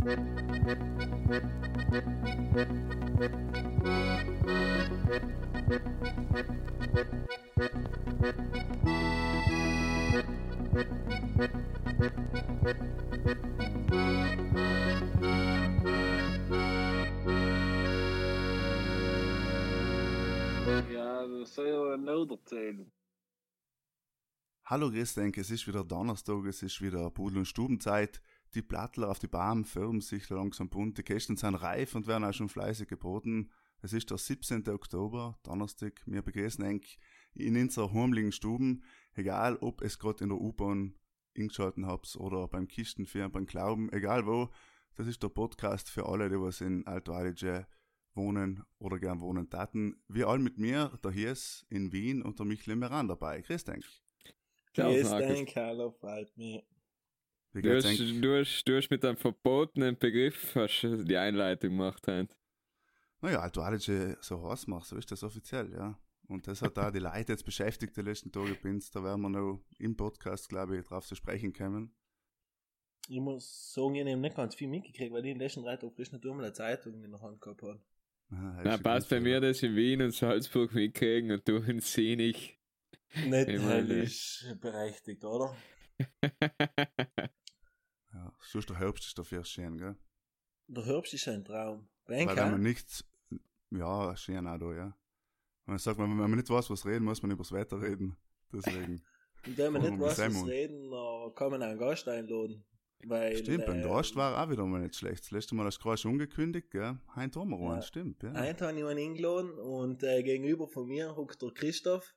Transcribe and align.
Ja, 0.00 0.14
das 21.26 21.54
soll 21.54 21.68
ja 21.68 21.96
erzählen. 22.30 22.90
Hallo, 24.64 24.88
denk, 25.16 25.36
es 25.36 25.50
ist 25.50 25.66
wieder 25.66 25.84
Donnerstag, 25.84 26.46
es 26.46 26.62
ist 26.62 26.80
wieder 26.80 27.10
Pudel- 27.10 27.38
und 27.38 27.46
Stubenzeit. 27.46 28.22
Die 28.54 28.62
Plattler 28.62 29.10
auf 29.10 29.20
die 29.20 29.28
Bahn 29.28 29.64
firmen 29.64 30.00
sich 30.00 30.28
langsam 30.28 30.68
bunt, 30.68 30.98
die 30.98 31.04
Kästen 31.04 31.36
sind 31.36 31.54
reif 31.54 31.94
und 31.94 32.08
werden 32.08 32.24
auch 32.24 32.34
schon 32.34 32.48
fleißig 32.48 32.88
geboten. 32.88 33.50
Es 33.80 33.92
ist 33.92 34.10
der 34.10 34.18
17. 34.18 34.68
Oktober, 34.68 35.38
Donnerstag. 35.44 36.02
Wir 36.04 36.22
begrüßen 36.22 36.64
eng 36.64 36.82
in 37.34 37.56
unserer 37.56 37.92
heimlichen 37.92 38.32
Stuben, 38.32 38.82
egal 39.14 39.56
ob 39.56 39.82
es 39.82 39.98
gerade 40.00 40.24
in 40.24 40.30
der 40.30 40.40
U-Bahn 40.40 40.94
eingeschalten 41.38 41.86
habt 41.86 42.16
oder 42.16 42.48
beim 42.48 42.66
Kistenfahren, 42.66 43.30
beim 43.30 43.46
Glauben, 43.46 43.90
egal 43.92 44.26
wo. 44.26 44.50
Das 44.96 45.06
ist 45.06 45.22
der 45.22 45.28
Podcast 45.28 45.88
für 45.88 46.06
alle, 46.06 46.28
die 46.28 46.40
was 46.40 46.60
in 46.60 46.84
Alto 46.86 47.12
Adige 47.12 47.66
wohnen 48.14 48.64
oder 48.78 48.98
gern 48.98 49.20
wohnen 49.20 49.48
taten. 49.48 50.02
Wir 50.08 50.26
alle 50.26 50.42
mit 50.42 50.58
mir, 50.58 50.98
der 51.04 51.12
Hies 51.12 51.64
in 51.70 51.92
Wien 51.92 52.22
und 52.22 52.38
der 52.40 52.46
Michel 52.46 52.72
im 52.72 52.82
Iran 52.82 53.06
dabei. 53.06 53.40
Grüß. 53.40 53.64
Ciao, 54.74 54.92
Grüß 54.92 55.10
dich, 55.10 55.56
hallo, 55.56 55.92
freut 55.92 56.36
mich. 56.36 56.64
Wie 57.52 57.62
Du 57.62 57.74
hast, 57.74 57.84
denk? 57.84 58.22
du, 58.22 58.38
hast, 58.38 58.64
du 58.64 58.76
hast 58.76 58.90
mit 58.90 59.04
einem 59.04 59.16
verbotenen 59.16 59.98
Begriff 59.98 60.54
hast 60.54 60.82
du 60.82 61.04
die 61.04 61.16
Einleitung 61.16 61.70
gemacht. 61.70 62.06
Hein? 62.06 62.28
Naja, 63.20 63.40
Alto 63.40 63.60
Adige, 63.60 64.16
so 64.20 64.48
heißt 64.48 64.68
man, 64.68 64.82
so 64.82 64.96
ist 64.96 65.10
das 65.10 65.22
offiziell, 65.22 65.72
ja. 65.72 65.98
Und 66.28 66.46
das 66.46 66.62
hat 66.62 66.76
da 66.76 66.92
die 66.92 67.00
Leute 67.00 67.32
jetzt 67.32 67.44
beschäftigt 67.44 67.96
die 67.96 68.02
letzten 68.02 68.30
Tage, 68.30 68.54
bin's. 68.54 68.90
Da 68.92 69.02
werden 69.02 69.20
wir 69.22 69.28
noch 69.30 69.60
im 69.78 69.96
Podcast, 69.96 70.48
glaube 70.48 70.78
ich, 70.78 70.86
drauf 70.86 71.04
zu 71.04 71.16
sprechen 71.16 71.52
kommen. 71.52 71.92
Ich 73.08 73.18
muss 73.18 73.72
sagen, 73.74 73.96
ich 73.96 74.06
habe 74.06 74.16
nicht 74.16 74.36
ganz 74.36 74.54
viel 74.54 74.68
mitgekriegt, 74.68 75.12
weil 75.12 75.24
ich 75.24 75.32
in 75.32 75.38
den 75.38 75.42
letzten 75.42 75.64
drei 75.64 75.76
Tagen 75.76 75.92
frisch 75.92 76.12
nicht 76.12 76.24
einmal 76.24 76.44
eine 76.44 76.52
Zeitung 76.52 77.02
in 77.02 77.10
der 77.10 77.20
Hand 77.20 77.40
gehabt 77.40 77.62
habe. 77.62 77.82
Ah, 78.30 78.60
Na, 78.62 78.76
du 78.76 78.82
passt 78.84 79.08
bei 79.10 79.16
gewusst, 79.16 79.22
mir 79.24 79.40
das 79.40 79.62
in 79.64 79.74
Wien 79.74 80.02
und 80.02 80.12
Salzburg 80.14 80.72
mitkriegen 80.72 81.32
und 81.32 81.48
du 81.48 81.56
in 81.56 81.80
Sinich. 81.80 82.60
Nicht 83.26 83.48
höllisch 83.48 84.46
berechtigt, 84.60 85.24
oder? 85.24 85.56
Ja, 88.40 88.46
sonst 88.52 88.68
der 88.68 88.78
Herbst 88.78 89.04
ist 89.06 89.18
dafür 89.18 89.44
schön, 89.44 89.76
gell? 89.76 89.96
Der 90.66 90.84
Herbst 90.84 91.14
ist 91.14 91.28
ein 91.28 91.44
Traum. 91.44 91.88
Weil 92.06 92.18
wenn 92.18 92.26
man 92.26 92.36
Benka, 92.36 92.58
nicht, 92.58 93.04
ja, 93.70 94.16
schön 94.16 94.46
auch 94.46 94.58
da, 94.58 94.72
ja. 94.74 94.96
Man 95.66 95.78
sagt, 95.78 95.98
wenn 95.98 96.16
man 96.16 96.30
nicht 96.32 96.50
weiß, 96.50 96.70
was 96.70 96.84
reden, 96.84 97.04
muss 97.04 97.22
man 97.22 97.30
über 97.30 97.42
das 97.42 97.52
Wetter 97.52 97.80
reden. 97.80 98.16
Deswegen. 98.52 99.02
und 99.46 99.58
wenn 99.58 99.72
man 99.72 99.82
nicht 99.82 100.00
weiß, 100.00 100.18
was 100.18 100.46
reden, 100.46 100.90
dann 100.90 101.34
kann 101.34 101.50
man 101.50 101.62
einen 101.62 101.78
Gast 101.78 102.08
einladen. 102.08 102.64
Weil, 103.04 103.36
stimmt, 103.36 103.64
beim 103.66 103.80
äh, 103.80 103.82
Gast 103.82 104.14
war 104.16 104.42
auch 104.42 104.50
wieder 104.50 104.66
mal 104.66 104.80
nicht 104.80 104.96
schlecht. 104.96 105.22
Das 105.24 105.30
letzte 105.30 105.54
Mal 105.54 105.64
hast 105.64 105.78
du 105.78 105.82
gerade 105.82 105.96
schon 105.96 106.12
angekündigt, 106.12 106.70
gell? 106.70 106.98
Hein 107.14 107.32
Tommeron, 107.32 107.76
Ja. 107.76 107.82
stimmt, 107.82 108.22
ja. 108.22 108.32
Einen 108.32 108.60
habe 108.60 108.78
ich 108.78 108.84
einen 108.84 108.98
eingeladen 108.98 109.52
und 109.52 110.02
äh, 110.02 110.22
gegenüber 110.22 110.68
von 110.68 110.86
mir 110.86 111.16
hockt 111.16 111.40
der 111.40 111.50
Christoph. 111.52 112.14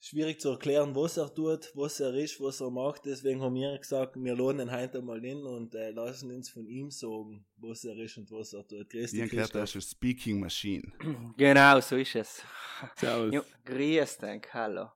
Schwierig 0.00 0.40
zu 0.40 0.50
erklären, 0.50 0.94
was 0.94 1.16
er 1.16 1.34
tut, 1.34 1.72
was 1.74 1.98
er 1.98 2.14
ist, 2.14 2.40
was 2.40 2.60
er 2.60 2.70
macht. 2.70 3.04
Deswegen 3.04 3.42
haben 3.42 3.54
wir 3.56 3.76
gesagt, 3.76 4.14
wir 4.16 4.36
laden 4.36 4.60
ihn 4.60 4.70
heute 4.70 5.02
mal 5.02 5.20
hin 5.20 5.42
und 5.42 5.74
äh, 5.74 5.90
lassen 5.90 6.30
uns 6.32 6.48
von 6.50 6.66
ihm 6.66 6.90
sagen, 6.90 7.44
was 7.56 7.82
er 7.84 7.96
ist 7.98 8.16
und 8.16 8.30
was 8.30 8.52
er 8.52 8.66
tut. 8.66 8.88
Grüß 8.90 9.12
Ich 9.12 9.20
dich, 9.20 9.30
das 9.32 9.50
Christoph. 9.50 9.62
ist 9.64 9.74
eine 9.74 9.82
Speaking 9.82 10.40
Machine. 10.40 10.92
Genau, 11.36 11.80
so 11.80 11.96
ist 11.96 12.14
es. 12.14 12.42
Servus. 12.96 13.34
Ja, 13.34 13.42
grüß 13.64 14.18
dich, 14.18 14.42
hallo. 14.54 14.88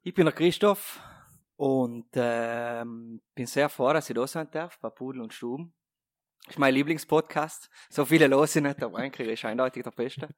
Ich 0.00 0.14
bin 0.14 0.24
der 0.24 0.34
Christoph 0.34 0.98
und 1.56 2.06
ähm, 2.14 3.20
bin 3.34 3.46
sehr 3.46 3.68
froh, 3.68 3.92
dass 3.92 4.08
ich 4.08 4.16
da 4.16 4.26
sein 4.26 4.48
darf 4.50 4.78
bei 4.80 4.88
Pudel 4.88 5.20
und 5.20 5.34
Stuben. 5.34 5.74
ist 6.48 6.58
mein 6.58 6.72
Lieblingspodcast. 6.74 7.68
So 7.90 8.06
viele 8.06 8.28
los 8.28 8.56
ich 8.56 8.62
nicht, 8.62 8.82
aber 8.82 8.96
eigentlich 8.98 9.28
ist 9.28 9.44
eindeutig 9.44 9.82
der 9.84 9.90
beste. 9.90 10.34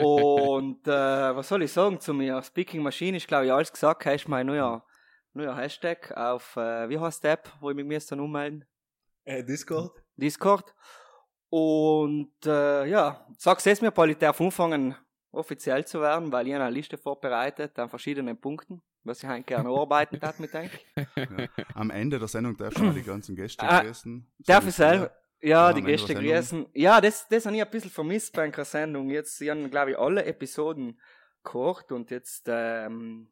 Und 0.00 0.86
äh, 0.86 0.90
was 1.36 1.48
soll 1.48 1.62
ich 1.62 1.72
sagen 1.72 2.00
zu 2.00 2.12
mir? 2.14 2.42
Speaking 2.42 2.82
Machine 2.82 3.16
ist, 3.16 3.28
glaube 3.28 3.46
ich, 3.46 3.52
alles 3.52 3.72
gesagt. 3.72 4.04
Das 4.06 4.14
ist 4.14 4.28
mein 4.28 4.46
neuer, 4.46 4.84
neuer 5.32 5.56
Hashtag 5.56 6.12
auf, 6.16 6.56
äh, 6.56 6.88
wie 6.88 6.98
heißt 6.98 7.22
die 7.24 7.28
App, 7.28 7.50
wo 7.60 7.70
ich 7.70 7.76
mich 7.76 8.06
dann 8.06 8.20
ummelden? 8.20 8.64
Äh, 9.24 9.44
Discord? 9.44 9.92
Discord. 10.16 10.74
Und 11.48 12.32
äh, 12.46 12.86
ja, 12.86 13.26
sag's 13.36 13.66
es 13.66 13.80
mir, 13.80 13.90
Paul, 13.90 14.10
ich 14.10 14.18
darf 14.18 14.40
anfangen, 14.40 14.94
offiziell 15.32 15.84
zu 15.84 16.00
werden, 16.00 16.30
weil 16.32 16.46
ich 16.48 16.54
eine 16.54 16.70
Liste 16.70 16.96
vorbereitet 16.96 17.78
an 17.78 17.88
verschiedenen 17.88 18.40
Punkten, 18.40 18.82
was 19.02 19.22
ich 19.22 19.28
eigentlich 19.28 19.46
gerne 19.46 19.68
arbeiten 19.68 20.18
darf 20.20 20.38
mit 20.38 20.54
euch. 20.54 20.70
Ja. 20.96 21.06
Am 21.74 21.90
Ende 21.90 22.18
der 22.18 22.28
Sendung 22.28 22.56
darfst 22.56 22.78
du 22.78 22.84
mal 22.84 22.94
die 22.94 23.02
ganzen 23.02 23.34
Gäste 23.34 23.68
Ah, 23.68 23.80
grüßen. 23.82 24.30
Darf 24.38 24.66
ich 24.66 24.74
selber? 24.74 25.10
Ja, 25.42 25.68
Ja, 25.68 25.72
die 25.72 25.82
Gäste 25.82 26.14
grüßen. 26.14 26.66
Ja, 26.74 27.00
das, 27.00 27.26
das 27.28 27.46
habe 27.46 27.56
ich 27.56 27.62
ein 27.62 27.70
bisschen 27.70 27.90
vermisst 27.90 28.32
bei 28.34 28.42
einer 28.42 28.64
Sendung. 28.64 29.10
Jetzt, 29.10 29.40
ich 29.40 29.50
habe, 29.50 29.68
glaube 29.68 29.92
ich, 29.92 29.98
alle 29.98 30.24
Episoden 30.24 31.00
gehört 31.42 31.92
und 31.92 32.10
jetzt 32.10 32.44
ähm, 32.48 33.28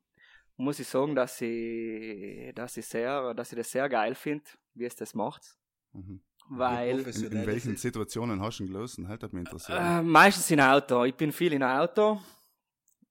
muss 0.57 0.81
ich 0.81 0.89
sagen, 0.89 1.15
dass 1.15 1.41
ich, 1.41 2.55
dass 2.55 2.77
ich 2.77 2.87
sehr, 2.87 3.35
dass 3.35 3.53
ich 3.53 3.59
das 3.59 3.71
sehr 3.71 3.89
geil 3.89 4.15
finde, 4.15 4.45
wie 4.75 4.85
es 4.85 4.97
das 4.97 5.15
macht. 5.15 5.57
Mhm. 5.93 6.23
Weil, 6.51 7.01
In, 7.01 7.33
in 7.33 7.47
welchen 7.47 7.77
Situationen 7.77 8.41
hast 8.41 8.59
du 8.59 8.65
ihn 8.65 8.73
gelesen? 8.73 9.07
Halt, 9.09 9.23
hat 9.23 9.35
mich 9.35 9.41
interessiert. 9.41 9.79
Äh, 9.79 10.03
meistens 10.03 10.51
in 10.51 10.61
Auto. 10.61 11.05
Ich 11.05 11.15
bin 11.15 11.31
viel 11.31 11.53
in 11.53 11.63
Auto. 11.63 12.21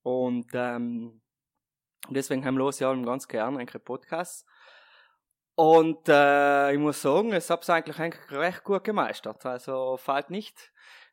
Und 0.01 0.47
ähm, 0.53 1.21
deswegen 2.09 2.43
haben 2.45 2.55
wir 2.55 2.59
los 2.59 2.79
ja 2.79 2.93
ganz 2.95 3.27
gern 3.27 3.57
einen 3.57 3.67
Podcast. 3.83 4.45
Und 5.59 6.07
äh, 6.07 6.71
ich 6.73 6.77
muss 6.77 7.01
sagen, 7.01 7.33
es 7.33 7.49
hab's 7.49 7.67
eigentlich, 7.71 7.97
eigentlich 7.99 8.31
recht 8.31 8.63
gut 8.63 8.83
gemeistert. 8.83 9.43
Also 9.43 9.97
fällt 9.97 10.29
nicht. 10.29 10.53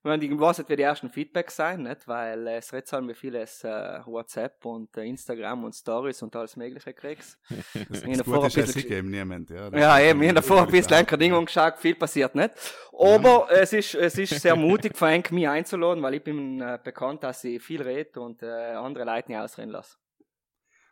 Ich 0.01 0.05
meine, 0.07 0.23
ich 0.23 0.39
weiß 0.39 0.59
nicht, 0.59 0.69
wie 0.69 0.77
die 0.77 0.83
ersten 0.83 1.09
Feedbacks 1.09 1.57
sein, 1.57 1.85
nicht? 1.85 2.07
Weil 2.07 2.47
äh, 2.47 2.57
es 2.59 2.71
redet 2.75 2.93
halt 2.93 3.05
mir 3.05 3.15
vieles 3.15 3.65
äh, 3.65 4.01
WhatsApp 4.05 4.63
und 4.67 4.95
äh, 4.99 5.05
Instagram 5.05 5.65
und 5.65 5.73
Stories 5.75 6.21
und 6.21 6.37
alles 6.37 6.57
Mögliche 6.57 6.93
kriegst. 6.93 7.39
Das, 7.89 8.03
das 8.03 8.03
Gute 8.03 8.11
ist 8.11 8.27
ja 8.27 8.35
ein 8.35 8.43
bisschen- 8.45 8.67
sicher 8.83 8.91
eben 8.97 9.11
niemand. 9.11 9.49
Ja, 9.49 9.71
Ja, 9.75 9.99
eben, 10.01 10.21
ich 10.21 10.29
habe 10.29 10.35
davor 10.43 10.61
ein 10.61 10.71
bisschen 10.71 10.93
ein 11.11 11.19
Ding 11.19 11.33
angeschaut, 11.33 11.79
viel 11.79 11.95
passiert 11.95 12.35
nicht. 12.35 12.51
Aber 12.93 13.49
es 13.51 13.73
ist, 13.73 13.95
es 13.95 14.19
ist 14.19 14.43
sehr 14.43 14.57
mutig 14.57 14.95
von 14.95 15.09
Henk 15.09 15.33
mich 15.33 15.49
einzuladen, 15.49 16.03
weil 16.03 16.13
ich 16.17 16.23
bin 16.23 16.61
äh, 16.61 16.79
bekannt, 16.85 17.23
dass 17.25 17.43
ich 17.45 17.63
viel 17.63 17.81
rede 17.81 18.21
und 18.21 18.43
äh, 18.43 18.73
andere 18.75 19.05
Leute 19.05 19.33
nicht 19.33 19.41
ausreden 19.41 19.71
lasse. 19.71 19.97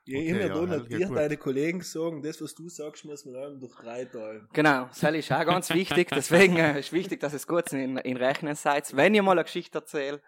Ja, 0.05 0.19
Okay, 0.19 0.29
immer 0.29 0.41
ja, 0.41 0.49
da 0.49 0.61
notiert 0.79 1.01
ja, 1.01 1.09
gut. 1.09 1.17
deine 1.17 1.37
Kollegen 1.37 1.81
sagen, 1.81 2.23
das, 2.23 2.43
was 2.43 2.55
du 2.55 2.69
sagst, 2.69 3.05
muss 3.05 3.25
man 3.25 3.35
dann 3.35 3.61
durch 3.61 3.75
drei 3.77 4.05
teilen. 4.05 4.49
Genau, 4.53 4.87
das 4.87 5.03
ist 5.03 5.33
auch 5.33 5.45
ganz 5.45 5.71
wichtig. 5.71 6.09
Deswegen 6.15 6.57
äh, 6.57 6.81
ist 6.81 6.93
wichtig, 6.93 7.21
dass 7.21 7.33
es 7.33 7.47
kurz 7.47 7.73
in, 7.73 7.97
in 7.99 8.17
Rechnen 8.17 8.57
seid. 8.57 8.97
Wenn 8.97 9.15
ihr 9.15 9.23
mal 9.23 9.33
eine 9.33 9.45
Geschichte 9.45 9.79
erzählt, 9.79 10.21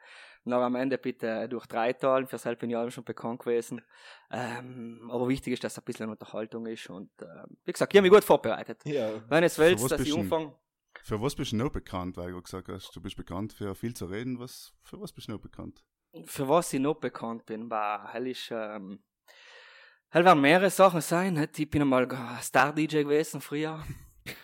noch 0.44 0.60
am 0.60 0.76
Ende 0.76 0.96
bitte 0.98 1.48
durch 1.48 1.66
drei 1.66 1.92
teilen. 1.92 2.26
Für 2.26 2.38
selbst 2.38 2.60
bin 2.60 2.70
ich 2.70 2.76
auch 2.76 2.88
schon 2.90 3.04
bekannt 3.04 3.40
gewesen. 3.40 3.82
Ähm, 4.30 5.10
aber 5.10 5.26
wichtig 5.28 5.54
ist, 5.54 5.64
dass 5.64 5.72
es 5.72 5.78
ein 5.78 5.84
bisschen 5.84 6.10
Unterhaltung 6.10 6.66
ist. 6.66 6.88
Und 6.88 7.10
äh, 7.20 7.26
wie 7.64 7.72
gesagt, 7.72 7.92
ich 7.92 7.96
habe 7.98 8.08
mich 8.08 8.12
gut 8.12 8.24
vorbereitet. 8.24 8.80
Ja. 8.84 9.10
Wenn 9.28 9.42
es 9.42 9.58
willst, 9.58 9.90
dass 9.90 10.00
ich 10.00 10.16
anfange. 10.16 10.54
Für 11.02 11.20
was 11.20 11.34
bist 11.34 11.52
du 11.52 11.56
noch 11.56 11.72
bekannt? 11.72 12.16
Weil 12.16 12.30
du 12.30 12.40
gesagt 12.40 12.68
hast, 12.68 12.94
du 12.94 13.00
bist 13.00 13.16
bekannt 13.16 13.52
für 13.52 13.74
viel 13.74 13.94
zu 13.94 14.06
reden. 14.06 14.38
Was, 14.38 14.72
für 14.82 15.00
was 15.00 15.12
bist 15.12 15.28
du 15.28 15.32
noch 15.32 15.40
bekannt? 15.40 15.82
für 16.26 16.48
was 16.48 16.72
ich 16.72 16.80
noch 16.80 16.94
bekannt 16.94 17.46
bin, 17.46 17.70
war 17.70 18.12
hell 18.12 18.28
ist, 18.28 18.50
ähm, 18.52 19.02
hell 20.14 20.24
werden 20.24 20.40
mehrere 20.40 20.70
Sachen 20.70 21.00
sein. 21.00 21.34
Nicht? 21.34 21.58
Ich 21.58 21.68
bin 21.68 21.82
einmal 21.82 22.08
Star-DJ 22.40 23.02
gewesen 23.02 23.40
früher. 23.40 23.82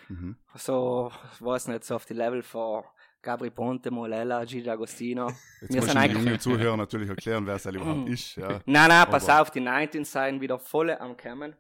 Mhm. 0.09 0.37
So, 0.57 1.11
ich 1.33 1.41
weiß 1.41 1.69
nicht, 1.69 1.85
so 1.85 1.95
auf 1.95 2.05
die 2.05 2.13
Level 2.13 2.43
von 2.43 2.85
Gabri 3.23 3.49
Ponte, 3.49 3.91
Molella, 3.91 4.45
Gigi 4.45 4.69
Agostino. 4.69 5.29
Jetzt 5.63 5.73
Wir 5.73 5.81
sind 5.83 6.27
den 6.27 6.39
Zuhörern 6.41 6.79
natürlich 6.79 7.09
erklären, 7.09 7.47
wer 7.47 7.55
es 7.55 7.65
überhaupt 7.65 8.07
ist. 8.11 8.35
Ja. 8.37 8.61
Nein, 8.67 8.89
nein, 8.89 9.07
pass 9.09 9.27
Aber- 9.31 9.41
auf, 9.43 9.51
die 9.51 9.61
19 9.61 10.05
seien 10.05 10.39
wieder 10.41 10.59
volle 10.59 11.01
am 11.01 11.17
Kommen. 11.17 11.55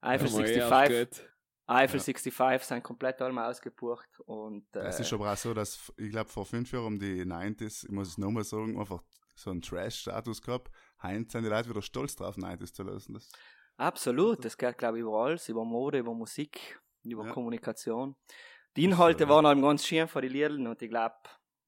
Eiffel 0.00 0.28
Ja, 0.28 0.32
mal 0.34 0.44
eh 0.44 0.54
65, 0.54 0.62
aufgeht. 0.62 1.30
Eiffel 1.66 1.98
Ja. 1.98 2.04
65 2.04 2.62
sind 2.68 2.82
komplett 2.84 3.20
einmal 3.20 3.50
ausgebucht 3.50 4.08
und 4.24 4.64
äh, 4.74 4.78
Es 4.86 5.00
ist 5.00 5.12
aber 5.12 5.30
auch 5.30 5.36
so, 5.36 5.52
dass 5.52 5.92
ich 5.98 6.10
glaube, 6.10 6.30
vor 6.30 6.46
fünf 6.46 6.72
Jahren 6.72 6.86
um 6.86 6.98
die 6.98 7.22
90s, 7.24 7.84
ich 7.84 7.90
muss 7.90 8.08
es 8.08 8.16
nochmal 8.18 8.44
sagen, 8.44 8.78
einfach 8.80 9.02
so 9.34 9.50
einen 9.50 9.60
Trash-Status 9.60 10.40
gehabt. 10.40 10.70
Heinz 11.02 11.32
sind 11.32 11.42
die 11.44 11.48
Leute 11.50 11.68
wieder 11.70 11.82
stolz 11.82 12.14
drauf, 12.16 12.36
90s 12.36 12.72
zu 12.72 12.82
lösen. 12.82 13.14
Das, 13.14 13.30
Absolut, 13.76 14.44
das 14.44 14.56
geht 14.56 14.78
glaube 14.78 14.98
ich 14.98 15.02
über 15.02 15.24
alles, 15.24 15.48
über 15.48 15.64
Mode, 15.64 15.98
über 15.98 16.14
Musik, 16.14 16.80
über 17.02 17.26
Ja. 17.26 17.32
Kommunikation. 17.32 18.16
Die 18.76 18.84
Inhalte 18.84 19.24
ja. 19.24 19.28
waren 19.30 19.46
halt 19.46 19.60
ganz 19.60 19.84
schön 19.86 20.06
von 20.08 20.22
den 20.22 20.30
Liedern 20.32 20.66
und 20.66 20.80
ich 20.80 20.88
glaube, 20.90 21.14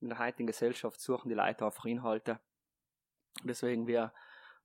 in 0.00 0.08
der 0.10 0.18
heutigen 0.18 0.46
Gesellschaft 0.46 1.00
suchen 1.00 1.28
die 1.28 1.34
Leute 1.34 1.64
einfach 1.66 1.84
Inhalte. 1.86 2.38
Deswegen 3.42 3.86
wir 3.86 4.12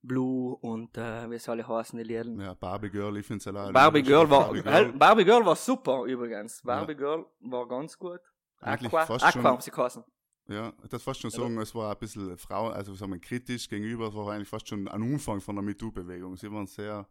Blue 0.01 0.55
und 0.61 0.97
äh, 0.97 1.29
wie 1.29 1.37
sie 1.37 1.51
alle 1.51 1.67
heißen, 1.67 1.97
die 1.97 2.03
Lieder. 2.05 2.25
Ja, 2.43 2.53
Barbie 2.53 2.89
Girl, 2.89 3.17
ich 3.17 3.25
finde 3.25 3.39
es 3.41 3.47
allein. 3.47 3.73
Barbie 3.73 4.03
Girl 4.03 4.29
war, 4.29 4.45
Barbie 4.45 4.61
Girl. 4.61 4.93
Barbie 4.93 5.25
Girl 5.25 5.45
war 5.45 5.55
super 5.55 6.03
übrigens. 6.05 6.61
Barbie 6.61 6.93
Ja. 6.93 6.97
Girl 6.97 7.25
war 7.41 7.67
ganz 7.67 7.97
gut. 7.97 8.21
Eigentlich 8.61 8.93
Aqua, 8.93 9.05
fast 9.05 9.23
Aqua 9.25 9.31
schon- 9.31 9.43
haben 9.43 9.61
sie 9.61 9.71
geheißen. 9.71 10.03
Ja, 10.49 10.73
das 10.89 11.03
fast 11.03 11.21
schon 11.21 11.29
Ja, 11.29 11.37
sagen, 11.37 11.57
es 11.59 11.75
war 11.75 11.91
ein 11.93 11.99
bisschen 11.99 12.35
Frau, 12.37 12.69
also 12.69 12.95
sagen 12.95 13.11
wir 13.13 13.19
kritisch 13.19 13.69
gegenüber, 13.69 14.07
es 14.07 14.15
war 14.15 14.31
eigentlich 14.33 14.47
fast 14.47 14.67
schon 14.67 14.87
ein 14.87 15.01
Umfang 15.01 15.39
von 15.41 15.55
der 15.55 15.63
MeToo-Bewegung. 15.63 16.35
Sie 16.37 16.51
waren 16.51 16.65
sehr, 16.65 17.07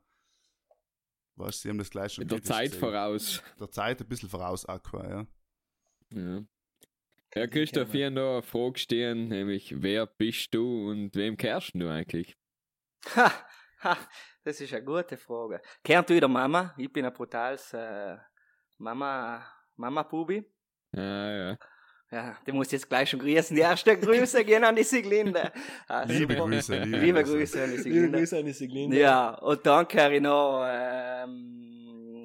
was, 1.37 1.61
sie 1.61 1.69
haben 1.69 1.79
das 1.79 1.89
gleich 1.89 2.15
schon 2.15 2.27
Der 2.27 2.43
Zeit 2.43 2.73
gesehen. 2.73 2.81
voraus. 2.81 3.43
Der 3.61 3.71
Zeit 3.71 4.01
ein 4.01 4.09
bisschen 4.09 4.29
voraus, 4.29 4.67
Aqua, 4.67 5.09
ja. 5.09 5.27
Ja. 6.11 6.43
Ja, 7.35 7.47
Christoph, 7.47 7.93
hier 7.93 8.11
noch 8.11 8.33
eine 8.39 8.43
Frage 8.43 8.79
stehen, 8.79 9.29
nämlich 9.29 9.81
wer 9.83 10.07
bist 10.07 10.53
du 10.55 10.91
und 10.91 11.15
wem 11.15 11.37
kehrst 11.37 11.73
du 11.75 11.89
eigentlich? 11.89 12.37
Ha, 13.15 13.31
ha, 13.85 13.97
das 14.43 14.61
ist 14.61 14.73
eine 14.73 14.85
gute 14.85 15.17
Frage. 15.17 15.61
Du 15.85 16.09
wieder 16.15 16.27
Mama? 16.27 16.75
Ich 16.77 16.93
bin 16.93 17.05
ein 17.05 17.13
brutales 17.13 17.73
äh, 17.73 18.17
Mama, 18.79 19.47
Mama-Pubi. 19.77 20.43
Ja, 20.93 21.51
ja. 21.51 21.59
Ja, 22.11 22.37
die 22.47 22.53
muss 22.53 22.71
jetzt 22.73 22.89
gleich 22.89 23.11
schon 23.11 23.21
grüßen. 23.21 23.55
Die 23.55 23.61
erste 23.63 23.99
Grüße 23.99 24.43
gehen 24.45 24.65
an 24.65 24.75
die 24.77 24.83
Siglinde. 24.85 25.53
Ah, 25.89 26.05
Liebe. 26.05 26.37
Grüße, 26.37 26.79
liebe, 26.79 26.97
Liebe 26.99 27.23
Grüße. 27.23 27.37
Grüße 27.39 27.63
an 27.65 27.71
die 27.71 27.77
Liebe 27.77 27.83
Siglinde. 27.83 28.19
Grüße 28.19 28.39
an 28.39 28.45
die 28.47 28.53
Siglinde. 28.53 28.99
Ja, 28.99 29.31
und 29.35 29.67
dann 29.67 29.87
kehre 29.87 30.15
ich 30.17 30.23
noch 30.23 30.65
ähm, 30.67 32.25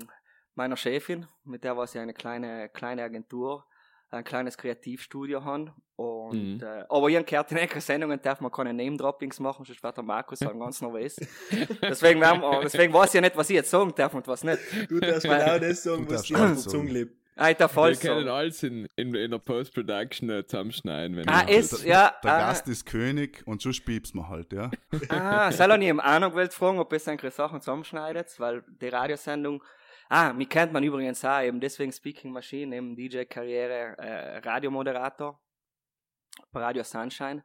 meiner 0.55 0.77
Chefin, 0.77 1.25
mit 1.43 1.63
der 1.63 1.75
was 1.75 1.95
ich 1.95 2.01
eine 2.01 2.13
kleine, 2.13 2.69
kleine 2.69 3.03
Agentur, 3.03 3.65
ein 4.09 4.23
kleines 4.23 4.57
Kreativstudio 4.57 5.43
haben. 5.43 5.71
Und, 5.95 6.57
Mhm. 6.57 6.63
äh, 6.63 6.85
aber 6.89 7.09
ich 7.09 7.25
gehört 7.25 7.51
in 7.51 7.57
einigen 7.57 7.79
Sendungen 7.81 8.19
darf 8.21 8.39
man 8.41 8.51
keine 8.51 8.73
Name-Droppings 8.73 9.39
machen, 9.39 9.63
sonst 9.65 9.83
wird 9.83 9.95
der 9.97 10.03
Markus 10.03 10.41
halt 10.41 10.57
ganz 10.59 10.81
nervös. 10.81 11.15
deswegen, 11.81 12.19
wir, 12.19 12.59
deswegen 12.63 12.93
weiß 12.93 13.09
ich 13.09 13.13
ja 13.15 13.21
nicht, 13.21 13.35
was 13.37 13.49
ich 13.49 13.55
jetzt 13.57 13.69
sagen 13.69 13.93
darf 13.95 14.13
und 14.13 14.27
was 14.27 14.43
nicht. 14.43 14.59
Du 14.89 14.99
darfst 14.99 15.23
genau 15.23 15.59
das 15.59 15.83
sagen, 15.83 16.05
Du 16.05 16.13
was 16.13 16.23
dir 16.23 16.35
auf 16.35 16.41
der 16.41 16.55
sagen. 16.55 16.69
Zunge 16.69 16.91
lebt. 16.91 17.22
Ich 17.35 17.57
darf 17.57 17.75
Wir 17.75 17.95
können 17.95 18.27
alles 18.27 18.61
in, 18.61 18.87
in, 18.95 19.15
in 19.15 19.31
der 19.31 19.39
Post-Production 19.39 20.29
äh, 20.29 20.45
zusammenschneiden. 20.45 21.17
Wenn 21.17 21.27
Ah, 21.27 21.43
ihr 21.49 21.57
ist, 21.57 21.83
ja, 21.83 22.13
Der 22.23 22.33
ah, 22.33 22.37
Gast 22.39 22.67
ist 22.67 22.85
König 22.85 23.41
und 23.47 23.61
so 23.61 23.71
spiebst 23.71 24.13
man 24.13 24.29
halt, 24.29 24.53
ja. 24.53 24.69
Ah, 25.09 25.51
soll 25.51 25.75
nicht 25.79 25.87
im 25.89 25.99
Ahnung 25.99 26.31
gewählt 26.31 26.53
fragen, 26.53 26.77
ob 26.79 26.93
es 26.93 27.07
eigentlich 27.07 27.33
Sachen 27.33 27.59
zusammenschneidet, 27.59 28.39
weil 28.39 28.63
die 28.79 28.87
Radiosendung, 28.89 29.63
ah, 30.09 30.31
mich 30.31 30.47
kennt 30.49 30.73
man 30.73 30.83
übrigens 30.83 31.25
auch, 31.25 31.41
eben 31.41 31.59
deswegen 31.59 31.91
Speaking 31.91 32.31
Machine, 32.31 32.75
eben 32.75 32.95
DJ-Karriere, 32.95 33.97
äh, 33.97 34.37
Radiomoderator, 34.37 35.41
bei 36.51 36.59
Radio 36.61 36.83
Sunshine. 36.83 37.43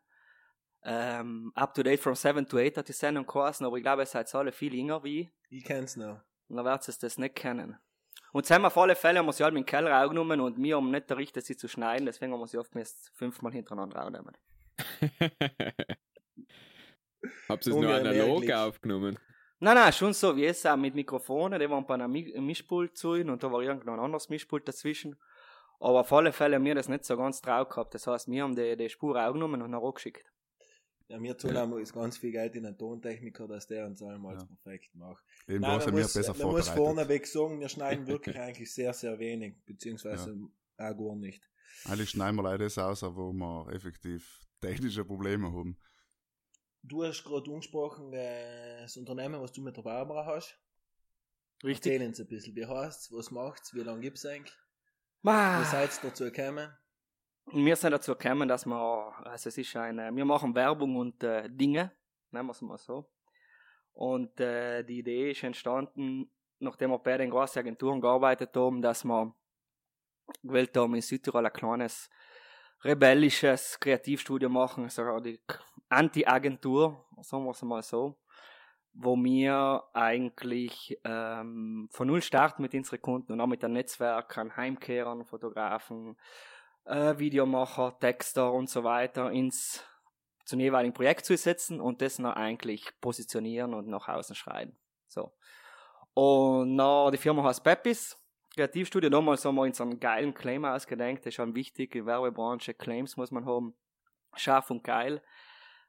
Ähm, 0.85 1.51
up 1.55 1.75
to 1.75 1.83
date 1.83 1.99
from 2.01 2.15
7 2.15 2.47
to 2.47 2.59
8 2.59 2.77
hat 2.77 2.89
die 2.89 2.93
Sendung 2.93 3.27
geheißen, 3.27 3.65
aber 3.67 3.77
ich 3.79 3.83
glaube, 3.83 4.03
ihr 4.03 4.07
seid 4.07 4.33
alle 4.35 4.53
viel 4.53 4.75
jünger 4.75 5.03
wie 5.03 5.23
ich, 5.23 5.31
Ich 5.49 5.65
kenn's 5.65 5.97
noch. 5.97 6.21
und 6.49 6.57
dann 6.57 6.65
werdet 6.65 6.87
ihr 6.89 6.95
das 7.01 7.19
nicht 7.19 7.35
kennen. 7.35 7.79
Und 8.33 8.41
jetzt 8.45 8.51
haben 8.51 8.63
wir 8.63 8.67
auf 8.69 8.77
alle 8.79 8.95
Fälle, 8.95 9.19
haben 9.19 9.27
wir 9.27 9.33
sie 9.33 9.43
halt 9.45 9.55
mit 9.55 9.65
dem 9.65 9.67
Keller 9.67 10.03
aufgenommen 10.05 10.41
und 10.41 10.63
wir 10.63 10.77
haben 10.77 10.91
nicht 10.91 11.11
errichtet, 11.11 11.45
sie 11.47 11.57
zu 11.57 11.69
schneiden, 11.69 12.07
deswegen 12.07 12.33
haben 12.33 12.41
wir 12.41 12.47
sie 12.47 12.59
oft 12.59 12.75
erst 12.77 13.11
fünfmal 13.15 13.53
hintereinander 13.53 14.01
aufgenommen. 14.01 14.37
Habt 17.49 17.67
ihr 17.67 17.73
es 17.73 17.79
nur 17.79 17.95
analog 17.95 18.51
aufgenommen? 18.51 19.19
Nein, 19.61 19.75
nein, 19.75 19.93
schon 19.93 20.13
so 20.13 20.37
wie 20.37 20.45
es 20.45 20.65
auch 20.67 20.77
mit 20.77 20.95
Mikrofonen, 20.95 21.59
die 21.59 21.69
waren 21.69 21.85
bei 21.87 21.95
einem 21.95 22.13
Mi- 22.13 22.39
Mischpult 22.41 22.97
zu 22.97 23.17
ihnen 23.17 23.31
und 23.31 23.43
da 23.43 23.51
war 23.51 23.61
irgendein 23.61 23.99
anderes 23.99 24.29
Mischpult 24.29 24.69
dazwischen. 24.69 25.17
Aber 25.81 26.01
auf 26.01 26.13
alle 26.13 26.33
Fälle 26.33 26.57
haben 26.57 26.65
wir 26.65 26.75
das 26.75 26.89
nicht 26.89 27.05
so 27.05 27.17
ganz 27.17 27.41
drauf 27.41 27.69
gehabt. 27.69 27.95
Das 27.95 28.07
heißt, 28.07 28.29
wir 28.29 28.43
haben 28.43 28.55
die, 28.55 28.77
die 28.77 28.89
Spur 28.89 29.17
aufgenommen 29.21 29.63
und 29.63 29.71
nachher 29.71 29.93
geschickt. 29.93 30.31
Ja, 31.09 31.23
wir 31.23 31.37
tun 31.39 31.57
auch 31.57 31.79
ist 31.79 31.95
ganz 31.95 32.19
viel 32.19 32.33
Geld 32.33 32.55
in 32.55 32.67
einen 32.67 32.77
Tontechniker, 32.77 33.49
dass 33.49 33.67
der 33.67 33.87
uns 33.87 34.03
allemal 34.03 34.37
Ja. 34.37 34.45
perfekt 34.45 34.95
macht. 34.95 35.25
Eben 35.47 35.61
Nein, 35.61 35.79
es 35.79 35.85
ja 35.85 35.91
man 35.91 35.95
mir 35.95 36.03
muss, 36.03 36.13
besser 36.13 36.35
man 36.37 36.49
muss 36.49 36.69
vorneweg 36.69 37.27
sagen, 37.27 37.61
wir 37.61 37.69
schneiden 37.69 38.07
wirklich 38.07 38.37
eigentlich 38.39 38.73
sehr, 38.73 38.93
sehr 38.93 39.19
wenig, 39.19 39.57
beziehungsweise 39.65 40.37
auch 40.77 40.97
gar 40.97 41.17
nicht. 41.17 41.43
Eigentlich 41.85 42.11
schneiden 42.11 42.37
wir 42.37 42.43
leider 42.43 42.65
das 42.65 42.77
aus, 42.77 43.03
wo 43.03 43.33
wir 43.33 43.69
effektiv 43.73 44.39
technische 44.61 45.05
Probleme 45.05 45.51
haben. 45.51 45.79
Du 46.83 47.03
hast 47.05 47.25
gerade 47.25 47.51
angesprochen, 47.51 48.13
äh, 48.13 48.83
das 48.83 48.97
Unternehmen, 48.97 49.41
was 49.41 49.53
du 49.53 49.63
mit 49.63 49.77
der 49.77 49.83
Barbara 49.83 50.27
hast. 50.27 50.59
Richtig? 51.65 51.93
Erzähl 51.93 52.07
uns 52.07 52.21
ein 52.21 52.29
bisschen, 52.29 52.55
wie 52.55 52.67
heißt's, 52.67 53.13
was 53.13 53.31
macht's, 53.31 53.75
wie 53.75 53.81
lange 53.81 54.01
gibt's 54.01 54.25
eigentlich? 54.27 54.55
Ah, 55.25 55.61
Wie 55.61 55.65
seid 55.65 55.91
ihr 55.91 56.11
dazu 56.11 56.25
gekommen? 56.25 56.71
Wir 57.53 57.77
sind 57.77 57.93
dazu 57.93 58.15
gekommen, 58.15 58.49
dass 58.49 58.67
wir, 58.67 59.13
also 59.25 59.49
es 59.49 59.59
ist 59.59 59.77
eine, 59.77 60.15
wir 60.15 60.25
machen 60.25 60.55
Werbung 60.55 60.97
und 60.97 61.23
äh, 61.23 61.49
Dinge, 61.49 61.93
nennen 62.31 62.47
wir 62.47 62.53
es 62.53 62.63
mal 62.63 62.79
so. 62.79 63.09
Und 63.93 64.39
äh, 64.41 64.85
die 64.85 65.01
Idee 65.01 65.33
ist 65.33 65.43
entstanden, 65.43 66.31
nachdem 66.59 66.91
wir 66.91 66.99
bei 66.99 67.17
den 67.17 67.31
großen 67.31 67.61
Agenturen 67.61 68.01
gearbeitet 68.01 68.57
haben, 68.57 68.81
dass 68.83 69.05
wir 69.05 69.35
gewählt 70.43 70.77
haben, 70.77 70.95
in 70.95 71.01
Südtirol 71.01 71.47
ein 71.47 71.53
kleines 71.53 72.11
rebellisches 72.85 73.79
Kreativstudio 73.81 74.49
machen, 74.49 74.89
sogar 74.89 75.21
die 75.21 75.41
Anti-Agentur, 75.89 77.05
sagen 77.23 77.45
wir 77.45 77.51
es 77.51 77.63
mal 77.63 77.83
so, 77.83 78.19
wo 78.93 79.17
wir 79.17 79.85
eigentlich 79.95 80.99
ähm, 81.05 81.89
von 81.91 82.09
null 82.09 82.23
starten 82.23 82.63
mit 82.63 82.75
unseren 82.75 83.01
Kunden 83.01 83.33
und 83.33 83.41
auch 83.41 83.47
mit 83.47 83.65
einem 83.65 83.75
Netzwerk 83.75 84.37
an 84.39 84.57
Heimkehrern, 84.57 85.25
Fotografen, 85.25 86.17
äh, 86.89 87.19
Videomacher, 87.19 87.97
Texter 87.99 88.53
und 88.53 88.69
so 88.69 88.85
weiter 88.85 89.31
ins 89.31 89.85
zum 90.45 90.61
jeweiligen 90.61 90.95
Projekt 90.95 91.27
zu 91.27 91.37
setzen 91.37 91.79
und 91.79 92.01
das 92.01 92.17
dann 92.17 92.27
eigentlich 92.27 92.91
positionieren 93.03 93.75
und 93.75 93.87
nach 93.87 94.09
außen 94.09 94.35
schreien. 94.35 94.79
So. 95.07 95.35
Und 96.15 96.75
na, 96.75 97.11
die 97.11 97.19
Firma 97.19 97.45
heißt 97.45 97.63
Peppis. 97.63 98.17
Kreativstudio, 98.55 99.11
damals 99.11 99.45
haben 99.45 99.57
wir 99.57 99.63
uns 99.63 99.81
einen 99.81 100.01
geilen 100.01 100.33
Claim 100.33 100.65
ausgedenkt. 100.65 101.21
Das 101.27 101.33
ist 101.33 101.35
schon 101.35 101.55
wichtig 101.55 101.95
in 101.95 102.07
der 102.07 102.15
Werbebranche. 102.15 102.73
Claims 102.73 103.17
muss 103.17 103.31
man 103.31 103.45
haben. 103.45 103.77
Scharf 104.35 104.71
und 104.71 104.83
geil. 104.83 105.23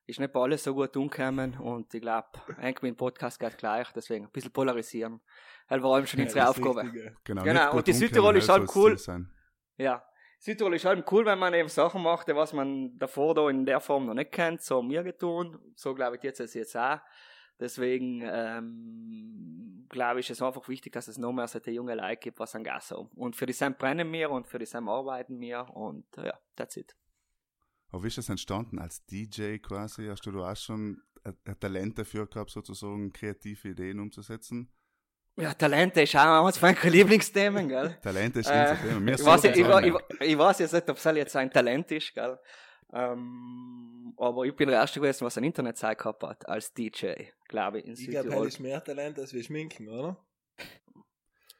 Ist 0.06 0.20
nicht 0.20 0.34
bei 0.34 0.42
alles 0.42 0.64
so 0.64 0.74
gut 0.74 0.98
umgekommen 0.98 1.58
und 1.60 1.94
ich 1.94 2.02
glaube, 2.02 2.28
eigentlich 2.58 2.82
mit 2.82 2.94
dem 2.94 2.98
Podcast 2.98 3.40
geht 3.40 3.58
gleich, 3.58 3.92
deswegen 3.94 4.26
ein 4.26 4.32
bisschen 4.32 4.52
polarisieren. 4.52 5.22
Das 5.68 5.82
war 5.82 6.00
eben 6.00 6.08
schon 6.08 6.20
unsere 6.20 6.40
Ja, 6.40 6.46
das 6.48 6.58
Aufgabe. 6.58 6.82
Richtige. 6.82 7.16
Genau, 7.24 7.44
Genau, 7.44 7.76
und 7.76 7.88
die 7.88 7.94
Südtirol 7.94 8.36
ist 8.36 8.50
halt 8.50 8.64
das 8.64 8.76
cool. 8.76 8.98
Ja. 9.78 10.04
Südtirol 10.40 10.74
ist 10.74 10.86
halt 10.86 11.06
cool, 11.12 11.26
wenn 11.26 11.38
man 11.38 11.54
eben 11.54 11.68
Sachen 11.68 12.02
macht, 12.02 12.30
was 12.30 12.54
man 12.54 12.98
davor 12.98 13.36
da 13.36 13.50
in 13.50 13.66
der 13.66 13.82
Form 13.82 14.06
noch 14.06 14.14
nicht 14.14 14.32
kennt. 14.32 14.62
So 14.62 14.78
haben 14.78 14.90
wir 14.90 15.04
getan. 15.04 15.60
So 15.76 15.94
glaube 15.94 16.16
ich 16.16 16.24
jetzt 16.24 16.40
es 16.40 16.54
jetzt 16.54 16.78
auch. 16.78 17.00
Deswegen 17.60 18.22
ähm, 18.24 19.86
glaube 19.90 20.22
ich, 20.22 20.30
ist 20.30 20.38
es 20.38 20.42
einfach 20.42 20.70
wichtig, 20.70 20.94
dass 20.94 21.10
es 21.10 21.18
noch 21.18 21.34
mehr 21.34 21.48
solche 21.48 21.72
junge 21.72 21.94
Leute 21.94 22.16
gibt, 22.18 22.40
was 22.40 22.56
an 22.56 22.64
Gas 22.64 22.92
haben. 22.92 23.10
Und 23.16 23.36
für 23.36 23.46
die 23.46 23.54
Sam 23.54 23.76
brennen 23.76 24.10
wir 24.14 24.32
und 24.32 24.48
für 24.48 24.60
die 24.60 24.66
Sam 24.66 24.88
arbeiten 24.88 25.42
wir 25.42 25.70
und 25.76 26.06
äh, 26.18 26.28
ja, 26.28 26.40
that's 26.56 26.78
it. 26.78 26.96
Aber 27.90 28.04
wie 28.04 28.08
ist 28.08 28.18
das 28.18 28.30
entstanden? 28.30 28.80
Als 28.80 29.06
DJ 29.06 29.58
quasi? 29.58 30.08
Hast 30.08 30.26
du 30.26 30.42
auch 30.42 30.56
schon 30.56 31.02
ein, 31.26 31.38
ein 31.44 31.60
Talent 31.60 32.00
dafür 32.00 32.28
gehabt, 32.28 32.52
sozusagen 32.52 33.12
kreative 33.12 33.70
Ideen 33.70 34.00
umzusetzen? 34.00 34.72
Ja, 35.38 35.54
Talente 35.54 36.02
ist 36.02 36.16
auch 36.16 36.44
eines 36.46 36.62
meiner 36.62 36.84
Lieblingsthemen, 36.84 37.70
gell? 37.70 37.98
Talent 38.02 38.36
ist 38.36 38.50
Äh, 38.50 38.72
unser 38.72 38.82
Thema. 38.82 39.06
Wir 39.06 39.14
ich, 39.14 39.26
weiß, 39.26 39.44
ich, 39.46 39.56
ich, 40.22 40.28
ich, 40.32 40.38
weiß 40.38 40.60
jetzt 40.60 40.74
nicht, 40.74 40.90
ob 40.90 40.98
es 40.98 41.04
jetzt 41.04 41.36
ein 41.36 41.50
Talent 41.52 41.92
ist, 41.92 42.14
gell? 42.14 42.38
Ähm, 42.92 44.14
aber 44.18 44.44
ich 44.46 44.56
bin 44.56 44.68
der 44.68 44.80
Erste 44.80 45.00
gewesen, 45.00 45.26
was 45.26 45.38
eine 45.38 45.48
Internetseite 45.48 45.96
gehabt 45.98 46.24
hat, 46.24 46.50
als 46.50 46.74
DJ, 46.74 47.14
glaube 47.48 47.80
ich, 47.80 47.86
in 47.86 47.94
Ich 47.94 48.08
glaube, 48.10 48.24
Südtirol. 48.24 48.46
er 48.46 48.48
ist 48.48 48.60
mehr 48.60 48.84
Talent 48.84 49.18
als 49.20 49.34
wir 49.34 49.44
schminken, 49.44 49.88
oder? 49.88 50.18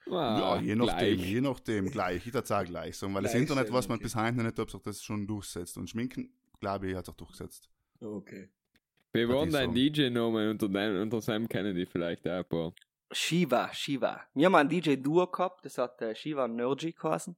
Ja, 0.08 0.16
Ah, 0.56 0.60
je 0.60 0.76
nachdem, 0.76 1.18
gleich. 1.18 1.30
je 1.30 1.42
nachdem, 1.42 1.92
gleich. 1.92 2.26
Ich 2.28 2.34
würde 2.34 2.56
auch 2.56 2.66
gleich 2.66 2.98
sagen, 2.98 3.14
weil 3.14 3.22
das 3.22 3.32
Gleich 3.32 3.42
Internet, 3.44 3.68
sein, 3.68 3.76
was 3.76 3.88
man 3.88 4.00
bis 4.00 4.16
heute 4.16 4.34
nicht, 4.44 4.60
ob 4.60 4.72
sich 4.72 4.82
das 4.82 5.04
schon 5.04 5.28
durchsetzt. 5.28 5.78
Und 5.78 5.88
Schminken, 5.88 6.34
glaube 6.60 6.90
ich, 6.90 6.96
hat 6.96 7.06
sich 7.06 7.16
durchgesetzt. 7.16 7.70
Okay. 8.02 8.50
Wir 9.14 9.28
Würde 9.28 9.38
waren 9.40 9.48
ich 9.50 9.54
dein 9.54 9.66
sagen. 9.68 9.76
DJ-Namen 9.76 10.50
unter, 10.50 10.68
dein- 10.68 10.98
unter 10.98 11.22
Sam 11.22 11.48
Kennedy 11.48 11.86
vielleicht 11.86 12.28
auch 12.28 12.32
ein 12.40 12.46
paar. 12.46 12.74
Shiva, 13.12 13.74
Shiva. 13.74 14.22
Wir 14.34 14.46
haben 14.46 14.56
einen 14.56 14.70
DJ-Duo 14.70 15.28
gehabt, 15.28 15.66
das 15.66 15.78
hat 15.78 16.02
äh, 16.02 16.16
Shiva 16.16 16.48
Nergy 16.48 16.94
geheißen. 16.94 17.36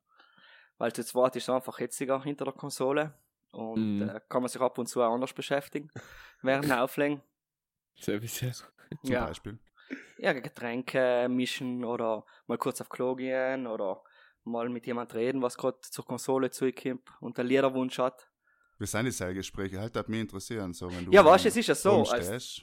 Weil 0.78 0.92
zu 0.94 1.04
zweit 1.06 1.36
ist 1.36 1.44
es 1.44 1.50
einfach 1.50 1.78
hitziger 1.78 2.22
hinter 2.24 2.46
der 2.46 2.54
Konsole. 2.54 3.14
Und 3.52 3.98
Mhm. 4.00 4.10
äh, 4.10 4.22
kann 4.30 4.42
man 4.42 4.50
sich 4.50 4.62
ab 4.62 4.78
und 4.78 4.88
zu 4.88 5.02
auch 5.02 5.14
anders 5.14 5.34
beschäftigen. 5.34 5.90
Während 6.42 6.66
dem 6.66 6.72
Auflegen. 6.74 7.22
Sowieso. 7.96 8.48
Zum 9.04 9.12
Ja. 9.14 9.26
Beispiel. 9.26 9.60
Ja, 10.18 10.34
Getränke 10.34 11.28
mischen 11.30 11.84
oder 11.84 12.26
mal 12.48 12.58
kurz 12.58 12.80
auf 12.82 12.90
Klo 12.90 13.16
gehen 13.16 13.68
oder 13.68 14.02
mal 14.44 14.70
mit 14.70 14.86
jemand 14.88 15.14
reden, 15.14 15.42
was 15.42 15.58
gerade 15.58 15.80
zur 15.82 16.06
Konsole 16.06 16.50
zukommt 16.50 17.02
und 17.20 17.38
einen 17.40 17.50
Liederwunsch 17.50 18.00
hat. 18.00 18.28
Wir 18.78 18.88
sind 18.88 19.06
die 19.06 19.12
Seilgespräche, 19.12 19.80
halt, 19.80 19.96
das 19.96 20.08
mich 20.08 20.22
interessieren. 20.22 20.74
So, 20.74 20.92
wenn 20.92 21.06
du 21.06 21.12
Ja, 21.12 21.24
weißt 21.24 21.46
du, 21.46 21.50
es 21.50 21.58
ist 21.58 21.68
ja 21.68 21.76
so, 21.76 22.04
als-. 22.04 22.62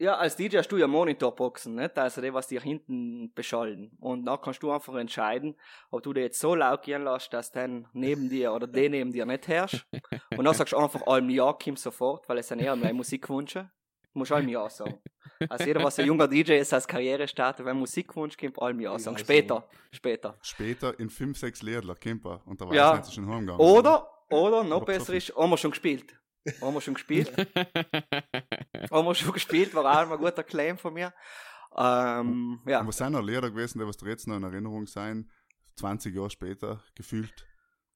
Ja, 0.00 0.14
als 0.16 0.36
DJ 0.36 0.58
hast 0.58 0.68
du 0.70 0.76
ja 0.76 0.86
Monitorboxen, 0.86 1.74
nicht? 1.74 1.98
Also 1.98 2.20
die, 2.20 2.32
was 2.32 2.46
dir 2.46 2.60
hinten 2.60 3.32
beschallen. 3.34 3.90
Und 3.98 4.24
dann 4.26 4.40
kannst 4.40 4.62
du 4.62 4.70
einfach 4.70 4.94
entscheiden, 4.94 5.56
ob 5.90 6.04
du 6.04 6.12
dir 6.12 6.20
jetzt 6.22 6.38
so 6.38 6.54
laut 6.54 6.82
gehen 6.82 7.02
lässt, 7.02 7.32
dass 7.32 7.50
dann 7.50 7.88
neben 7.92 8.28
dir 8.28 8.52
oder 8.52 8.68
den 8.68 8.92
neben 8.92 9.12
dir 9.12 9.26
nicht 9.26 9.48
herrscht. 9.48 9.86
Und 10.36 10.44
dann 10.44 10.54
sagst 10.54 10.72
du 10.72 10.76
einfach 10.76 11.04
allem 11.06 11.28
Ja, 11.30 11.52
Kim 11.52 11.74
sofort, 11.76 12.28
weil 12.28 12.38
es 12.38 12.46
sind 12.46 12.60
eher 12.60 12.76
meine 12.76 12.94
Musikwünsche. 12.94 13.70
Muss 14.14 14.30
allem 14.30 14.48
Ja 14.48 14.70
sagen. 14.70 15.00
Also 15.48 15.64
jeder, 15.64 15.82
was 15.82 15.98
ein 15.98 16.06
junger 16.06 16.28
DJ 16.28 16.52
ist, 16.54 16.72
als 16.72 16.86
Karriere 16.86 17.26
startet, 17.28 17.66
wenn 17.66 17.76
Musikwunsch 17.76 18.36
kommt, 18.36 18.60
allem 18.62 18.80
Ja 18.80 18.98
sagen. 18.98 19.16
Ja, 19.16 19.24
Später, 19.24 19.68
später. 19.90 20.38
Später 20.42 20.98
in 20.98 21.10
5, 21.10 21.36
6 21.38 21.62
Liedler, 21.62 21.94
Kimper. 21.96 22.40
Und 22.46 22.60
da 22.60 22.66
war 22.66 22.74
Ja. 22.74 23.02
schon 23.02 23.28
heimgegangen. 23.28 23.60
Oder, 23.60 24.08
oder, 24.30 24.62
noch 24.62 24.84
besser 24.84 25.14
ist, 25.14 25.34
haben 25.36 25.50
wir 25.50 25.56
schon 25.56 25.70
gespielt. 25.72 26.17
Haben 26.60 26.74
wir 26.74 26.80
schon 26.80 26.94
gespielt. 26.94 27.32
haben 28.90 29.06
wir 29.06 29.14
schon 29.14 29.32
gespielt, 29.32 29.74
war 29.74 29.84
auch 29.84 30.10
ein 30.10 30.18
guter 30.18 30.42
Claim 30.42 30.78
von 30.78 30.94
mir. 30.94 31.12
Ähm, 31.76 32.60
ja. 32.66 32.80
Und 32.80 32.88
was 32.88 32.96
sind 32.96 33.12
noch 33.12 33.22
Lieder 33.22 33.50
gewesen, 33.50 33.78
die 33.78 33.86
was 33.86 33.96
dir 33.96 34.08
jetzt 34.08 34.26
noch 34.26 34.36
in 34.36 34.44
Erinnerung 34.44 34.86
sein? 34.86 35.30
20 35.76 36.14
Jahre 36.14 36.30
später, 36.30 36.82
gefühlt. 36.94 37.46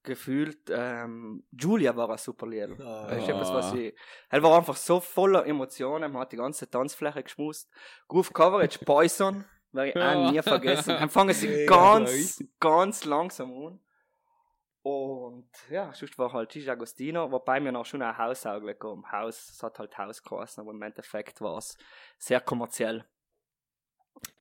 gefühlt, 0.04 0.70
ähm, 0.70 1.44
Julia 1.50 1.96
war 1.96 2.10
ein 2.10 2.18
super 2.18 2.46
Lied. 2.46 2.80
Ah. 2.80 3.06
Das 3.08 3.22
ist 3.22 3.28
etwas, 3.28 3.52
was 3.52 3.74
ich, 3.74 3.94
er 4.28 4.42
war 4.42 4.56
einfach 4.56 4.76
so 4.76 5.00
voller 5.00 5.46
Emotionen, 5.46 6.12
man 6.12 6.22
hat 6.22 6.32
die 6.32 6.36
ganze 6.36 6.68
Tanzfläche 6.68 7.22
geschmust. 7.22 7.70
Groove 8.08 8.32
Coverage, 8.32 8.78
Poison, 8.84 9.44
werde 9.72 9.90
ich 9.90 9.96
auch 9.96 10.30
nie 10.30 10.42
vergessen. 10.42 10.90
Dann 10.90 11.10
fangen 11.10 11.34
sie 11.34 11.66
ganz, 11.66 12.42
ganz 12.60 13.04
langsam 13.04 13.50
an. 13.52 13.80
Und 14.82 15.48
ja, 15.70 15.92
sonst 15.94 16.18
war 16.18 16.32
halt 16.32 16.50
Gigi 16.50 16.68
Agostino, 16.68 17.30
wobei 17.30 17.60
mir 17.60 17.70
noch 17.70 17.86
schon 17.86 18.02
ein 18.02 18.18
Hausauge 18.18 18.66
gekommen. 18.66 19.10
Haus, 19.12 19.48
es 19.50 19.62
hat 19.62 19.78
halt 19.78 19.96
Haus 19.96 20.22
geheißen, 20.22 20.60
aber 20.60 20.72
im 20.72 20.82
Endeffekt 20.82 21.40
war 21.40 21.58
es 21.58 21.76
sehr 22.18 22.40
kommerziell. 22.40 23.04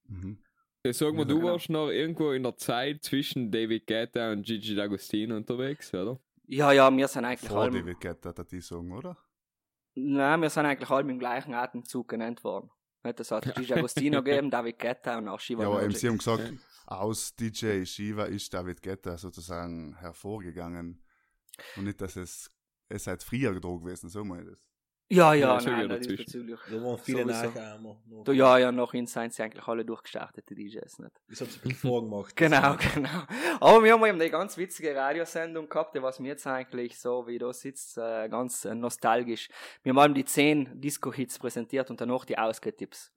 Mhm. 0.07 0.39
Ja, 0.83 0.93
Sag 0.93 1.13
mal, 1.13 1.19
Ja, 1.19 1.25
du 1.25 1.35
genau. 1.39 1.51
warst 1.51 1.69
noch 1.69 1.89
irgendwo 1.89 2.31
in 2.31 2.41
der 2.43 2.57
Zeit 2.57 3.03
zwischen 3.03 3.51
David 3.51 3.85
Guetta 3.85 4.31
und 4.31 4.43
Gigi 4.43 4.73
D'Agostino 4.73 5.35
unterwegs, 5.37 5.93
oder? 5.93 6.19
Ja, 6.47 6.71
ja, 6.71 6.89
wir 6.91 7.07
sind 7.07 7.23
eigentlich 7.25 7.49
Vor 7.49 7.61
halb, 7.61 7.73
David 7.73 7.99
Guetta, 8.01 8.33
hat 8.35 8.51
die 8.51 8.61
sagen, 8.61 8.91
oder? 8.91 9.17
nein, 9.93 10.41
wir 10.41 10.49
sind 10.49 10.65
eigentlich 10.65 10.89
halb 10.89 11.07
im 11.07 11.19
gleichen 11.19 11.53
Atemzug 11.53 12.07
genannt 12.07 12.43
worden. 12.43 12.71
Das 13.03 13.31
hat 13.31 13.53
Gigi 13.55 13.73
Agostino 13.73 14.23
gegeben, 14.23 14.49
David 14.49 14.79
Guetta 14.79 15.17
und 15.17 15.27
auch 15.27 15.39
Shiva 15.39 15.63
Ja, 15.63 15.69
aber 15.69 15.91
sie 15.91 16.07
haben 16.07 16.17
gesagt, 16.17 16.51
aus 16.99 17.35
DJ 17.35 17.83
Shiva 17.85 18.25
ist 18.25 18.53
David 18.53 18.81
Guetta 18.81 19.17
sozusagen 19.17 19.95
hervorgegangen. 19.97 21.01
Und 21.77 21.83
nicht, 21.85 22.01
dass 22.01 22.15
es, 22.15 22.51
es 22.89 23.03
seid 23.05 23.23
früher 23.23 23.53
gedroht 23.53 23.83
gewesen, 23.83 24.09
so 24.09 24.23
meine 24.23 24.43
ich 24.43 24.49
das. 24.55 24.67
Ja, 25.09 25.33
Ja, 25.33 25.59
ja, 25.59 25.61
nein, 25.61 25.87
nein, 25.89 26.01
diesbezüglich. 26.01 26.57
Da 26.69 26.81
waren 26.81 26.97
viele 26.97 27.23
Sowieso. 27.23 27.43
Nachahmer. 27.49 28.01
noch. 28.07 28.23
Du, 28.23 28.31
ja, 28.31 28.57
ja, 28.57 28.71
nach 28.71 28.93
ihnen 28.93 29.07
sind 29.07 29.33
sie 29.33 29.43
eigentlich 29.43 29.67
alle 29.67 29.83
durchgestartete 29.83 30.55
DJs, 30.55 30.99
nicht? 30.99 31.11
Das 31.27 31.41
hat 31.41 31.51
sie 31.51 31.59
ein 31.59 31.61
bisschen 31.63 31.75
vorgemacht. 31.89 32.33
Genau, 32.37 32.77
genau. 32.77 33.23
Aber 33.59 33.83
wir 33.83 33.91
haben 33.91 34.05
eben 34.05 34.21
eine 34.21 34.29
ganz 34.29 34.55
witzige 34.55 34.95
Radiosendung 34.95 35.67
gehabt, 35.67 35.95
die 35.95 36.01
was 36.01 36.19
mir 36.21 36.29
jetzt 36.29 36.47
eigentlich 36.47 36.97
so, 36.97 37.27
wie 37.27 37.37
du 37.37 37.51
sitzt, 37.51 37.97
äh, 37.97 38.29
ganz 38.29 38.63
äh, 38.63 38.73
nostalgisch. 38.73 39.49
Wir 39.83 39.93
haben 39.93 40.13
die 40.13 40.23
zehn 40.23 40.79
Disco-Hits 40.79 41.39
präsentiert 41.39 41.89
und 41.89 41.99
danach 41.99 42.23
die 42.23 42.37
Ausgetipps. 42.37 43.11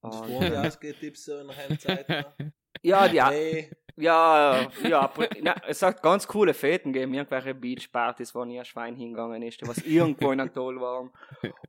Und 0.00 0.12
Und- 0.12 0.26
vorher 0.28 0.62
ausgetippt 0.66 1.18
so 1.18 1.38
in 1.38 1.46
der 1.46 1.56
Heimzeit. 1.56 2.34
Ja, 2.82 3.08
die, 3.08 3.22
Hey, 3.22 3.70
Ja, 3.98 4.60
ja, 4.82 5.10
ja, 5.40 5.54
es 5.66 5.80
hat 5.80 6.02
ganz 6.02 6.28
coole 6.28 6.52
Feten 6.52 6.92
gegeben, 6.92 7.14
irgendwelche 7.14 7.54
Beachpartys, 7.54 8.34
wo 8.34 8.44
nie 8.44 8.58
ein 8.58 8.64
Schwein 8.66 8.94
hingegangen 8.94 9.40
ist, 9.40 9.62
die 9.62 9.66
was 9.66 9.78
irgendwo 9.78 10.32
in 10.32 10.40
einem 10.40 10.52
Toll 10.52 10.78
waren. 10.78 11.10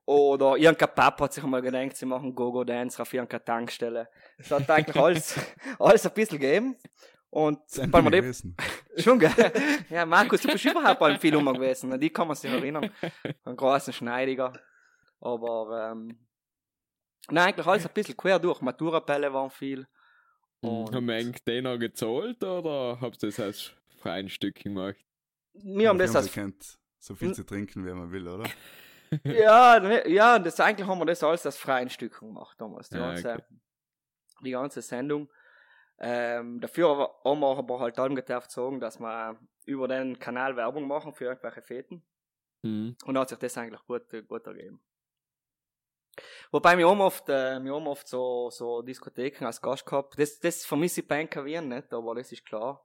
Oder 0.05 0.57
irgendein 0.57 0.93
Papa 0.93 1.23
hat 1.23 1.33
sich 1.33 1.41
einmal 1.41 1.61
gedacht, 1.61 1.95
sie 1.95 2.05
machen 2.05 2.35
Go-Go-Dance 2.35 3.01
auf 3.01 3.13
irgendeiner 3.13 3.45
Tankstelle. 3.45 4.09
Es 4.37 4.51
hat 4.51 4.69
eigentlich 4.69 4.97
alles, 5.01 5.39
alles 5.79 6.05
ein 6.05 6.13
bisschen 6.13 6.37
gegeben. 6.37 6.75
Und 7.29 7.59
die, 7.77 7.89
gewesen. 7.91 8.57
schon, 8.97 9.19
gell? 9.19 9.31
Ja, 9.89 10.05
Markus, 10.05 10.41
du 10.41 10.49
bist 10.49 10.65
überhaupt 10.65 10.99
beim 10.99 11.19
Film 11.19 11.45
gewesen, 11.45 11.93
an 11.93 11.99
die 11.99 12.09
kann 12.09 12.27
man 12.27 12.35
sich 12.35 12.51
erinnern. 12.51 12.91
Ein 13.45 13.55
großen 13.55 13.93
Schneidiger. 13.93 14.51
Aber, 15.21 15.91
ähm, 15.91 16.27
nein, 17.29 17.53
eigentlich 17.53 17.67
alles 17.67 17.85
ein 17.85 17.93
bisschen 17.93 18.17
quer 18.17 18.37
durch. 18.37 18.59
Maturapelle 18.61 19.31
waren 19.31 19.49
viel. 19.49 19.87
Und- 20.61 20.93
Haben 20.93 21.07
wir 21.07 21.15
eigentlich 21.15 21.43
den 21.43 21.63
noch 21.65 21.77
gezahlt 21.77 22.43
oder 22.43 22.99
habt 22.99 23.21
ihr 23.23 23.29
das 23.29 23.39
als 23.39 23.71
freien 23.99 24.29
Stück 24.29 24.55
gemacht? 24.55 24.97
Wir 25.53 25.89
haben 25.89 25.99
das 25.99 26.15
als 26.15 26.31
kennt 26.31 26.77
so 26.99 27.15
viel 27.15 27.33
zu 27.33 27.43
trinken, 27.45 27.85
wie 27.85 27.91
man 27.93 28.11
will, 28.11 28.27
oder? 28.27 28.43
Ja, 29.23 29.79
ne, 29.79 30.05
ja, 30.09 30.37
das 30.37 30.59
eigentlich 30.59 30.85
haben 30.85 30.99
wir 30.99 31.05
das 31.05 31.23
alles 31.23 31.45
als 31.45 31.55
freien 31.55 31.89
Stück 31.89 32.19
gemacht 32.19 32.59
damals. 32.59 32.89
Die, 32.89 32.97
Ah, 32.97 33.13
ganze, 33.13 33.33
okay. 33.35 33.43
die 34.43 34.51
ganze 34.51 34.81
Sendung. 34.81 35.29
Ähm, 35.97 36.59
dafür 36.59 37.09
haben 37.23 37.39
wir 37.39 37.57
aber 37.57 37.79
halt 37.79 37.97
allem 37.99 38.15
gedacht 38.15 38.51
sagen, 38.51 38.81
dass 38.81 38.99
wir 38.99 39.39
über 39.65 39.87
den 39.87 40.19
Kanal 40.19 40.57
Werbung 40.57 40.87
machen 40.87 41.13
für 41.13 41.23
irgendwelche 41.23 41.61
Feten. 41.61 42.03
Mhm. 42.63 42.97
Und 43.05 43.13
da 43.13 43.21
hat 43.21 43.29
sich 43.29 43.37
das 43.37 43.57
eigentlich 43.57 43.81
gut, 43.85 44.03
gut 44.27 44.45
ergeben. 44.45 44.81
Wobei 46.51 46.77
wir 46.77 46.89
haben 46.89 47.01
oft, 47.01 47.29
äh, 47.29 47.59
wir 47.63 47.73
haben 47.73 47.87
oft 47.87 48.07
so, 48.07 48.49
so 48.49 48.81
Diskotheken 48.81 49.45
als 49.45 49.61
Gast 49.61 49.85
gehabt. 49.85 50.17
Das, 50.17 50.39
das 50.39 50.65
vermisse 50.65 51.01
ich 51.01 51.07
bei 51.07 51.21
NKW 51.21 51.61
nicht, 51.61 51.93
aber 51.93 52.15
das 52.15 52.31
ist 52.31 52.45
klar, 52.45 52.83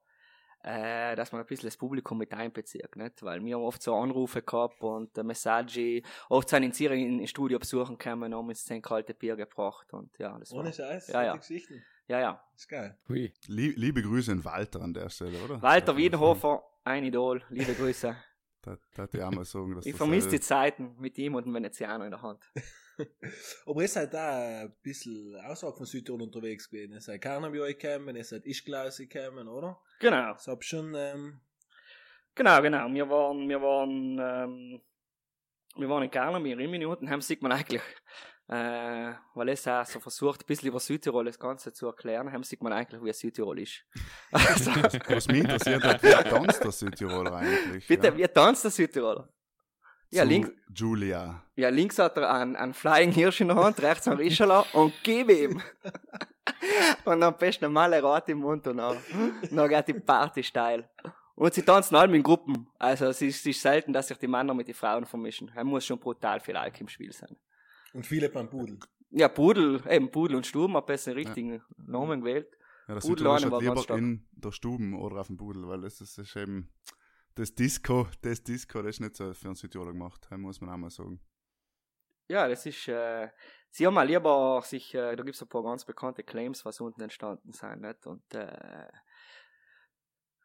äh, 0.62 1.16
dass 1.16 1.32
man 1.32 1.40
ein 1.40 1.46
bisschen 1.46 1.66
das 1.66 1.76
Publikum 1.76 2.18
mit 2.18 2.32
einbezieht, 2.32 2.94
nicht? 2.96 3.22
Weil 3.22 3.44
wir 3.44 3.56
haben 3.56 3.64
oft 3.64 3.82
so 3.82 3.94
Anrufe 3.96 4.42
gehabt 4.42 4.80
und 4.82 5.16
äh, 5.18 5.22
Message, 5.22 6.02
oft 6.28 6.48
sind 6.48 6.62
in 6.62 6.72
Zürich 6.72 7.02
in, 7.02 7.20
in 7.20 7.26
Studio 7.26 7.58
besuchen 7.58 7.98
gekommen, 7.98 8.34
haben 8.34 8.48
uns 8.48 8.64
zehn 8.64 8.80
kalte 8.80 9.14
Bier 9.14 9.36
gebracht 9.36 9.92
und 9.92 10.16
ja, 10.18 10.38
das 10.38 10.52
war, 10.52 10.60
ohne 10.60 10.72
Scheiß. 10.72 11.08
Ja, 11.08 11.24
ja. 11.24 11.32
Die 11.32 11.38
Geschichten. 11.40 11.82
ja, 12.06 12.20
ja. 12.20 12.44
ist 12.54 12.68
geil. 12.68 12.96
Hui. 13.08 13.32
Lie 13.48 13.72
liebe 13.76 14.02
Grüße 14.02 14.30
an 14.30 14.44
Walter 14.44 14.82
an 14.82 14.94
der 14.94 15.08
Stelle, 15.08 15.42
oder? 15.42 15.60
Walter 15.60 15.96
Wiedenhofer, 15.96 16.62
ein 16.84 17.04
Idol, 17.04 17.42
liebe 17.50 17.74
Grüße. 17.74 18.16
Da, 18.64 18.78
da 18.94 19.02
hätte 19.02 19.16
ich 19.16 19.24
auch 19.24 19.32
mal 19.32 19.44
sagen, 19.44 19.74
dass 19.74 19.84
Ich 19.84 19.90
das 19.90 19.98
vermisse 19.98 20.28
die 20.28 20.38
Zeiten 20.38 20.94
mit 21.00 21.18
ihm 21.18 21.34
und 21.34 21.46
dem 21.46 21.52
Venezianer 21.52 22.04
in 22.04 22.12
der 22.12 22.22
Hand. 22.22 22.48
Aber 23.66 23.82
ihr 23.82 23.88
seid 23.88 24.12
da 24.14 24.62
ein 24.62 24.74
bisschen 24.82 25.36
außerhalb 25.36 25.76
von 25.76 25.86
Südtirol 25.86 26.22
unterwegs 26.22 26.68
gewesen. 26.68 26.92
Ihr 26.92 27.00
seid 27.00 27.20
Carnaby 27.20 27.58
gekommen, 27.58 28.16
ihr 28.16 28.24
seid 28.24 28.44
Ischglaus 28.46 28.98
gekommen, 28.98 29.48
oder? 29.48 29.80
Genau. 30.00 30.32
Das 30.32 30.46
hab 30.46 30.62
schon, 30.64 30.94
ähm, 30.94 31.40
Genau, 32.34 32.62
genau. 32.62 32.92
Wir 32.92 33.08
waren, 33.08 33.48
wir 33.48 33.60
waren, 33.60 34.18
ähm, 34.18 34.80
wir 35.76 35.88
waren 35.88 36.02
in 36.02 36.10
Karlami 36.10 36.52
in 36.52 36.58
Rimini 36.58 36.86
und 36.86 37.10
haben 37.10 37.20
sieht 37.20 37.42
man 37.42 37.52
eigentlich, 37.52 37.82
äh, 38.48 39.12
weil 39.34 39.48
es 39.50 39.68
auch 39.68 39.84
so 39.84 40.00
versucht, 40.00 40.42
ein 40.42 40.46
bisschen 40.46 40.68
über 40.68 40.80
Südtirol 40.80 41.26
das 41.26 41.38
Ganze 41.38 41.72
zu 41.72 41.86
erklären, 41.86 42.32
haben 42.32 42.42
sieht 42.42 42.62
man 42.62 42.72
eigentlich, 42.72 43.02
wie 43.02 43.12
Südtirol 43.12 43.58
ist. 43.58 43.84
Also, 44.30 44.70
Was 45.08 45.28
mich 45.28 45.40
interessiert 45.40 45.82
wie 45.82 46.28
tanzt 46.28 46.64
der 46.64 46.72
Südtiroler 46.72 47.34
eigentlich? 47.34 47.86
bitte, 47.86 48.08
ja? 48.08 48.16
wie 48.16 48.28
tanzt 48.28 48.64
der 48.64 48.70
Südtiroler? 48.70 49.28
Ja, 50.12 50.24
links, 50.24 50.50
Julia. 50.74 51.42
ja, 51.56 51.70
links 51.70 51.98
hat 51.98 52.18
er 52.18 52.30
einen, 52.34 52.54
einen 52.54 52.74
Flying 52.74 53.12
Hirsch 53.12 53.40
in 53.40 53.48
der 53.48 53.56
Hand, 53.56 53.80
rechts 53.80 54.06
einen 54.06 54.18
Rischala 54.18 54.66
und 54.74 54.92
gib 55.02 55.30
ihm. 55.30 55.62
und 57.06 57.22
am 57.22 57.36
besten 57.38 57.72
Malerot 57.72 58.28
im 58.28 58.38
Mund 58.38 58.66
und 58.66 58.76
dann, 58.76 58.98
dann 59.50 59.68
geht 59.70 59.88
die 59.88 59.94
Party 59.94 60.42
steil. 60.42 60.86
Und 61.34 61.54
sie 61.54 61.62
tanzen 61.62 61.96
alle 61.96 62.14
in 62.14 62.22
Gruppen. 62.22 62.66
Also 62.78 63.06
es 63.06 63.22
ist, 63.22 63.40
es 63.40 63.46
ist 63.46 63.62
selten, 63.62 63.94
dass 63.94 64.08
sich 64.08 64.18
die 64.18 64.28
Männer 64.28 64.52
mit 64.52 64.68
den 64.68 64.74
Frauen 64.74 65.06
vermischen. 65.06 65.50
Da 65.54 65.64
muss 65.64 65.86
schon 65.86 65.98
brutal 65.98 66.40
viel 66.40 66.56
Alk 66.56 66.78
im 66.82 66.88
Spiel 66.88 67.12
sein. 67.12 67.34
und 67.94 68.06
viele 68.06 68.28
beim 68.28 68.50
Pudel. 68.50 68.78
Ja, 69.10 69.28
Pudel, 69.28 69.82
eben 69.88 70.10
Pudel 70.10 70.36
und 70.36 70.46
Sturm, 70.46 70.76
hab 70.76 70.86
besser 70.86 71.12
den 71.12 71.26
richtigen 71.26 71.62
Namen 71.78 72.20
gewählt. 72.20 72.48
Ja, 72.86 72.94
der 72.94 73.00
Pudel 73.00 73.16
ist 73.18 73.24
war 73.24 73.40
halt 73.40 73.50
ganz 73.50 73.62
lieber 73.62 73.76
stark. 73.78 73.98
in 73.98 74.26
der 74.32 74.52
Stuben 74.52 74.94
oder 74.98 75.20
auf 75.20 75.28
dem 75.28 75.38
Pudel, 75.38 75.66
weil 75.68 75.80
das 75.80 76.02
ist, 76.02 76.18
ist 76.18 76.36
eben 76.36 76.68
das 77.34 77.54
Disco, 77.54 78.06
das 78.22 78.42
Disco, 78.42 78.82
das 78.82 78.96
ist 78.96 79.00
nicht 79.00 79.16
so 79.16 79.32
für 79.34 79.46
einen 79.48 79.54
Südtiroler 79.56 79.92
gemacht, 79.92 80.28
muss 80.36 80.60
man 80.60 80.70
auch 80.70 80.76
mal 80.76 80.90
sagen. 80.90 81.20
Ja, 82.28 82.48
das 82.48 82.64
ist, 82.66 82.88
äh, 82.88 83.28
sie 83.70 83.86
haben 83.86 83.94
mal 83.94 84.06
lieber 84.06 84.62
sich, 84.64 84.94
äh, 84.94 85.16
da 85.16 85.22
gibt's 85.22 85.42
ein 85.42 85.48
paar 85.48 85.62
ganz 85.64 85.84
bekannte 85.84 86.22
Claims, 86.22 86.64
was 86.64 86.80
unten 86.80 87.00
entstanden 87.02 87.52
sind, 87.52 87.80
nicht? 87.82 88.06
Und, 88.06 88.22
äh, 88.34 88.88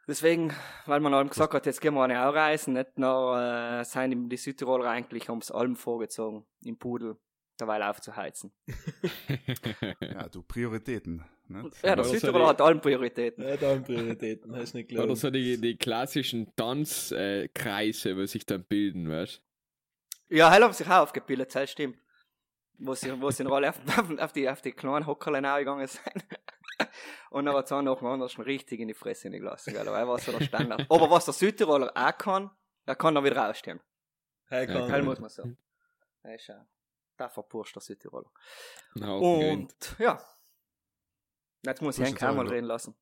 deswegen, 0.07 0.53
weil 0.85 0.99
man 0.99 1.13
allem 1.13 1.29
gesagt 1.29 1.53
hat, 1.53 1.65
jetzt 1.65 1.81
gehen 1.81 1.93
wir 1.93 2.03
eine 2.03 2.25
Ausreisen, 2.27 2.73
nicht? 2.73 2.97
Noch, 2.97 3.37
äh, 3.37 3.83
sind 3.83 4.11
die- 4.11 4.29
die 4.29 4.37
Südtiroler 4.37 4.89
eigentlich 4.89 5.29
ums 5.29 5.51
Alm 5.51 5.75
vorgezogen, 5.75 6.45
im 6.63 6.77
Pudel, 6.77 7.17
derweil 7.59 7.83
aufzuheizen. 7.83 8.53
Ja, 10.01 10.27
du 10.29 10.41
Prioritäten. 10.43 11.23
Nicht? 11.49 11.75
Ja, 11.77 11.81
der 11.81 11.93
Oder 11.93 12.03
so 12.03 12.13
Südtiroler 12.13 12.43
die- 12.45 12.49
hat 12.49 12.61
allen 12.61 12.81
Prioritäten. 12.81 13.43
Ja, 13.47 13.55
da 13.57 13.69
haben 13.69 13.83
Prioritäten, 13.83 14.55
hast 14.55 14.73
nicht 14.73 14.91
Oder 14.91 15.01
geglaubt. 15.01 15.19
so 15.19 15.29
die, 15.31 15.59
die 15.59 15.77
klassischen 15.77 16.53
Tanzkreise, 16.55 18.09
äh, 18.11 18.17
wo 18.17 18.25
sich 18.25 18.45
dann 18.45 18.63
bilden, 18.63 19.09
weißt 19.09 19.41
Ja, 20.29 20.49
heil 20.51 20.63
haben 20.63 20.73
sich 20.73 20.87
auch 20.87 21.03
aufgebildet, 21.03 21.53
das 21.55 21.71
stimmt. 21.71 21.97
Wo 22.79 22.93
sie, 22.93 23.19
wo 23.21 23.31
sie 23.31 23.43
Rolle 23.43 23.69
auf, 23.69 23.79
auf, 23.97 24.19
auf 24.19 24.33
die, 24.33 24.47
auf 24.49 24.61
die 24.61 24.71
kleinen 24.71 25.07
Hockerlein 25.07 25.43
gegangen 25.59 25.87
sind. 25.87 26.03
Und 27.31 27.45
dann 27.45 27.55
hat 27.55 27.65
es 27.65 27.71
auch 27.71 27.81
noch 27.81 28.01
mal 28.01 28.13
anders 28.13 28.37
richtig 28.37 28.79
in 28.79 28.87
die 28.87 28.93
Fresse 28.93 29.31
gelassen, 29.31 29.73
gell. 29.73 29.87
Aber 29.87 29.97
er 29.97 30.07
war 30.07 30.19
so 30.19 30.31
der 30.31 30.43
Standard. 30.45 30.85
Aber 30.89 31.09
was 31.09 31.25
der 31.25 31.33
Südtiroler 31.33 31.91
auch 31.95 32.17
kann, 32.17 32.51
da 32.85 32.93
kann 32.93 33.15
er 33.15 33.23
wieder 33.23 33.37
rausstehen. 33.37 33.79
Hey, 34.45 34.67
Ja, 34.67 34.73
kann 34.79 34.89
geil. 34.89 35.01
muss 35.03 35.19
man 35.19 35.29
sagen. 35.29 35.57
Er 36.23 36.35
ist 36.35 36.47
ja, 36.47 36.67
da 37.17 37.29
verpurscht 37.29 37.75
der 37.75 37.81
Südtiroler. 37.81 38.29
Ja, 38.95 39.11
Und, 39.13 39.73
ja. 39.97 40.21
Jetzt 41.67 41.81
muss 41.81 41.95
ich 41.97 42.01
hast 42.01 42.07
einen 42.07 42.13
jetzt 42.15 42.19
kein 42.19 42.29
auch 42.31 42.35
mal 42.35 42.43
noch- 42.45 42.51
reden 42.51 42.67
lassen. 42.67 42.95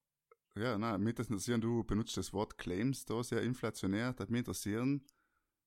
Ja, 0.56 0.78
nein, 0.78 1.02
mich 1.02 1.16
das 1.16 1.28
interessieren, 1.30 1.62
du 1.62 1.84
benutzt 1.84 2.16
das 2.18 2.32
Wort 2.34 2.58
Claims 2.58 3.06
da 3.06 3.24
sehr 3.24 3.42
inflationär, 3.42 4.14
das 4.14 4.30
mich 4.30 4.40
interessieren, 4.40 5.06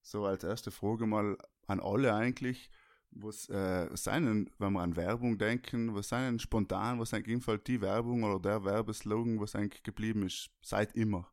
so 0.00 0.24
als 0.24 0.44
erste 0.44 0.70
Frage 0.70 1.06
mal 1.06 1.36
an 1.66 1.80
alle 1.80 2.14
eigentlich, 2.14 2.70
Was 3.10 3.48
äh, 3.48 3.88
seien, 3.96 4.50
wenn 4.58 4.72
wir 4.74 4.80
an 4.80 4.94
Werbung 4.96 5.38
denken, 5.38 5.94
was 5.94 6.10
seien 6.10 6.38
spontan, 6.38 7.00
was 7.00 7.12
eigentlich 7.14 7.28
jedenfalls 7.28 7.64
die 7.64 7.80
Werbung 7.80 8.22
oder 8.22 8.38
der 8.38 8.64
Werbeslogan, 8.64 9.40
was 9.40 9.54
eigentlich 9.56 9.82
geblieben 9.82 10.24
ist, 10.26 10.50
seit 10.62 10.94
immer? 10.94 11.22
Go 11.22 11.26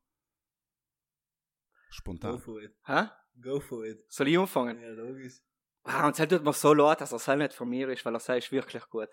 Spontan. 1.89 2.39
for 2.39 2.61
it. 2.61 2.73
Hä? 2.85 3.07
Go 3.41 3.59
for 3.59 3.85
it. 3.85 4.03
Soll 4.11 4.29
ich 4.29 4.37
anfangen? 4.39 4.79
Ja, 4.81 4.89
logisch. 4.89 5.41
Ah, 5.83 6.07
und 6.07 6.19
es 6.19 6.27
tut 6.29 6.43
mir 6.43 6.53
so 6.53 6.73
leid, 6.73 7.01
dass 7.01 7.11
er 7.11 7.17
es 7.17 7.27
nicht 7.27 7.53
von 7.53 7.69
mir 7.69 7.89
ist, 7.89 8.03
weil 8.05 8.15
er 8.15 8.19
sagt, 8.19 8.39
ist 8.39 8.51
wirklich 8.51 8.83
gut. 8.89 9.09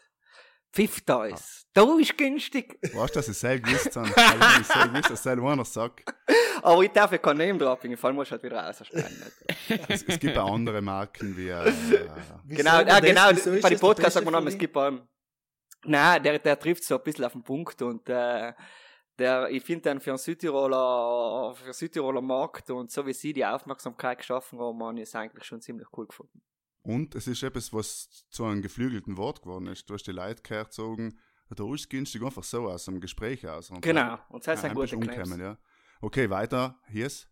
Pfiff 0.72 1.00
da 1.02 1.26
ist. 1.26 1.66
Da 1.74 1.82
ist 1.98 2.16
günstig. 2.16 2.78
Weißt 2.94 3.14
du, 3.14 3.18
dass 3.18 3.28
ich 3.28 3.36
selber 3.36 3.68
gewusst 3.70 3.94
habe? 3.96 4.08
Ich 4.54 4.60
ich 4.60 4.66
selber 4.66 4.88
gewusst, 4.92 5.10
dass 5.10 5.22
selber 5.22 5.52
einer 5.52 5.64
sagt. 5.64 6.04
Aber 6.62 6.82
ich 6.82 6.90
darf 6.90 7.12
ja 7.12 7.18
kein 7.18 7.36
Name-Dropping, 7.36 7.92
im 7.92 7.98
Fall 7.98 8.12
muss 8.12 8.28
ich 8.28 8.32
halt 8.32 8.42
wieder 8.42 8.62
rausschneiden. 8.64 9.22
Es, 9.88 10.02
es 10.02 10.18
gibt 10.18 10.38
auch 10.38 10.52
andere 10.52 10.80
Marken 10.80 11.36
wie. 11.36 11.48
Äh, 11.48 11.72
genau, 12.48 12.84
das- 12.84 13.00
genau, 13.02 13.60
bei 13.60 13.68
den 13.70 13.78
Podcasts 13.80 14.14
sagt 14.14 14.24
man 14.24 14.34
auch, 14.34 14.42
für 14.42 14.48
es 14.48 14.58
gibt 14.58 14.76
ähm, 14.76 15.02
Nein, 15.84 16.22
der, 16.22 16.38
der 16.38 16.58
trifft 16.58 16.84
so 16.84 16.96
ein 16.96 17.02
bisschen 17.02 17.24
auf 17.24 17.32
den 17.32 17.42
Punkt 17.42 17.82
und 17.82 18.08
äh, 18.08 18.52
der, 19.18 19.50
ich 19.50 19.64
finde 19.64 19.82
dann 19.82 20.00
für 20.00 20.10
einen 20.10 20.18
Südtiroler, 20.18 21.54
für 21.56 21.64
einen 21.64 21.72
Südtiroler 21.72 22.20
Markt 22.22 22.70
und 22.70 22.90
so 22.90 23.04
wie 23.04 23.12
sie 23.12 23.32
die 23.32 23.44
Aufmerksamkeit 23.44 24.18
geschaffen 24.18 24.58
haben, 24.60 24.82
habe 24.82 24.96
ich 24.96 25.02
es 25.02 25.14
eigentlich 25.14 25.44
schon 25.44 25.60
ziemlich 25.60 25.88
cool 25.96 26.06
gefunden. 26.06 26.40
Und 26.82 27.14
es 27.14 27.26
ist 27.26 27.42
etwas, 27.42 27.72
was 27.72 28.26
zu 28.30 28.44
einem 28.44 28.62
geflügelten 28.62 29.16
Wort 29.16 29.42
geworden 29.42 29.66
ist. 29.68 29.88
Du 29.88 29.94
hast 29.94 30.04
die 30.04 30.12
Leute 30.12 30.42
gehört 30.42 30.72
sagen, 30.72 31.18
da 31.54 31.74
ist 31.74 31.90
günstig 31.90 32.22
einfach 32.22 32.44
so 32.44 32.68
aus 32.68 32.86
dem 32.86 33.00
Gespräch 33.00 33.46
aus. 33.46 33.70
Und 33.70 33.82
Genau, 33.82 34.18
und 34.30 34.46
das 34.46 34.60
sind 34.60 34.70
ein 34.70 34.76
bisschen 34.76 35.00
gute 35.00 35.12
Claims. 35.12 35.30
umkommen, 35.30 35.44
ja. 35.46 35.58
Okay, 36.00 36.28
weiter. 36.30 36.78
Hier 36.88 37.06
ist. 37.06 37.28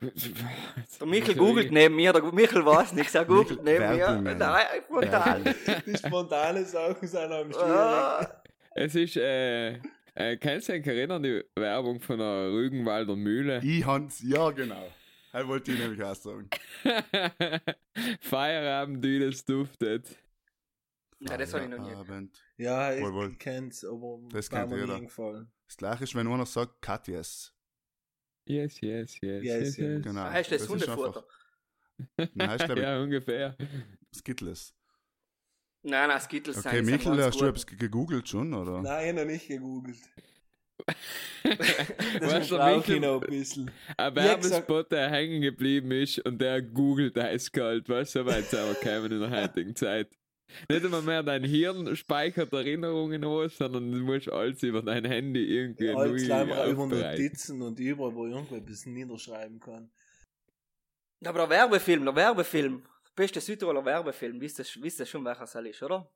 Der 0.00 1.06
Michel 1.06 1.34
googelt 1.34 1.72
neben 1.72 1.96
mir, 1.96 2.12
der 2.12 2.22
Michel 2.32 2.64
weiß 2.64 2.92
nichts, 2.92 3.14
er 3.14 3.24
googelt 3.24 3.62
neben 3.64 3.80
Werbung, 3.80 4.22
mir. 4.24 4.34
Nein, 4.34 4.66
brutal. 4.88 5.54
Die 5.86 5.96
spontanen 5.96 6.66
Sachen 6.66 7.08
sind 7.08 7.32
am. 7.32 7.50
Ah, 7.54 8.26
Es 8.74 8.94
ist, 8.94 9.16
äh, 9.16 9.76
äh, 10.14 10.36
kannst 10.38 10.68
du 10.68 10.72
dich 10.74 10.86
erinnern, 10.86 11.22
die 11.22 11.42
Werbung 11.56 11.98
von 12.00 12.18
der 12.18 12.50
Rügenwalder 12.52 13.16
Mühle? 13.16 13.60
Ich 13.64 13.86
Hans, 13.86 14.20
ja 14.22 14.50
genau. 14.50 14.86
Das 15.36 15.48
wollte 15.48 15.72
ich 15.72 15.78
nämlich 15.78 16.02
auch 16.02 16.14
sagen. 16.14 16.48
Feierabend, 18.20 19.04
wie 19.04 19.18
das 19.20 19.44
duftet. 19.44 20.08
Ja, 21.18 21.36
das 21.36 21.52
habe 21.52 21.64
ich 21.64 21.70
noch 21.70 21.78
nie. 21.78 22.30
Ja, 22.56 22.94
ich 22.94 23.02
Wohl, 23.02 23.12
wohl. 23.12 23.34
kenn's, 23.36 23.84
aber 23.84 24.18
Das 24.30 24.48
kennt 24.48 24.70
jeder. 24.72 24.94
eingefallen. 24.94 25.52
Das 25.66 25.76
gleiche 25.76 26.04
ist, 26.04 26.14
wenn 26.14 26.26
einer 26.26 26.46
sagt, 26.46 26.80
Katjes. 26.80 27.52
Yes, 28.46 28.80
yes, 28.80 29.20
yes, 29.20 29.44
Yes, 29.44 29.44
yes, 29.44 29.76
yes. 29.76 30.02
Genau. 30.02 30.20
Ah, 30.22 30.32
Heißt 30.32 30.52
das 30.52 30.62
ist 30.62 30.68
Hundefutter? 30.68 31.26
einfach- 32.18 32.30
Nein, 32.34 32.58
glaube 32.58 32.72
ich 32.74 32.78
ja, 32.82 33.00
ungefähr. 33.00 33.56
Skittles. 34.14 34.74
Nein, 35.82 36.08
nein, 36.08 36.20
Skittles 36.20 36.64
Okay, 36.64 36.82
Michel, 36.82 37.22
hast 37.22 37.40
du 37.40 37.76
gegoogelt 37.76 38.28
schon, 38.28 38.54
oder? 38.54 38.82
Nein, 38.82 39.08
ich 39.08 39.14
noch 39.22 39.24
nicht 39.30 39.48
gegoogelt. 39.48 39.98
weißt 41.44 42.20
Das 42.20 42.48
du, 42.48 42.58
Michel, 42.58 43.00
noch 43.00 43.22
ein 43.22 43.28
bisschen. 43.28 43.70
ein 43.96 44.14
Werbespot, 44.14 44.92
der 44.92 45.10
hängen 45.10 45.42
geblieben 45.42 45.90
ist 45.90 46.18
und 46.20 46.38
der 46.38 46.62
googelt 46.62 47.18
eiskalt, 47.18 47.88
weißt 47.88 48.14
du, 48.14 48.18
so 48.20 48.26
weit 48.26 48.44
sind 48.44 48.66
wir 48.66 48.74
gekommen 48.74 49.12
in 49.12 49.20
der 49.20 49.42
heutigen 49.42 49.74
Zeit. 49.76 50.08
Nicht 50.68 50.84
immer 50.84 51.02
mehr 51.02 51.22
dein 51.22 51.42
Hirn 51.44 51.96
speichert 51.96 52.52
Erinnerungen 52.52 53.24
aus, 53.24 53.56
sondern 53.56 53.90
du 53.90 53.98
musst 53.98 54.30
alles 54.30 54.62
über 54.62 54.80
dein 54.82 55.04
Handy 55.04 55.44
irgendwie 55.44 55.90
Alles 55.90 56.22
neu 56.22 56.28
leider 56.28 56.66
über. 56.66 56.86
Notizen 56.86 57.62
und 57.62 57.80
überall, 57.80 58.14
wo 58.14 58.26
ich 58.26 58.32
irgendwo 58.32 58.54
ein 58.54 58.64
bisschen 58.64 58.92
niederschreiben 58.92 59.58
kann. 59.58 59.90
Aber 61.24 61.40
der 61.40 61.50
Werbefilm, 61.50 62.04
der 62.04 62.14
Werbefilm, 62.14 62.82
der 62.82 63.12
beste 63.16 63.40
Südtiroler 63.40 63.84
Werbefilm, 63.84 64.40
wisst 64.40 64.60
ihr 64.60 64.82
wisst 64.82 65.00
ihr 65.00 65.06
schon, 65.06 65.24
welcher 65.24 65.42
es 65.44 65.54
ist, 65.54 65.82
oder? 65.82 66.08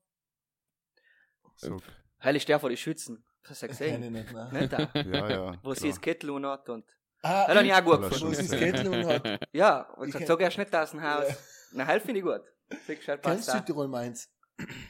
So, 1.57 1.81
ist 2.23 2.49
der 2.49 2.61
von 2.61 2.71
den 2.71 2.77
Schützen. 2.77 3.25
Das 3.43 3.51
hast 3.51 3.63
du 3.63 3.67
Kenn 3.69 3.77
gesehen? 4.01 4.03
ich 4.05 4.11
nicht, 4.11 4.33
nein. 4.33 4.53
Nicht 4.53 4.73
der? 4.73 4.91
ja, 4.95 5.31
ja. 5.31 5.59
Wo 5.63 5.73
sie 5.75 5.81
klar. 5.81 5.91
das 5.93 6.01
Kettel 6.01 6.43
hat 6.47 6.69
und. 6.69 6.85
Ah, 7.23 7.47
Das 7.47 7.57
habe 7.57 7.67
ich 7.67 7.75
auch 7.75 7.85
gut 7.85 7.95
Oder 7.99 8.05
wo 8.07 8.09
gefunden. 8.11 8.35
sie 8.35 8.49
das. 8.49 8.59
Kettel 8.59 9.07
hat. 9.07 9.49
Ja, 9.53 9.81
und 9.97 10.09
Ich 10.09 10.09
ich 10.09 10.13
sag, 10.15 10.23
kenn- 10.23 10.27
so 10.29 10.37
gehst 10.37 10.57
du 10.57 10.61
nicht 10.61 10.75
aus 10.75 10.91
dem 10.91 11.03
Haus. 11.03 11.27
Na, 11.73 11.85
helf 11.87 12.03
finde 12.05 12.21
ich 12.21 12.25
gut. 12.25 12.43
Du, 12.69 12.77
Kennst 12.87 13.07
passt 13.23 13.49
du 13.49 13.53
da. 13.53 13.59
Südtirol 13.59 13.89
Mainz? 13.89 14.29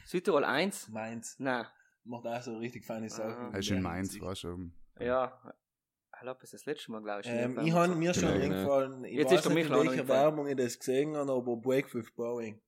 Südtirol 0.07 0.45
1? 0.45 0.89
Mainz. 0.89 1.37
Nein. 1.39 1.67
Macht 2.05 2.27
auch 2.27 2.43
so 2.43 2.57
richtig 2.59 2.85
feine 2.85 3.09
Sachen. 3.09 3.53
Er 3.53 3.59
ist 3.59 3.71
in 3.71 3.83
Mainz, 3.83 4.21
war 4.21 4.35
schon. 4.35 4.73
Ja. 4.99 5.41
Ich 6.15 6.23
glaube, 6.23 6.41
das 6.41 6.53
ist 6.53 6.67
das 6.67 6.67
letzte 6.67 6.93
Mal, 6.93 7.03
glaube 7.03 7.21
ich. 7.23 7.29
Ähm, 7.29 7.59
ich 7.65 7.73
habe 7.73 7.95
mir 7.95 8.13
schon 8.13 8.33
Genau, 8.35 8.45
eingefallen, 8.45 9.05
ich 9.05 9.15
Jetzt 9.17 9.31
weiß 9.31 9.39
ist 9.39 9.45
der 9.47 9.55
nicht, 9.55 9.71
in 9.71 9.75
welcher. 9.89 10.09
Werbung 10.09 10.47
ich 10.49 10.57
das 10.57 10.79
gesehen 10.79 11.17
habe, 11.17 11.33
aber 11.33 11.57
Break 11.57 11.95
with 11.95 12.13
Boeing. 12.15 12.61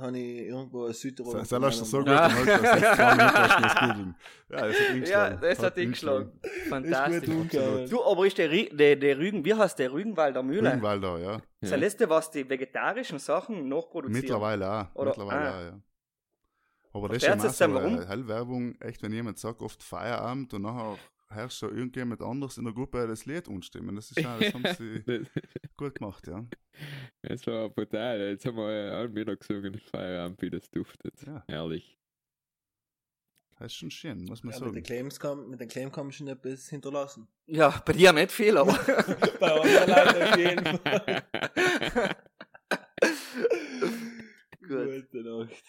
Habe 0.00 0.18
ich 0.18 0.46
irgendwo 0.46 0.86
ein 0.86 0.92
Südtirol. 0.92 1.38
Das 1.38 1.52
hast 1.52 1.80
du 1.80 1.84
so 1.84 1.98
gut 1.98 2.08
Ja. 2.08 2.28
du 2.28 2.34
Minuten 2.34 4.14
hast. 4.48 4.50
Ja, 4.50 4.68
das 4.68 4.78
hat 4.78 4.90
eingeschlagen. 4.90 5.04
Ja, 5.06 5.30
das 5.30 5.62
hat 5.62 5.76
eingeschlagen. 5.78 6.32
eingeschlagen. 6.42 6.68
Fantastisch. 6.68 7.90
Du, 7.90 8.04
aber 8.04 8.26
ist 8.26 8.38
der, 8.38 8.48
der, 8.48 8.96
der 8.96 9.18
Rügen, 9.18 9.44
wie 9.44 9.54
heißt 9.54 9.78
der 9.78 9.92
Rügenwalder 9.92 10.42
Mühle? 10.42 10.70
Rügenwalder, 10.70 11.18
ja. 11.18 11.40
Das 11.60 11.70
letzte, 11.70 12.08
was 12.08 12.30
die 12.30 12.48
vegetarischen 12.48 13.18
Sachen 13.18 13.68
nachproduzieren. 13.68 14.20
Mittlerweile 14.20 14.70
auch. 14.70 14.94
Oder- 14.94 15.10
Mittlerweile 15.10 15.50
ah. 15.50 15.58
auch, 15.58 15.62
ja. 15.62 15.80
Aber 16.92 17.08
das 17.08 17.18
ist 17.18 17.60
ja 17.60 17.68
dann, 17.68 17.76
eine 17.76 18.08
Hellwerbung, 18.08 18.80
echt, 18.80 19.02
wenn 19.02 19.12
jemand 19.12 19.38
sagt, 19.38 19.60
oft 19.60 19.82
Feierabend 19.82 20.54
und 20.54 20.62
nachher 20.62 20.96
herrscht 21.28 21.58
so 21.58 21.68
irgendjemand 21.70 22.22
anders 22.22 22.58
in 22.58 22.64
der 22.64 22.74
Gruppe 22.74 23.06
das 23.06 23.26
Lied 23.26 23.48
umstimmen. 23.48 23.96
Das 23.96 24.10
ist 24.10 24.20
ja, 24.20 24.38
das 24.38 24.54
haben 24.54 24.64
sie 24.76 25.02
gut 25.76 25.94
gemacht, 25.96 26.26
ja. 26.26 26.44
das 27.22 27.46
war 27.46 27.68
brutal. 27.68 28.20
Jetzt 28.20 28.46
haben 28.46 28.56
wir 28.56 28.64
alle 28.64 29.14
wieder 29.14 29.36
gesungen, 29.36 29.78
Feierabend, 29.78 30.40
wie 30.42 30.50
das 30.50 30.70
duftet. 30.70 31.14
Ja. 31.26 31.44
Herrlich. 31.48 31.98
Das 33.58 33.72
ist 33.72 33.76
schon 33.76 33.90
schön, 33.90 34.24
muss 34.24 34.42
man 34.44 34.52
Ja, 34.52 34.60
mit, 34.60 34.66
den 34.66 34.74
sagen. 34.74 34.82
Claims 34.84 35.18
kann, 35.18 35.48
mit 35.48 35.60
den 35.60 35.68
Claim 35.68 35.90
kann 35.90 36.06
man 36.06 36.12
schon 36.12 36.28
etwas 36.28 36.68
hinterlassen. 36.68 37.26
Ja, 37.46 37.82
bei 37.86 37.94
dir 37.94 38.12
nicht 38.12 38.30
viel, 38.30 38.56
aber. 38.56 38.72
Bei 39.40 39.52
anderen 39.52 39.88
Leuten 39.88 40.22
auf 40.22 40.36
jeden 40.36 40.78
Fall. 40.78 41.24
Gut. 44.60 45.10
Gute 45.10 45.22
Nacht. 45.22 45.64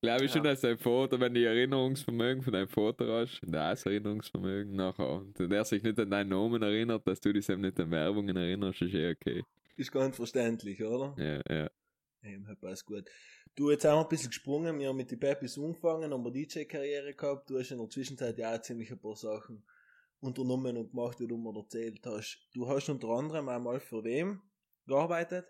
Glaube 0.00 0.24
ich 0.24 0.30
Ja. 0.30 0.36
schon, 0.36 0.44
dass 0.44 0.60
dein 0.60 0.78
Vater, 0.78 1.18
wenn 1.18 1.34
du 1.34 1.44
Erinnerungsvermögen 1.44 2.42
von 2.42 2.52
deinem 2.52 2.68
Vater 2.68 3.06
hast, 3.20 3.40
das 3.42 3.84
Erinnerungsvermögen 3.84 4.76
nachher, 4.76 5.08
und 5.08 5.38
der 5.38 5.64
sich 5.64 5.82
nicht 5.82 5.98
an 5.98 6.10
deinen 6.10 6.28
Namen 6.28 6.62
erinnert, 6.62 7.06
dass 7.06 7.20
du 7.20 7.32
dich 7.32 7.48
eben 7.48 7.62
nicht 7.62 7.80
an 7.80 7.90
Werbungen 7.90 8.36
erinnerst, 8.36 8.80
ist 8.82 8.94
eh 8.94 9.10
okay. 9.10 9.42
Ist 9.76 9.90
ganz 9.90 10.16
verständlich, 10.16 10.82
oder? 10.82 11.14
Ja, 11.18 11.54
ja. 11.54 11.70
Eben, 12.22 12.46
hat 12.46 12.60
passt 12.60 12.84
gut. 12.84 13.04
Du, 13.56 13.70
jetzt 13.70 13.84
haben 13.84 13.98
wir 13.98 14.02
ein 14.02 14.08
bisschen 14.08 14.30
gesprungen. 14.30 14.78
Wir 14.78 14.88
haben 14.88 14.96
mit 14.96 15.10
den 15.10 15.18
Peppis 15.18 15.58
angefangen, 15.58 16.12
haben 16.12 16.26
eine 16.26 16.32
DJ-Karriere 16.32 17.14
gehabt. 17.14 17.50
Du 17.50 17.58
hast 17.58 17.70
in 17.70 17.78
der 17.78 17.88
Zwischenzeit 17.88 18.38
ja 18.38 18.54
auch 18.54 18.60
ziemlich 18.60 18.90
ein 18.92 19.00
paar 19.00 19.16
Sachen 19.16 19.64
unternommen 20.20 20.76
und 20.76 20.90
gemacht, 20.90 21.18
wie 21.20 21.26
du 21.26 21.36
mir 21.36 21.56
erzählt 21.56 22.04
hast. 22.06 22.38
Du 22.54 22.68
hast 22.68 22.88
unter 22.88 23.08
anderem 23.08 23.48
einmal 23.48 23.80
für 23.80 24.02
wem 24.04 24.42
gearbeitet? 24.86 25.46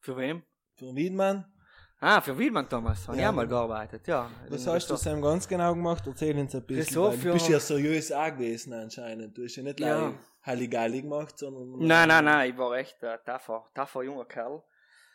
Für 0.00 0.16
wem? 0.16 0.42
Für 0.76 0.94
Wiedmann. 0.94 1.44
Ah, 1.98 2.20
für 2.20 2.38
Wiedmann 2.38 2.68
Thomas. 2.68 3.06
Habe 3.08 3.16
ich 3.16 3.22
Ja, 3.22 3.30
auch 3.30 3.34
mal 3.34 3.48
gearbeitet, 3.48 4.06
ja. 4.06 4.30
Was 4.50 4.66
hast 4.66 4.90
du. 4.90 4.96
Sam 4.96 5.22
ganz 5.22 5.48
genau 5.48 5.74
gemacht? 5.74 6.06
Erzähl 6.06 6.36
uns 6.38 6.54
ein 6.54 6.64
bisschen. 6.66 7.12
Für- 7.12 7.26
Du 7.28 7.32
bist 7.32 7.48
ja 7.48 7.58
seriös 7.58 8.12
auch 8.12 8.26
gewesen 8.26 8.72
anscheinend. 8.74 9.36
Du 9.36 9.44
hast 9.44 9.56
ja 9.56 9.62
nicht 9.62 9.80
Ja. 9.80 10.12
Halligalli 10.42 11.02
gemacht, 11.02 11.38
sondern... 11.38 11.86
Nein, 11.86 12.08
nein, 12.08 12.24
nein, 12.24 12.50
ich 12.50 12.58
war 12.58 12.76
echt 12.76 13.02
ein 13.02 13.18
taffer, 13.24 13.64
taffer 13.74 14.02
junger 14.02 14.26
Kerl. 14.26 14.62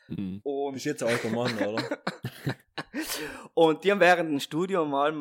Mhm. 0.07 0.41
Du 0.43 0.49
Und, 0.49 0.73
bist 0.73 0.85
jetzt 0.85 1.03
ein 1.03 1.09
alter 1.09 1.29
Mann, 1.29 1.55
oder? 1.55 1.83
und 3.53 3.83
die 3.83 3.91
haben 3.91 3.99
während 3.99 4.29
dem 4.31 4.39
Studium 4.39 4.89
mal 4.89 5.11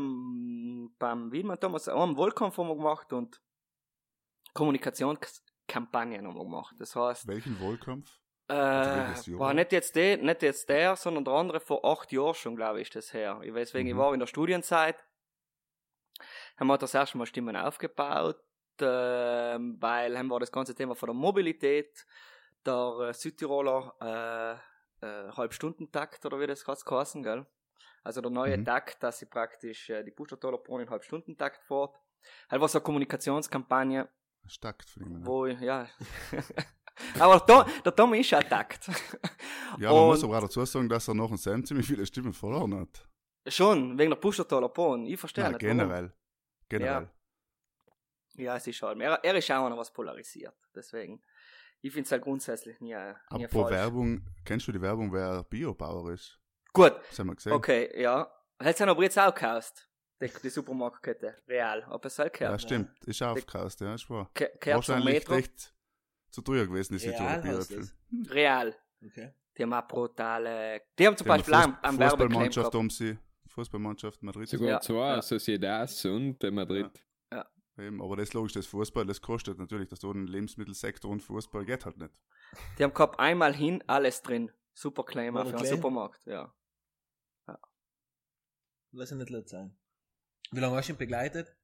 beim 0.99 1.31
Wiedmann 1.31 1.61
Thomas 1.61 1.89
auch 1.89 2.03
einen 2.03 2.17
haben 2.19 2.57
wir 2.69 2.75
gemacht 2.77 3.13
und 3.13 3.41
Kommunikationskampagnen 4.55 6.27
haben 6.27 6.35
wir 6.35 6.45
gemacht. 6.45 6.75
Das 6.79 6.97
heißt, 6.97 7.29
Welchen 7.29 7.61
Wohlkampf? 7.61 8.11
Äh, 8.51 9.39
war 9.39 9.55
nicht 9.55 9.73
jetzt, 9.73 9.95
der, 9.97 10.17
nicht 10.19 10.43
jetzt 10.43 10.69
der, 10.69 10.97
sondern 10.97 11.25
der 11.25 11.35
andere 11.35 11.61
vor 11.61 11.85
acht 11.85 12.11
Jahren 12.13 12.35
schon, 12.35 12.57
glaube 12.57 12.81
ich, 12.81 12.89
ist 12.89 12.97
das 12.97 13.13
her. 13.15 13.41
Ich 13.43 13.55
weiß, 13.55 13.75
wegen, 13.75 13.89
ich 13.89 13.95
Mhm. 13.95 13.99
war 13.99 14.13
in 14.15 14.21
der 14.21 14.27
Studienzeit, 14.27 15.05
haben 16.59 16.67
wir 16.67 16.79
das 16.79 16.95
erste 16.95 17.17
Mal 17.19 17.27
Stimmen 17.27 17.57
aufgebaut, 17.57 18.41
ähm, 18.81 19.77
weil 19.81 20.19
haben 20.19 20.29
wir 20.29 20.39
das 20.41 20.53
ganze 20.53 20.75
Thema 20.75 20.95
von 20.95 21.07
der 21.09 21.15
Mobilität, 21.15 22.07
der 22.67 23.09
äh, 23.11 23.15
Südtiroler 23.15 24.61
äh, 25.03 25.07
äh, 25.07 25.33
Halbstundentakt 25.33 26.25
oder 26.27 26.39
wie 26.41 26.47
das 26.47 26.67
heißt, 26.67 26.85
geheißen, 26.85 27.23
gell? 27.23 27.47
Also 28.03 28.21
der 28.21 28.31
neue 28.31 28.57
Mhm. 28.59 28.65
Takt, 28.65 29.03
dass 29.03 29.19
sie 29.19 29.27
praktisch 29.27 29.91
äh, 29.91 30.03
die 30.03 30.11
Pustertaler 30.11 30.59
Bahn 30.59 30.81
in 30.81 30.91
Halbstundentakt 30.91 31.63
fährt. 31.65 31.95
Halt 32.51 32.61
war 32.61 32.69
so 32.69 32.79
eine 32.79 32.85
Kommunikationskampagne, 32.85 34.09
Stackt 34.47 34.91
von 34.91 35.03
ihm. 35.05 35.13
ne? 35.21 35.27
wo, 35.27 35.47
ich- 35.47 35.61
ja. 35.61 35.87
aber 37.19 37.39
der, 37.41 37.47
Tom- 37.47 37.83
der 37.85 37.97
Tom 37.97 38.15
ist 38.15 38.31
ja 38.31 38.41
Takt. 38.43 38.89
Ja, 39.79 39.93
man 39.93 40.07
muss 40.07 40.23
aber 40.25 40.39
auch 40.39 40.43
dazu 40.43 40.65
sagen, 40.65 40.89
dass 40.89 41.09
er 41.09 41.15
noch 41.15 41.31
ein 41.31 41.37
Sam 41.37 41.65
ziemlich 41.65 41.87
viele 41.87 42.05
Stimmen 42.07 42.33
verloren 42.33 42.81
hat. 42.81 43.07
Schon, 43.47 43.99
wegen 43.99 44.11
der 44.11 44.17
Pustertaler 44.19 44.69
Bahn. 44.69 45.07
Ich 45.07 45.19
verstehe 45.19 45.45
Nein, 45.45 45.53
nicht. 45.55 45.63
warum. 45.63 45.79
generell. 45.79 46.13
Generell. 46.69 47.11
Ja, 48.37 48.57
es 48.57 48.67
ist 48.67 48.81
halt. 48.83 49.01
Er, 49.01 49.13
er 49.25 49.35
ist 49.35 49.51
auch 49.51 49.67
einer, 49.67 49.77
was 49.77 49.93
polarisiert. 49.93 50.55
Deswegen. 50.75 51.23
Ich 51.83 51.93
finde 51.93 52.07
es 52.07 52.13
halt 52.13 52.23
grundsätzlich 52.23 52.79
nie, 52.81 52.89
nie 52.95 52.95
Apropos 53.29 53.63
falsch. 53.63 53.71
Werbung, 53.71 54.27
kennst 54.45 54.69
du 54.69 54.73
die 54.73 54.81
Werbung, 54.83 55.11
wer 55.13 55.43
Biobauer 55.45 56.13
ist? 56.13 56.39
Gut, 56.75 56.95
Das 57.09 57.19
haben 57.19 57.29
wir 57.29 57.37
gesehen. 57.37 57.53
okay, 57.53 57.91
ja. 58.01 58.31
Hättest 58.61 58.81
du 58.81 58.85
aber 58.91 59.03
jetzt 59.03 59.19
auch 59.19 59.35
gekauft? 59.35 59.89
Die, 60.21 60.31
die 60.43 60.51
Supermarktkette. 60.51 61.37
Real. 61.49 61.87
Ob 61.89 62.05
es 62.05 62.19
halt 62.19 62.39
Ja, 62.39 62.49
gehört. 62.49 62.61
stimmt. 62.63 62.91
Ist 63.07 63.23
auch 63.23 63.29
aufgekauft, 63.31 63.81
ja, 63.81 63.95
ist 63.95 64.11
wahr. 64.11 64.31
Ke- 64.35 64.53
Gehört 64.61 64.77
Wahrscheinlich 64.89 65.15
Metro. 65.15 65.35
echt 65.37 65.75
zu 66.31 66.43
teuer 66.43 66.67
gewesen, 66.67 66.97
die 66.97 67.07
Real 67.07 67.13
Südtirol 67.43 67.59
heißt 67.59 67.69
Bioäpfel. 67.71 67.93
das. 68.27 68.35
Real. 68.35 68.77
Okay. 69.05 69.35
Die 69.57 69.63
haben 69.63 69.73
auch 69.75 69.87
brutale. 69.89 70.83
Die 70.99 71.07
haben 71.07 71.17
zum 71.17 71.25
Die 71.27 71.31
haben 71.31 71.39
Beispiel 71.39 71.55
auch 71.55 71.59
Fuß- 71.61 71.79
am 71.83 71.99
Fußballmannschaft 71.99 72.75
um 72.75 72.91
sie. 72.91 73.19
Fußballmannschaft 73.49 74.23
Madrid. 74.23 74.49
Sogar 74.49 74.69
Ja, 74.69 74.81
zwei, 74.81 75.15
ja. 75.17 75.23
Sociedad 75.23 76.05
und 76.07 76.39
der 76.43 76.51
Madrid. 76.53 77.05
Eben, 77.79 78.03
aber 78.03 78.17
das 78.17 78.25
ist 78.29 78.35
logisch, 78.35 78.53
das 78.53 78.67
Fußball, 78.67 79.07
das 79.07 79.23
kostet 79.23 79.59
natürlich, 79.59 79.89
dass 79.89 80.01
du 80.01 80.13
den 80.13 80.27
Lebensmittelsektor 80.27 81.11
und 81.11 81.21
Fußball 81.21 81.65
geht 81.65 81.87
halt 81.87 81.97
nicht. 81.97 82.13
Die 82.79 82.85
haben 82.85 82.93
gehabt 82.93 83.19
einmal 83.19 83.55
hin 83.55 83.83
alles 83.87 84.21
drin. 84.21 84.51
Super 84.75 85.03
Claim 85.05 85.33
War 85.33 85.47
für 85.47 85.57
einen? 85.57 85.65
Supermarkt, 85.67 86.27
ja. 86.27 86.53
Lass 88.93 89.13
ihn 89.13 89.19
nicht 89.19 89.31
laut 89.31 89.49
sein. 89.49 89.75
Wie 90.51 90.61
lange 90.61 90.77
hast 90.77 90.89
du 90.89 90.93
ihn 90.93 90.99
begleitet? 90.99 91.57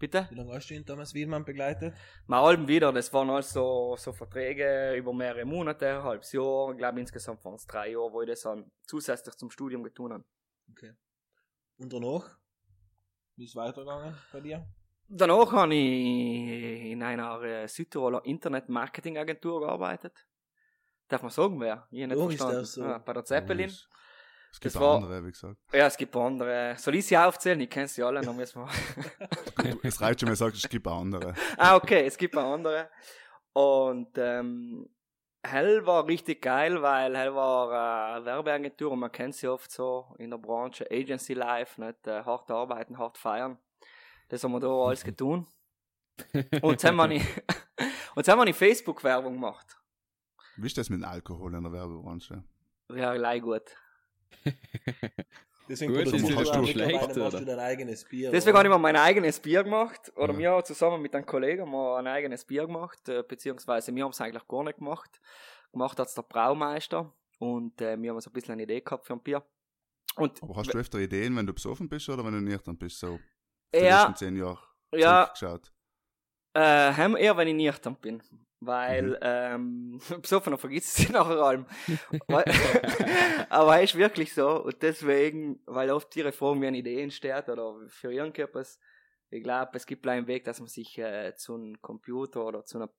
Bitte? 0.00 0.26
Wie 0.30 0.34
lange 0.34 0.54
hast 0.54 0.70
du 0.70 0.74
ihn 0.74 0.86
Thomas 0.86 1.12
Wiedmann 1.12 1.44
begleitet? 1.44 1.94
Mal 2.26 2.42
allem 2.42 2.66
wieder, 2.66 2.90
das 2.90 3.12
waren 3.12 3.28
also 3.28 3.94
so 3.98 4.12
Verträge 4.12 4.94
über 4.96 5.12
mehrere 5.12 5.44
Monate, 5.44 5.90
ein 5.90 6.02
halbes 6.02 6.32
Jahr, 6.32 6.70
ich 6.70 6.78
glaube 6.78 7.00
insgesamt 7.00 7.44
waren 7.44 7.56
es 7.56 7.66
drei 7.66 7.90
Jahre, 7.90 8.10
wo 8.10 8.22
ich 8.22 8.28
das 8.28 8.40
dann 8.40 8.70
zusätzlich 8.86 9.34
zum 9.36 9.50
Studium 9.50 9.82
getan 9.82 10.14
habe. 10.14 10.24
Okay. 10.70 10.94
Und 11.76 11.92
danach? 11.92 12.38
Wie 13.36 13.44
ist 13.44 13.50
es 13.50 13.56
weitergegangen 13.56 14.16
bei 14.32 14.40
dir? 14.40 14.66
Danach 15.06 15.52
habe 15.52 15.74
ich 15.74 16.92
in 16.92 17.02
einer 17.02 17.68
Südtiroler 17.68 18.24
Internet-Marketing-Agentur 18.24 19.60
gearbeitet. 19.60 20.26
Darf 21.08 21.20
man 21.20 21.30
sagen, 21.30 21.60
wer? 21.60 21.86
Ich 21.90 22.06
nicht 22.06 22.16
Logisch, 22.16 22.38
verstanden. 22.38 22.56
darfst 22.56 22.76
du. 22.78 22.84
Ah, 22.84 22.98
bei 22.98 23.12
der 23.12 23.24
Zeppelin. 23.26 23.68
Es 23.68 23.86
es 24.52 24.60
gibt 24.60 24.74
war- 24.76 24.96
andere, 24.96 25.24
wie 25.24 25.30
gesagt. 25.30 25.56
Ja, 25.72 25.86
es 25.86 25.96
gibt 25.96 26.14
andere. 26.16 26.74
Soll 26.76 26.96
ich 26.96 27.06
sie 27.06 27.16
aufzählen? 27.16 27.60
Ich 27.60 27.70
kenne 27.70 27.88
sie 27.88 28.02
alle, 28.02 28.20
dann 28.20 28.36
müssen 28.36 28.62
wir. 28.62 28.68
Es 29.82 30.00
reicht 30.00 30.20
schon, 30.20 30.26
wenn 30.28 30.32
du 30.34 30.36
sagst, 30.38 30.64
es 30.64 30.70
gibt 30.70 30.86
andere. 30.86 31.34
ah, 31.58 31.76
okay, 31.76 32.06
es 32.06 32.16
gibt 32.16 32.36
andere. 32.36 32.90
Und 33.52 34.16
ähm, 34.16 34.88
Hell 35.42 35.86
war 35.86 36.06
richtig 36.06 36.42
geil, 36.42 36.82
weil 36.82 37.16
Hell 37.16 37.34
war 37.34 38.14
eine 38.16 38.24
Werbeagentur 38.24 38.90
und 38.92 38.98
man 39.00 39.10
kennt 39.12 39.34
sie 39.34 39.48
oft 39.48 39.70
so 39.70 40.14
in 40.18 40.30
der 40.30 40.38
Branche, 40.38 40.86
Agency 40.90 41.34
Life, 41.34 41.80
nicht? 41.80 42.06
Äh, 42.06 42.24
hart 42.24 42.50
arbeiten, 42.50 42.98
hart 42.98 43.16
feiern. 43.18 43.58
Das 44.28 44.44
haben 44.44 44.52
wir 44.52 44.60
da 44.60 44.68
alles 44.68 45.02
getan. 45.04 45.46
Und 46.62 46.70
jetzt 46.72 46.84
haben 46.84 46.96
wir 46.96 47.22
und 48.14 48.28
haben 48.28 48.38
wir 48.38 48.44
nicht 48.44 48.58
Facebook-Werbung 48.58 49.34
gemacht. 49.34 49.78
Wie 50.56 50.66
ist 50.66 50.76
das 50.76 50.90
mit 50.90 51.02
Alkohol 51.02 51.54
in 51.54 51.62
der 51.62 51.72
Werbebranche? 51.72 52.44
Ja, 52.92 53.14
gleich 53.14 53.40
gut. 53.40 53.74
Deswegen 55.68 55.92
Gut, 55.92 56.02
produzierst 56.04 56.40
ist 56.40 56.54
du 56.54 56.66
schlecht, 56.66 57.16
oder? 57.16 57.30
du 57.30 57.44
dein 57.44 57.58
eigenes 57.60 58.04
Bier. 58.04 58.32
Deswegen 58.32 58.56
habe 58.56 58.66
ich 58.66 58.72
mir 58.72 58.78
mein 58.78 58.96
eigenes 58.96 59.38
Bier 59.38 59.62
gemacht. 59.62 60.12
Oder 60.16 60.32
Ja. 60.32 60.38
wir 60.38 60.50
haben 60.50 60.64
zusammen 60.64 61.00
mit 61.00 61.14
einem 61.14 61.26
Kollegen 61.26 61.70
mal 61.70 61.98
ein 61.98 62.08
eigenes 62.08 62.44
Bier 62.44 62.66
gemacht. 62.66 63.08
Äh, 63.08 63.22
beziehungsweise 63.22 63.94
wir 63.94 64.02
haben 64.02 64.10
es 64.10 64.20
eigentlich 64.20 64.48
gar 64.48 64.64
nicht 64.64 64.78
gemacht. 64.78 65.20
Gemacht 65.70 65.98
hat 66.00 66.08
es 66.08 66.14
der 66.14 66.22
Braumeister. 66.22 67.12
Und 67.38 67.80
äh, 67.80 67.96
wir 68.02 68.10
haben 68.10 68.20
so 68.20 68.30
ein 68.30 68.32
bisschen 68.32 68.52
eine 68.54 68.64
Idee 68.64 68.80
gehabt 68.80 69.06
für 69.06 69.12
ein 69.12 69.22
Bier. 69.22 69.44
Und 70.16 70.42
Aber 70.42 70.56
hast 70.56 70.74
du 70.74 70.78
öfter 70.78 70.98
Ideen, 70.98 71.36
wenn 71.36 71.46
du 71.46 71.52
besoffen 71.54 71.88
bist 71.88 72.08
oder 72.08 72.24
wenn 72.24 72.32
du 72.32 72.40
nüchtern 72.40 72.76
bist? 72.76 72.98
So 72.98 73.20
die 73.72 73.78
ja, 73.78 74.00
letzten 74.08 74.16
zehn 74.16 74.36
Jahre 74.36 74.58
ja, 74.92 75.26
zurückgeschaut. 75.32 75.72
Äh, 76.54 76.60
haben 76.92 77.16
eher, 77.16 77.36
wenn 77.36 77.48
ich 77.48 77.54
nüchtern 77.54 77.96
bin. 77.96 78.22
Weil, 78.62 79.12
Mhm. 79.12 79.16
ähm, 79.22 80.00
besoffener 80.22 80.58
vergisst 80.58 80.94
sie 80.96 81.10
nachher 81.10 81.38
allem. 81.40 81.66
Aber 83.48 83.76
es 83.80 83.90
ist 83.90 83.96
wirklich 83.98 84.34
so. 84.34 84.64
Und 84.64 84.82
deswegen, 84.82 85.60
weil 85.66 85.90
oft 85.90 86.14
die 86.14 86.20
Reform 86.20 86.60
wie 86.60 86.66
eine 86.66 86.78
Idee 86.78 87.02
entsteht 87.02 87.48
oder 87.48 87.76
für 87.88 88.12
irgendetwas, 88.12 88.78
ich 89.30 89.42
glaube, 89.42 89.70
es 89.74 89.86
gibt 89.86 90.06
einen 90.06 90.26
Weg, 90.26 90.44
dass 90.44 90.58
man 90.60 90.68
sich 90.68 90.98
äh, 90.98 91.34
zu 91.36 91.54
einem 91.54 91.80
Computer 91.80 92.44
oder 92.44 92.64
zu 92.64 92.78
einer 92.78 92.90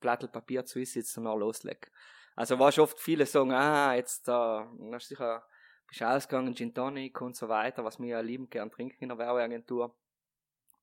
Plattel 0.00 0.28
Papier 0.28 0.64
zusitzt 0.64 1.16
und 1.16 1.24
dann 1.24 1.38
loslegt. 1.38 1.90
Also 2.36 2.58
was 2.58 2.78
oft 2.78 2.98
viele 2.98 3.24
sagen, 3.26 3.52
ah, 3.52 3.94
jetzt 3.94 4.26
da, 4.28 4.62
äh, 4.80 4.92
hast 4.94 5.10
du 5.10 5.14
sicher, 5.14 5.44
bist 5.86 6.00
du 6.00 6.04
ausgegangen, 6.08 6.54
Gin 6.54 6.74
Tonic 6.74 7.20
und 7.20 7.36
so 7.36 7.48
weiter, 7.48 7.84
was 7.84 7.98
wir 8.00 8.08
ja 8.08 8.20
lieben 8.20 8.50
gern 8.50 8.70
trinken 8.70 9.02
in 9.02 9.08
der 9.08 9.18
Werbeagentur. 9.18 9.96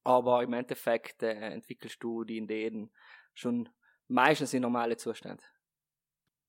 Aber 0.07 0.41
im 0.41 0.53
Endeffekt 0.53 1.21
äh, 1.21 1.33
entwickelst 1.33 2.01
du 2.01 2.23
die 2.23 2.37
Ideen 2.37 2.89
schon 3.33 3.67
meistens 4.07 4.53
in 4.53 4.61
normale 4.61 4.95
Zustand. 4.95 5.43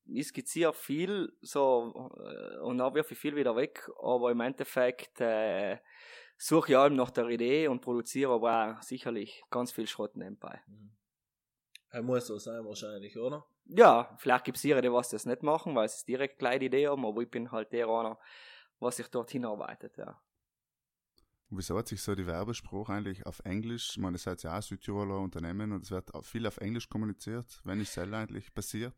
Ich 0.05 0.29
skizziere 0.29 0.73
viel 0.73 1.37
so 1.41 1.93
äh, 2.21 2.61
und 2.61 2.79
dann 2.79 2.95
wirf 2.95 3.11
ich 3.11 3.19
viel 3.19 3.35
wieder 3.35 3.57
weg, 3.57 3.91
aber 4.01 4.31
im 4.31 4.41
Endeffekt 4.41 5.21
äh, 5.21 5.79
suche 6.37 6.71
ich 6.71 6.79
allem 6.79 6.95
nach 6.95 7.11
der 7.11 7.27
Idee 7.31 7.67
und 7.67 7.81
produziere 7.81 8.33
aber 8.33 8.77
auch 8.79 8.83
sicherlich 8.83 9.43
ganz 9.51 9.73
viel 9.73 9.89
Schrott 9.89 10.17
nebenbei. 10.17 10.63
Mhm. 10.69 10.97
Er 11.91 12.03
muss 12.03 12.29
so 12.29 12.39
sein 12.39 12.65
wahrscheinlich, 12.65 13.19
oder? 13.19 13.45
Ja, 13.65 14.17
vielleicht 14.19 14.45
gibt 14.45 14.59
es 14.59 14.65
ihre, 14.65 14.83
die 14.83 14.93
was 14.93 15.09
das 15.09 15.27
nicht 15.27 15.43
machen, 15.43 15.75
weil 15.75 15.89
sie 15.89 16.07
direkt 16.07 16.39
gleich 16.39 16.61
die 16.61 16.67
Idee 16.67 16.87
haben, 16.87 17.05
aber 17.05 17.23
ich 17.23 17.31
bin 17.31 17.51
halt 17.51 17.73
der 17.73 17.89
einer, 17.89 18.21
was 18.79 18.99
sich 18.99 19.09
dorthin 19.09 19.45
arbeitet, 19.45 19.97
ja. 19.97 20.23
Und 21.51 21.57
wieso 21.57 21.79
hat 21.79 21.89
sich 21.89 22.03
so 22.03 22.15
die 22.15 22.27
Werbespruch 22.27 22.91
eigentlich 22.91 23.25
auf 23.27 23.41
Englisch, 23.45 23.91
ich 23.93 23.99
meine, 23.99 24.17
ihr 24.17 24.21
seid 24.21 24.43
ja 24.43 24.51
auch 24.51 24.57
ein 24.57 24.63
Südtiroler 24.63 25.19
Unternehmen 25.19 25.73
und 25.73 25.85
es 25.85 25.91
wird 25.91 26.11
viel 26.23 26.47
auf 26.47 26.59
Englisch 26.59 26.89
kommuniziert, 26.89 27.61
wenn 27.65 27.79
nicht 27.79 27.91
selber 27.91 28.19
eigentlich 28.19 28.53
passiert. 28.53 28.95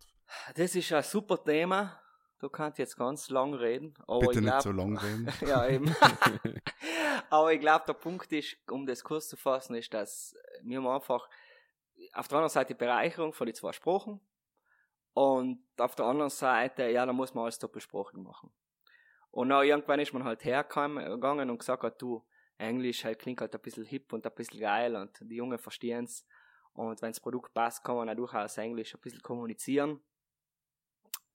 Das 0.57 0.75
ist 0.75 0.93
ein 0.93 1.03
super 1.03 1.43
Thema, 1.43 2.01
da 2.41 2.49
kann 2.49 2.73
ich 2.73 2.79
jetzt 2.79 2.97
ganz 2.97 3.29
lang 3.29 3.55
reden, 3.55 3.95
aber 4.07 4.21
Bitte 4.21 4.33
ich 4.33 4.41
nicht 4.41 4.51
glaub, 4.51 4.63
so 4.63 4.73
lang 4.73 4.97
reden. 4.97 5.29
ja, 5.47 5.69
eben. 5.69 5.95
Aber 7.31 7.53
ich 7.53 7.61
glaube, 7.61 7.85
der 7.87 7.93
Punkt 7.93 8.33
ist, 8.33 8.57
um 8.71 8.87
das 8.87 9.05
kurz 9.05 9.29
zu 9.29 9.37
fassen, 9.37 9.75
ist, 9.77 9.93
dass 9.93 10.35
wir 10.63 10.79
haben 10.79 10.87
einfach 10.89 11.29
auf 12.15 12.29
der 12.29 12.39
anderen 12.39 12.51
Seite 12.51 12.75
die 12.75 12.79
Bereicherung 12.79 13.33
von 13.35 13.47
den 13.47 13.55
zwei 13.55 13.73
Sprachen 13.73 14.21
und 15.13 15.63
auf 15.77 15.95
der 15.95 16.07
anderen 16.07 16.31
Seite, 16.31 16.89
ja, 16.89 17.05
da 17.05 17.13
muss 17.13 17.35
man 17.35 17.45
alles 17.45 17.59
doppelsprachig 17.59 18.19
machen. 18.19 18.51
Und 19.31 19.51
dann 19.51 19.65
irgendwann 19.65 20.01
ist 20.01 20.13
man 20.13 20.25
halt 20.25 20.45
hergegangen 20.45 21.51
und 21.51 21.59
gesagt 21.59 21.83
hat, 21.83 22.01
du, 22.01 22.25
Englisch 22.61 23.05
halt 23.05 23.19
klingt 23.19 23.41
halt 23.41 23.55
ein 23.55 23.61
bisschen 23.61 23.85
hip 23.85 24.13
und 24.13 24.27
ein 24.27 24.35
bisschen 24.35 24.61
geil 24.61 24.97
und 24.97 25.19
die 25.21 25.37
Jungen 25.37 25.59
verstehen's. 25.59 26.27
Und 26.73 27.03
wenn 27.03 27.11
das 27.11 27.21
Produkt 27.21 27.53
passt, 27.53 27.83
kann 27.83 27.97
man 27.97 28.09
auch 28.09 28.15
durchaus 28.15 28.57
Englisch 28.59 28.95
ein 28.95 29.01
bisschen 29.01 29.23
kommunizieren. 29.23 30.01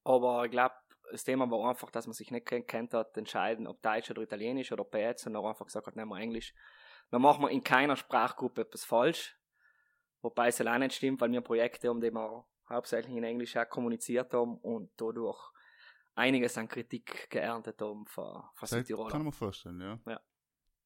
Aber 0.04 0.46
ich 0.46 0.52
glaube, 0.52 0.76
das 1.12 1.24
Thema 1.24 1.50
war 1.50 1.70
einfach, 1.70 1.90
dass 1.92 2.08
man 2.08 2.14
sich 2.14 2.32
nicht 2.32 2.46
kennt 2.46 2.94
hat, 2.94 3.18
entscheiden, 3.18 3.68
ob 3.68 3.82
Deutsch 3.82 4.10
oder 4.12 4.22
Italienisch 4.22 4.72
oder 4.72 4.84
PS 4.84 5.28
und 5.28 5.34
dann 5.34 5.46
einfach 5.46 5.66
gesagt 5.66 5.88
hat, 5.88 5.96
nehmen 5.96 6.10
wir 6.10 6.20
Englisch. 6.20 6.54
Dann 7.10 7.22
machen 7.22 7.44
wir 7.44 7.50
in 7.50 7.64
keiner 7.64 7.96
Sprachgruppe 7.96 8.62
etwas 8.62 8.86
falsch. 8.86 9.38
Wobei 10.22 10.48
es 10.48 10.62
auch 10.62 10.78
nicht 10.78 10.94
stimmt, 10.94 11.22
weil 11.22 11.32
wir 11.32 11.42
Projekte 11.42 11.90
haben, 11.90 12.02
die 12.02 12.12
wir 12.12 12.46
hauptsächlich 12.70 13.16
in 13.16 13.24
Englisch 13.24 13.56
auch 13.58 13.70
kommuniziert 13.70 14.34
haben 14.34 14.58
und 14.58 14.92
dadurch 14.98 15.40
einiges 16.16 16.58
an 16.58 16.68
Kritik 16.68 17.30
geerntet 17.30 17.80
haben 17.82 18.08
von, 18.08 18.34
von 18.34 18.52
Das 18.62 18.70
kann 18.72 18.80
ich 18.80 18.88
Südtiroler. 18.88 19.20
mir 19.20 19.32
vorstellen, 19.32 19.82
ja. 19.82 20.20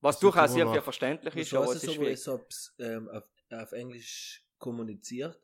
Was 0.02 0.20
durchaus 0.20 0.56
irgendwie 0.56 0.82
verständlich 0.82 1.34
Das 1.34 1.44
ist, 1.44 1.54
aber 1.54 1.74
es 1.74 1.84
ist 1.84 1.94
schwierig. 1.94 2.20
ich 2.22 2.28
hab's 2.28 2.74
ähm, 2.80 3.10
auf, 3.10 3.24
auf 3.52 3.72
Englisch 3.74 4.44
kommuniziert, 4.58 5.40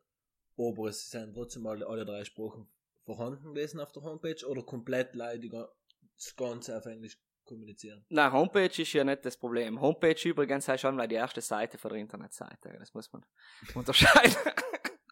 aber 0.57 0.87
es 0.87 1.09
sind 1.09 1.33
trotzdem 1.33 1.65
alle, 1.67 1.85
alle 1.87 2.05
drei 2.05 2.23
Sprachen 2.23 2.67
vorhanden 3.05 3.53
gewesen 3.53 3.79
auf 3.79 3.91
der 3.91 4.03
Homepage 4.03 4.45
oder 4.47 4.63
komplett 4.63 5.15
leider 5.15 5.69
das 6.15 6.35
Ganze 6.35 6.77
auf 6.77 6.85
Englisch 6.85 7.17
kommunizieren. 7.43 8.03
Na, 8.09 8.31
Homepage 8.31 8.81
ist 8.81 8.93
ja 8.93 9.03
nicht 9.03 9.23
das 9.25 9.37
Problem. 9.37 9.79
Homepage 9.79 10.15
übrigens 10.27 10.67
heißt 10.67 10.81
schon 10.81 10.95
mal 10.95 11.07
die 11.07 11.15
erste 11.15 11.41
Seite 11.41 11.77
von 11.77 11.91
der 11.91 11.99
Internetseite. 11.99 12.75
Das 12.79 12.93
muss 12.93 13.11
man 13.13 13.23
unterscheiden. 13.75 14.35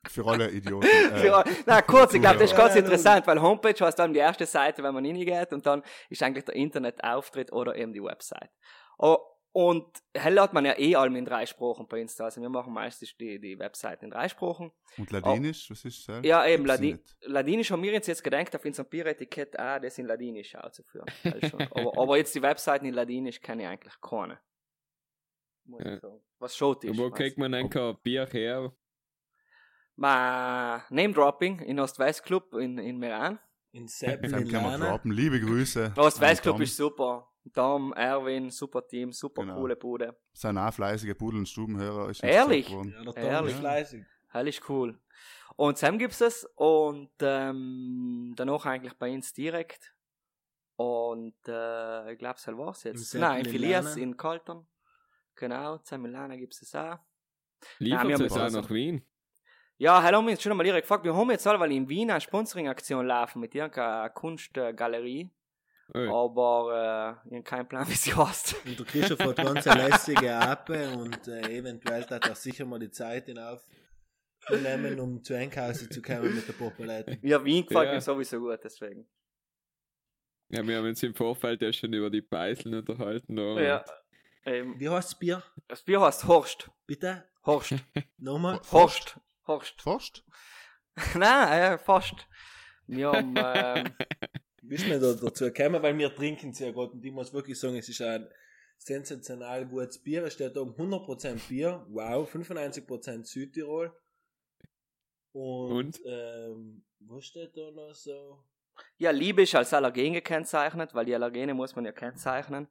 Für 0.08 0.26
alle 0.28 0.50
Idioten. 0.50 0.88
Äh, 1.14 1.28
Ja, 1.28 1.44
na 1.66 1.82
kurz, 1.82 2.14
ich 2.14 2.22
glaube, 2.22 2.40
das 2.40 2.52
ist 2.52 2.58
ganz 2.58 2.76
interessant, 2.76 3.26
weil 3.28 3.42
Homepage 3.42 3.86
heißt 3.86 3.98
dann 4.00 4.14
die 4.14 4.20
erste 4.20 4.46
Seite, 4.46 4.84
wenn 4.84 4.94
man 4.94 5.06
hingeht 5.06 5.54
und 5.54 5.66
dann 5.66 5.84
ist 6.10 6.22
eigentlich 6.24 6.46
der 6.46 6.56
Internetauftritt 6.56 7.52
oder 7.52 7.76
eben 7.76 7.94
die 7.94 8.04
Website. 8.04 8.50
Oh, 8.98 9.18
und 9.54 9.86
hell 10.16 10.40
hat 10.40 10.52
man 10.54 10.66
ja 10.66 10.78
eh 10.78 10.96
allem 10.96 11.16
in 11.16 11.26
drei 11.26 11.46
Sprachen 11.46 11.88
bei 11.88 12.02
Insta. 12.02 12.26
Also 12.26 12.42
wir 12.42 12.50
machen 12.50 12.74
meistens 12.74 13.16
die, 13.18 13.40
die 13.40 13.58
Webseite 13.60 14.04
in 14.04 14.12
drei 14.12 14.28
Sprachen. 14.28 14.72
und 14.98 15.12
Ladinisch, 15.12 15.70
was 15.70 15.86
ist 15.86 16.10
das? 16.10 16.26
Ja, 16.26 16.46
eben, 16.46 16.66
Ladi. 16.66 16.98
Ladinisch 17.22 17.70
haben 17.72 17.84
wir 17.84 17.94
uns 17.96 18.08
jetzt 18.08 18.24
gedacht, 18.24 18.56
auf 18.56 18.66
unserem 18.66 18.90
Bieretikett 18.90 19.58
auch 19.58 19.80
das 19.80 19.98
in 20.00 20.08
Ladinisch 20.08 20.56
auszuführen. 20.56 21.06
Aber, 21.72 21.98
aber 22.02 22.18
jetzt 22.18 22.34
die 22.34 22.42
Webseiten 22.42 22.86
in 22.88 22.94
Ladinisch 22.96 23.40
kenne 23.42 23.64
ich 23.64 23.70
eigentlich 23.70 24.02
keine. 24.02 24.40
Muss 25.66 25.82
Ja. 25.86 25.94
ich 25.96 26.02
sagen. 26.02 26.20
Was 26.40 26.58
schaut 26.58 26.84
ist. 26.84 26.98
Wo 26.98 27.10
kriegt 27.12 27.38
man 27.38 27.70
kein 27.70 27.96
Bier 28.02 28.26
her? 28.26 28.74
Ma 29.96 30.84
Name-Dropping 30.90 31.60
in 31.60 31.80
Ost-West-Club 31.80 32.56
in, 32.56 32.80
in 32.80 32.98
Meran. 32.98 33.40
In 33.72 33.88
Sepp, 33.88 34.24
in 34.24 34.32
kann 34.50 34.64
man 34.64 34.82
droppen. 34.82 35.12
Liebe 35.12 35.40
Grüße. 35.40 35.94
Tom. 35.96 36.62
ist 36.62 36.76
super. 36.76 37.33
Tom, 37.54 37.94
Erwin, 37.94 38.50
super 38.50 38.86
Team, 38.88 39.12
super 39.12 39.42
Genau. 39.44 39.56
coole 39.60 39.76
Bude. 39.76 40.16
Sind 40.34 40.58
auch 40.58 40.74
fleißige 40.74 41.14
Pudel- 41.18 41.40
und 41.40 41.48
Stubenhörer. 41.50 42.10
Ist 42.10 42.24
uns 42.24 42.32
Ehrlich? 42.32 42.70
Ja, 42.70 42.84
der 43.12 43.24
Ehrlich? 43.24 43.54
ist 43.54 43.60
fleißig. 43.60 44.06
Hell 44.30 44.48
ist 44.48 44.70
cool. 44.70 45.00
Und 45.56 45.78
Sam 45.78 45.98
gibt's 46.00 46.22
es 46.22 46.46
und 46.56 47.12
ähm, 47.22 48.34
danach 48.36 48.66
eigentlich 48.66 48.94
bei 48.94 49.14
uns 49.14 49.34
direkt. 49.34 49.94
Und 50.76 51.36
äh, 51.48 52.14
ich 52.14 52.18
glaube, 52.18 52.36
es 52.38 52.48
war's 52.48 52.86
Im 52.86 52.94
jetzt. 52.94 53.14
Nein, 53.16 53.46
in 53.46 53.52
Filias 53.52 53.96
in 53.96 54.18
Kaltern. 54.18 54.66
Genau, 55.36 55.80
Sam 55.84 56.02
Milana 56.02 56.36
gibt's 56.36 56.62
es 56.62 56.74
auch. 56.74 56.98
Liefert 57.80 58.08
wir 58.08 58.16
haben 58.16 58.26
es 58.26 58.32
auch 58.32 58.38
was. 58.40 58.54
nach 58.54 58.70
Wien? 58.70 59.06
Ja, 59.78 60.02
hallo, 60.02 60.18
haben 60.18 60.26
wir 60.26 60.32
jetzt 60.32 60.44
schon 60.44 60.52
einmal 60.52 60.64
direkt 60.66 60.86
gefragt. 60.86 61.04
Wir 61.04 61.16
haben 61.16 61.30
jetzt 61.32 61.46
alle, 61.46 61.60
weil 61.60 61.72
in 61.72 61.88
Wien 61.90 62.10
eine 62.10 62.22
Sponsoring-Aktion 62.22 63.06
laufen 63.06 63.40
mit 63.40 63.54
irgendeiner 63.54 64.10
Kunstgalerie. 64.10 65.30
Oi. 65.96 66.08
Aber 66.10 67.20
äh, 67.26 67.28
ich 67.30 67.34
habe 67.36 67.44
keinen 67.44 67.68
Plan, 67.68 67.88
wie 67.90 67.94
sie 67.94 68.14
heißt. 68.16 68.56
Und 68.66 68.80
der 68.80 68.86
Christoph 68.86 69.20
hat 69.20 69.36
ganz 69.38 69.68
eine 69.68 69.90
lässige 69.90 70.30
App 70.30 70.70
und 70.70 71.28
äh, 71.28 71.42
eventuell 71.58 72.04
hat 72.04 72.28
er 72.28 72.36
sicher 72.36 72.66
mal 72.66 72.80
die 72.80 72.90
Zeit 72.92 73.26
hinauf 73.26 73.64
nehmen, 74.50 75.00
um 75.00 75.24
zu 75.24 75.36
einkaufen 75.38 75.90
zu 75.92 76.02
kommen 76.02 76.36
mit 76.36 76.48
der 76.48 76.54
Populette. 76.54 77.18
Ja, 77.22 77.44
Wien 77.46 77.66
gefällt 77.66 77.88
Ja. 77.90 77.94
mir 77.94 78.02
sowieso 78.02 78.40
gut, 78.40 78.60
deswegen. 78.64 79.08
Ja, 80.50 80.66
wir 80.68 80.78
haben 80.78 80.88
uns 80.88 81.02
im 81.04 81.16
Vorfeld 81.16 81.62
ja 81.62 81.72
schon 81.72 81.94
über 81.94 82.10
die 82.10 82.22
Peiseln 82.22 82.76
unterhalten. 82.76 83.38
Ja. 83.60 83.84
Ähm, 84.46 84.80
Wie 84.80 84.90
heißt 84.90 85.12
das 85.14 85.20
Bier? 85.20 85.44
das 85.68 85.82
Bier 85.84 86.02
heißt 86.02 86.28
Horst. 86.28 86.70
Bitte? 86.86 87.24
Horst. 87.46 87.74
Nochmal? 88.18 88.60
Horst. 88.72 89.20
Horst. 89.48 89.82
Fast? 89.82 90.24
Nein, 91.16 91.74
äh, 91.74 91.78
fast. 91.78 92.28
Wir 92.88 93.12
haben, 93.12 93.34
ähm, 93.38 93.96
Ist 94.70 94.88
mir 94.88 95.00
da 95.00 95.14
dazu 95.14 95.46
gekommen? 95.46 95.82
Weil 95.82 95.98
wir 95.98 96.14
trinken 96.14 96.54
sehr 96.54 96.72
gut 96.72 96.94
und 96.94 97.04
ich 97.04 97.12
muss 97.12 97.34
wirklich 97.34 97.60
sagen, 97.60 97.76
es 97.76 97.90
ist 97.90 98.02
ein 98.02 98.28
sensationell 98.78 99.66
gutes 99.66 99.98
Bier. 100.02 100.24
Es 100.24 100.34
steht 100.34 100.56
da 100.56 100.62
um 100.62 100.74
100% 100.74 101.48
Bier. 101.48 101.86
Wow, 101.90 102.34
95% 102.34 103.26
Südtirol. 103.26 103.94
Und, 105.32 105.72
Und? 105.72 106.02
Ähm, 106.06 106.86
was 107.00 107.26
steht 107.26 107.56
da 107.58 107.72
noch 107.72 107.94
so? 107.94 108.44
ja, 108.98 109.12
Liebe 109.12 109.44
ist 109.44 109.54
als 109.56 109.74
Allergen 109.74 110.14
gekennzeichnet, 110.14 110.94
weil 110.94 111.06
die 111.06 111.14
Allergene 111.14 111.54
muss 111.54 111.76
man 111.76 111.86
ja 111.86 111.92
kennzeichnen. 111.92 112.68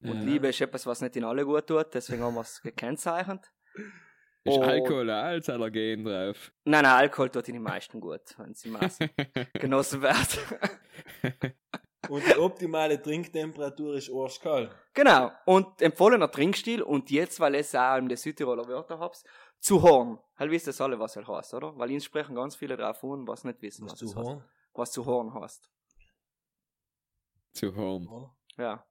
Und 0.00 0.14
Ja. 0.14 0.22
Liebe 0.22 0.48
ist 0.48 0.60
etwas, 0.60 0.86
was 0.86 1.00
nicht 1.00 1.16
in 1.16 1.24
alle 1.24 1.44
gut 1.44 1.66
tut, 1.66 1.92
deswegen 1.94 2.22
haben 2.22 2.34
wir 2.34 2.42
es 2.42 2.62
gekennzeichnet. 2.62 3.50
Ist 4.44 4.56
Und- 4.56 4.64
Alkohol 4.64 5.10
als 5.10 5.48
Allergen 5.50 6.04
drauf? 6.04 6.50
Nein, 6.64 6.82
nein, 6.84 6.92
Alkohol 6.94 7.28
tut 7.30 7.46
in 7.48 7.54
den 7.54 7.62
meisten 7.62 8.00
gut, 8.00 8.22
wenn 8.38 8.54
sie 8.54 8.70
Maßen 8.70 9.10
genossen 9.54 10.00
wird. 10.02 10.38
Und 12.08 12.26
die 12.26 12.36
optimale 12.38 13.00
Trinktemperatur 13.02 13.94
ist 13.96 14.10
arschkalt. 14.10 14.70
genau. 14.94 15.30
Und 15.44 15.82
empfohlener 15.82 16.30
Trinkstil 16.30 16.80
und 16.82 17.10
jetzt, 17.10 17.38
weil 17.38 17.54
es 17.56 17.74
auch 17.74 17.96
in 17.98 18.08
der 18.08 18.16
Südtiroler 18.16 18.66
Wörter 18.66 18.98
habt, 18.98 19.22
zu 19.60 19.82
Horn. 19.82 20.18
Halt 20.36 20.50
wisst 20.50 20.66
ihr 20.68 20.80
alle, 20.80 20.98
was 20.98 21.16
er 21.16 21.28
heißt, 21.28 21.52
oder? 21.52 21.76
Weil 21.76 21.90
ihnen 21.90 22.00
sprechen 22.00 22.34
ganz 22.34 22.56
viele 22.56 22.78
drauf 22.78 23.04
an, 23.04 23.28
was 23.28 23.44
nicht 23.44 23.60
wissen, 23.60 23.84
Was 23.84 23.92
was, 23.92 23.98
zu 23.98 24.06
es 24.06 24.16
heißt. 24.16 24.40
was 24.72 24.90
zu 24.92 25.04
Horn 25.04 25.34
heißt. 25.34 25.70
Zu 27.52 27.76
Horn. 27.76 28.30
Ja. 28.56 28.86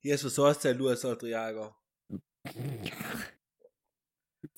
Jesus 0.00 0.38
heißt 0.38 0.64
der 0.64 0.72
Luis 0.74 1.04
Altriaga. 1.04 1.76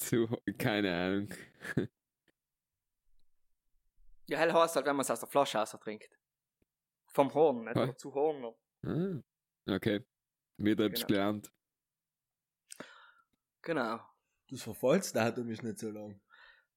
Zu, 0.00 0.28
keine 0.58 0.94
Ahnung. 0.94 1.28
Ja, 4.26 4.38
hell 4.38 4.52
heißt 4.52 4.76
halt, 4.76 4.86
wenn 4.86 4.96
man 4.96 5.02
es 5.04 5.10
aus 5.10 5.20
der 5.20 5.28
Flasche 5.28 5.58
raus 5.58 5.76
trinkt. 5.80 6.08
Vom 7.08 7.32
Horn, 7.34 7.64
nicht? 7.64 7.76
Oder 7.76 7.96
zu 7.96 8.14
Horn. 8.14 8.40
noch. 8.40 8.58
Ah, 8.84 9.20
okay. 9.74 10.04
Wieder 10.56 10.84
etwas 10.86 11.00
Genau. 11.00 11.08
gelernt. 11.08 11.52
Genau. 13.62 14.00
Das 14.48 14.62
Verfallsdatum 14.62 15.50
ist 15.50 15.62
nicht 15.62 15.78
so 15.78 15.90
lang. 15.90 16.20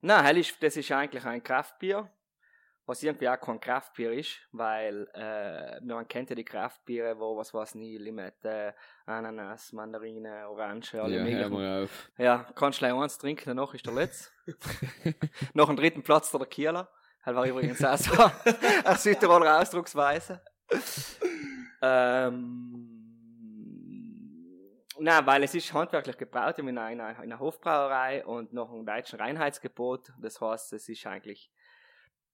Nein, 0.01 0.25
hell 0.25 0.37
ist, 0.37 0.61
das 0.61 0.75
ist 0.75 0.91
eigentlich 0.91 1.23
ein 1.25 1.41
Kraftbier, 1.41 2.11
was 2.85 3.01
irgendwie 3.01 3.29
auch 3.29 3.39
kein 3.39 3.59
Kraftbier 3.59 4.11
ist, 4.11 4.39
weil 4.51 5.07
äh, 5.13 5.79
man 5.81 6.07
kennt 6.07 6.29
ja 6.29 6.35
die 6.35 6.43
Kraftbiere, 6.43 7.17
wo 7.17 7.37
was 7.37 7.53
weiß 7.53 7.75
nicht, 7.75 7.99
Limette, 7.99 8.75
Ananas, 9.05 9.71
Mandarine, 9.71 10.49
Orange, 10.49 11.01
alle 11.01 11.15
ja, 11.17 11.23
möglichen. 11.23 11.53
mal 11.53 11.83
auf. 11.83 12.11
Ja, 12.17 12.45
kannst 12.55 12.79
gleich 12.79 12.93
eins 12.93 13.17
trinken, 13.17 13.43
danach 13.45 13.73
ist 13.73 13.85
der 13.85 13.93
letzte. 13.93 14.31
Nach 15.53 15.67
dem 15.67 15.77
dritten 15.77 16.03
Platz 16.03 16.31
der 16.31 16.45
Kieler. 16.45 16.89
Das 17.25 17.35
war 17.35 17.45
übrigens 17.45 17.83
auch 17.83 17.97
so 17.97 18.11
eine 18.85 18.97
Südtiroler 18.97 19.61
Ausdrucksweise. 19.61 20.41
ähm, 21.81 22.93
nein, 24.99 25.25
weil 25.25 25.43
es 25.43 25.55
ist 25.55 25.73
handwerklich 25.73 26.17
gebraut 26.17 26.59
in 26.59 26.67
einer, 26.67 26.91
in 26.91 26.99
einer, 26.99 27.23
in 27.23 27.31
einer 27.31 27.39
Hofbrauerei 27.39 28.25
und 28.25 28.51
nach 28.51 28.69
einem 28.69 28.85
deutschen 28.85 29.19
Reinheitsgebot. 29.19 30.11
Das 30.19 30.41
heißt, 30.41 30.73
es 30.73 30.89
ist 30.89 31.07
eigentlich 31.07 31.49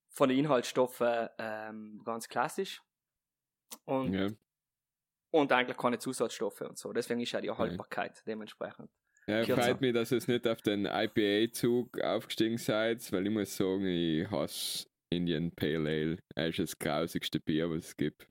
von 0.10 0.30
den 0.30 0.40
Inhaltsstoffen 0.40 1.30
ähm, 1.38 2.02
ganz 2.04 2.28
klassisch. 2.28 2.82
Und, 3.86 4.14
Ja. 4.14 4.28
und 5.32 5.52
eigentlich 5.52 5.78
keine 5.78 6.00
Zusatzstoffe 6.00 6.62
und 6.62 6.78
so. 6.78 6.92
Deswegen 6.94 7.20
ist 7.20 7.32
ja 7.32 7.42
die 7.42 7.52
Haltbarkeit 7.52 8.24
dementsprechend. 8.26 8.90
Ja, 9.28 9.44
Kürzer. 9.46 9.62
freut 9.64 9.82
mich, 9.82 9.94
dass 9.94 10.12
ihr 10.12 10.18
es 10.18 10.28
nicht 10.28 10.48
auf 10.48 10.62
den 10.62 10.86
IPA-Zug 10.88 12.02
aufgestiegen 12.02 12.58
seid, 12.58 13.12
weil 13.12 13.28
ich 13.28 13.32
muss 13.34 13.56
sagen, 13.56 13.86
ich 13.86 14.30
hasse 14.32 14.88
Indian 15.12 15.52
Pale 15.52 15.78
Ale. 15.90 16.18
Er 16.36 16.48
ist 16.50 16.58
das 16.60 16.80
grausigste 16.80 17.40
Bier, 17.40 17.70
was 17.70 17.86
es 17.90 17.98
gibt. 17.98 18.28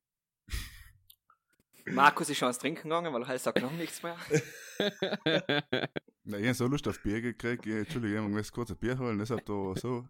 Markus 1.87 2.29
ist 2.29 2.37
schon 2.39 2.47
ans 2.47 2.59
Trinken 2.59 2.83
gegangen, 2.91 3.13
weil 3.15 3.23
er 3.23 3.39
sagt 3.39 3.63
noch 3.63 3.73
nichts 3.73 4.03
mehr. 4.03 4.17
Ja, 6.31 6.37
ich 6.37 6.45
habe 6.45 6.55
so 6.55 6.67
Lust 6.67 6.87
auf 6.87 7.03
Bier 7.03 7.23
gekriegt. 7.23 7.65
Ich, 7.65 7.73
Entschuldigung, 7.73 8.29
ich 8.29 8.35
muss 8.35 8.53
kurz 8.53 8.71
ein 8.71 8.77
Bier 8.77 8.99
holen. 8.99 9.19
Deshalb 9.19 9.47
da 9.47 9.75
so. 9.77 10.07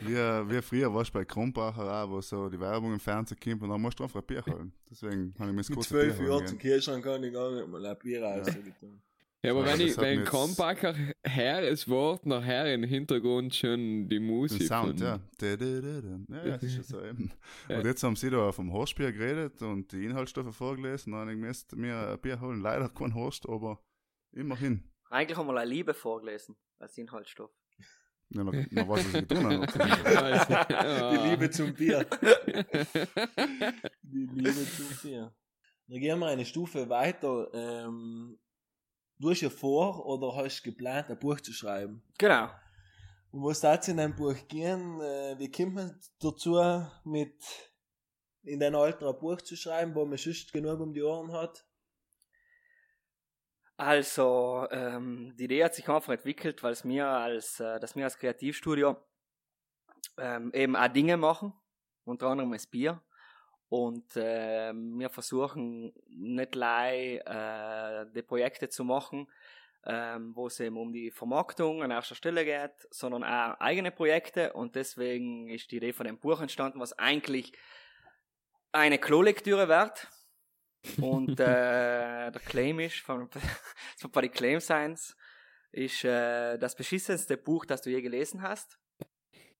Wie, 0.00 0.14
wie 0.14 0.62
früher 0.62 0.92
warst 0.94 1.10
du 1.10 1.14
bei 1.18 1.24
Kronbacher 1.24 2.04
auch, 2.04 2.10
wo 2.10 2.20
so 2.20 2.48
die 2.48 2.60
Werbung 2.60 2.92
im 2.92 3.00
Fernsehen 3.00 3.38
kommt 3.42 3.62
und 3.62 3.70
dann 3.70 3.80
musst 3.80 3.98
du 3.98 4.04
einfach 4.04 4.20
ein 4.20 4.26
Bier 4.26 4.44
holen. 4.46 4.72
Deswegen 4.90 5.34
habe 5.38 5.50
ich 5.50 5.54
mir 5.54 5.60
das 5.60 5.68
Mit 5.68 5.76
kurz 5.76 5.88
zwölf 5.88 6.12
ein 6.12 6.18
Bier 6.18 6.26
Jahren 6.28 6.36
holen. 6.38 6.46
zum. 6.46 6.58
Kühlschrank 6.58 7.04
kann 7.04 7.24
ich 7.24 7.32
gar 7.32 7.50
nicht 7.50 7.68
mal 7.68 7.84
ein 7.86 7.98
Bier 7.98 8.22
rausgetan. 8.22 9.02
Ja, 9.44 9.52
aber 9.52 9.66
Ja, 9.66 9.72
wenn 9.78 9.86
ich, 9.86 9.96
wenn 9.98 10.24
Kronbacher 10.24 10.94
her 11.24 11.62
es 11.70 11.88
Wort, 11.88 12.26
nachher 12.26 12.74
im 12.74 12.82
Hintergrund 12.82 13.54
schon 13.54 14.08
die 14.08 14.16
Den 14.16 14.26
Musik. 14.26 14.62
Sound, 14.62 14.98
von- 14.98 15.06
ja. 15.06 15.20
Da, 15.38 15.56
da, 15.56 15.80
da, 15.80 16.00
da. 16.00 16.18
Ja, 16.36 16.44
ja, 16.46 16.54
das 16.54 16.62
ist 16.64 16.74
schon 16.74 16.82
so 16.84 17.00
eben. 17.00 17.30
Ja. 17.68 17.78
Und 17.78 17.86
jetzt 17.86 18.02
haben 18.02 18.16
sie 18.16 18.30
da 18.30 18.50
vom 18.50 18.72
Horstbier 18.72 19.12
geredet 19.12 19.62
und 19.62 19.92
die 19.92 20.04
Inhaltsstoffe 20.04 20.54
vorgelesen. 20.56 21.12
Dann 21.12 21.20
habe 21.22 21.32
ich 21.34 21.38
müsst 21.38 21.76
mir 21.76 21.96
ein 22.10 22.18
Bier 22.20 22.40
holen. 22.40 22.60
Leider 22.60 22.88
kein 22.88 23.14
Horst, 23.14 23.48
aber 23.48 23.80
immerhin. 24.32 24.82
Eigentlich 25.08 25.38
haben 25.38 25.46
wir 25.46 25.56
eine 25.56 25.70
Liebe 25.70 25.94
vorgelesen 25.94 26.56
als 26.80 26.98
Inhaltsstoff. 26.98 27.52
Ja, 28.30 28.44
noch, 28.44 28.52
noch 28.70 28.88
was, 28.88 29.04
was 29.06 29.14
ich 29.14 29.28
getan 29.28 29.66
habe. 29.66 31.16
Die 31.16 31.28
Liebe 31.28 31.50
zum 31.50 31.74
Bier. 31.74 32.04
Die 34.02 34.26
Liebe 34.34 34.66
zum 34.66 34.86
Bier. 35.02 35.34
Dann 35.86 36.00
gehen 36.00 36.18
wir 36.18 36.26
eine 36.26 36.44
Stufe 36.44 36.88
weiter. 36.88 37.48
Ähm, 37.54 38.38
du 39.18 39.30
hast 39.30 39.40
ja 39.40 39.50
vor 39.50 40.04
oder 40.04 40.36
hast 40.36 40.62
geplant, 40.62 41.08
ein 41.10 41.18
Buch 41.18 41.40
zu 41.40 41.52
schreiben. 41.52 42.02
Genau. 42.18 42.50
Und 43.30 43.44
was 43.44 43.60
darf 43.60 43.86
in 43.88 43.96
dein 43.96 44.14
Buch 44.14 44.36
gehen? 44.48 45.00
Äh, 45.00 45.38
wie 45.38 45.50
kommt 45.50 45.74
man 45.74 46.00
dazu, 46.20 46.60
mit 47.04 47.34
in 48.42 48.60
dein 48.60 48.74
Alter 48.74 49.08
ein 49.08 49.18
Buch 49.18 49.40
zu 49.40 49.56
schreiben, 49.56 49.94
wo 49.94 50.04
man 50.04 50.18
sonst 50.18 50.52
genug 50.52 50.80
um 50.80 50.92
die 50.92 51.02
Ohren 51.02 51.32
hat? 51.32 51.67
Also, 53.80 54.66
ähm, 54.72 55.36
die 55.36 55.44
Idee 55.44 55.62
hat 55.62 55.72
sich 55.72 55.88
einfach 55.88 56.12
entwickelt, 56.12 56.64
weil 56.64 56.72
es 56.72 56.82
mir 56.82 57.06
als, 57.06 57.60
äh, 57.60 57.78
dass 57.78 57.94
wir 57.94 58.02
als 58.02 58.18
Kreativstudio 58.18 58.96
ähm, 60.16 60.50
eben 60.52 60.74
auch 60.74 60.88
Dinge 60.88 61.16
machen, 61.16 61.52
unter 62.04 62.26
anderem 62.26 62.50
das 62.50 62.66
Bier. 62.66 63.00
Und 63.68 64.16
äh, 64.16 64.72
wir 64.72 65.08
versuchen 65.10 65.92
nicht 66.08 66.56
allein 66.56 67.18
äh, 67.18 68.06
die 68.12 68.22
Projekte 68.22 68.68
zu 68.68 68.82
machen, 68.82 69.30
ähm, 69.86 70.34
wo 70.34 70.48
es 70.48 70.58
eben 70.58 70.76
um 70.76 70.92
die 70.92 71.12
Vermarktung 71.12 71.80
an 71.84 71.92
erster 71.92 72.16
Stelle 72.16 72.44
geht, 72.44 72.88
sondern 72.90 73.22
auch 73.22 73.60
eigene 73.60 73.92
Projekte. 73.92 74.54
Und 74.54 74.74
deswegen 74.74 75.48
ist 75.50 75.70
die 75.70 75.76
Idee 75.76 75.92
von 75.92 76.06
dem 76.06 76.18
Buch 76.18 76.40
entstanden, 76.40 76.80
was 76.80 76.98
eigentlich 76.98 77.52
eine 78.72 78.98
Klolektüre 78.98 79.68
wert. 79.68 80.08
Und 81.00 81.30
äh, 81.40 82.30
der 82.30 82.42
Claim 82.44 82.80
ist 82.80 83.00
von, 83.00 83.28
von 83.98 84.10
bei 84.10 84.22
den 84.22 84.30
Claim 84.30 84.60
Science 84.60 85.16
ist 85.72 86.04
äh, 86.04 86.58
das 86.58 86.74
beschissenste 86.74 87.36
Buch, 87.36 87.64
das 87.66 87.82
du 87.82 87.90
je 87.90 88.00
gelesen 88.00 88.42
hast. 88.42 88.78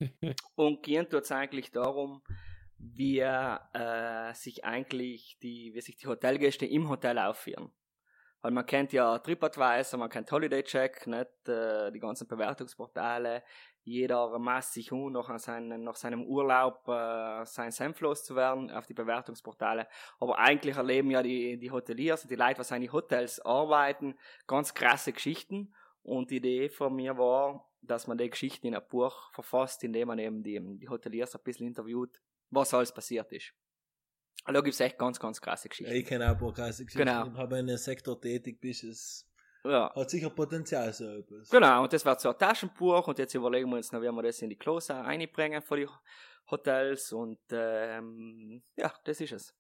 Und 0.54 0.83
gehen 0.83 1.07
es 1.11 1.33
eigentlich 1.33 1.70
darum, 1.70 2.22
wie 2.78 3.18
äh, 3.18 4.33
sich 4.35 4.64
eigentlich 4.64 5.38
die, 5.42 5.74
wie 5.74 5.81
sich 5.81 5.96
die 5.96 6.07
Hotelgäste 6.07 6.66
im 6.66 6.88
Hotel 6.88 7.18
aufführen. 7.18 7.72
Weil 8.40 8.52
man 8.52 8.66
kennt 8.66 8.92
ja 8.92 9.18
TripAdvisor, 9.18 9.98
man 9.98 10.11
kennt 10.11 10.31
Holiday 10.31 10.62
Check, 10.62 11.09
nicht 11.09 11.48
äh, 11.48 11.90
die 11.90 11.98
ganzen 11.98 12.28
Bewertungsportale. 12.28 13.42
Jeder 13.88 14.38
maßt 14.38 14.74
sich 14.74 14.92
um, 14.92 15.11
nach, 15.12 15.38
seinen, 15.38 15.83
nach 15.83 15.96
seinem 15.96 16.24
Urlaub 16.27 16.87
äh, 16.88 17.44
sein 17.46 17.70
Senf 17.70 18.01
loszuwerden 18.01 18.70
auf 18.70 18.87
die 18.87 18.94
Bewertungsportale. 18.94 19.88
Aber 20.20 20.38
eigentlich 20.38 20.77
erleben 20.77 21.11
ja 21.11 21.22
die, 21.22 21.59
die 21.59 21.70
Hoteliers 21.70 22.22
und 22.22 22.31
die 22.31 22.37
Leute, 22.37 22.59
was 22.59 22.70
in 22.70 22.83
die 22.83 22.90
Hotels 22.90 23.40
arbeiten, 23.40 24.14
ganz 24.46 24.74
krasse 24.74 25.12
Geschichten. 25.12 25.74
Und 26.03 26.31
die 26.31 26.37
Idee 26.37 26.68
von 26.68 26.94
mir 26.94 27.16
war, 27.16 27.66
dass 27.81 28.07
man 28.07 28.18
die 28.18 28.29
Geschichten 28.29 28.66
in 28.66 28.74
ein 28.74 28.87
Buch 28.88 29.33
verfasst, 29.33 29.83
indem 29.85 30.09
man 30.09 30.18
eben 30.18 30.42
die, 30.42 30.61
die 30.79 30.88
Hoteliers 30.88 31.35
ein 31.35 31.42
bisschen 31.42 31.66
interviewt, 31.66 32.20
was 32.51 32.74
alles 32.74 32.92
passiert 32.92 33.33
ist. 33.33 33.53
Und 34.46 34.55
da 34.55 34.61
gibt 34.61 34.74
es 34.74 34.81
echt 34.81 34.98
ganz, 34.98 35.20
ganz 35.20 35.40
krasse 35.40 35.66
Ja, 35.66 35.70
Geschichten. 35.70 35.92
ich 35.94 36.07
kenne 36.07 36.27
auch 36.27 36.31
ein 36.31 36.38
paar 36.38 36.53
krasse 36.53 36.85
Geschichten. 36.85 37.07
Genau. 37.07 37.27
Ich 37.27 37.35
habe 37.37 37.59
in 37.59 37.68
einem 37.68 37.77
Sektor 37.77 38.20
tätig 38.20 38.61
bist, 38.61 38.85
es 38.85 39.27
Ja. 39.64 39.92
hat 39.94 40.11
sicher 40.11 40.31
Potenzial 40.31 40.92
so 40.92 41.05
etwas. 41.05 41.51
Genau, 41.51 41.83
und 41.83 41.92
das 41.92 42.05
wird 42.05 42.21
so 42.21 42.31
ein 42.31 42.38
Taschenbuch 42.38 43.09
und 43.09 43.18
jetzt 43.18 43.35
überlegen 43.35 43.68
wir 43.71 43.77
uns 43.77 43.92
noch, 43.92 44.01
wie 44.01 44.11
wir 44.11 44.23
das 44.23 44.40
in 44.42 44.51
die 44.51 44.57
Klos 44.57 44.90
auch 44.90 45.05
reinbringen 45.05 45.62
für 45.62 45.77
die 45.77 45.88
Hotels 46.51 47.12
und 47.12 47.38
ähm, 47.51 48.62
ja, 48.77 48.92
das 49.05 49.21
ist 49.21 49.33
es. 49.33 49.55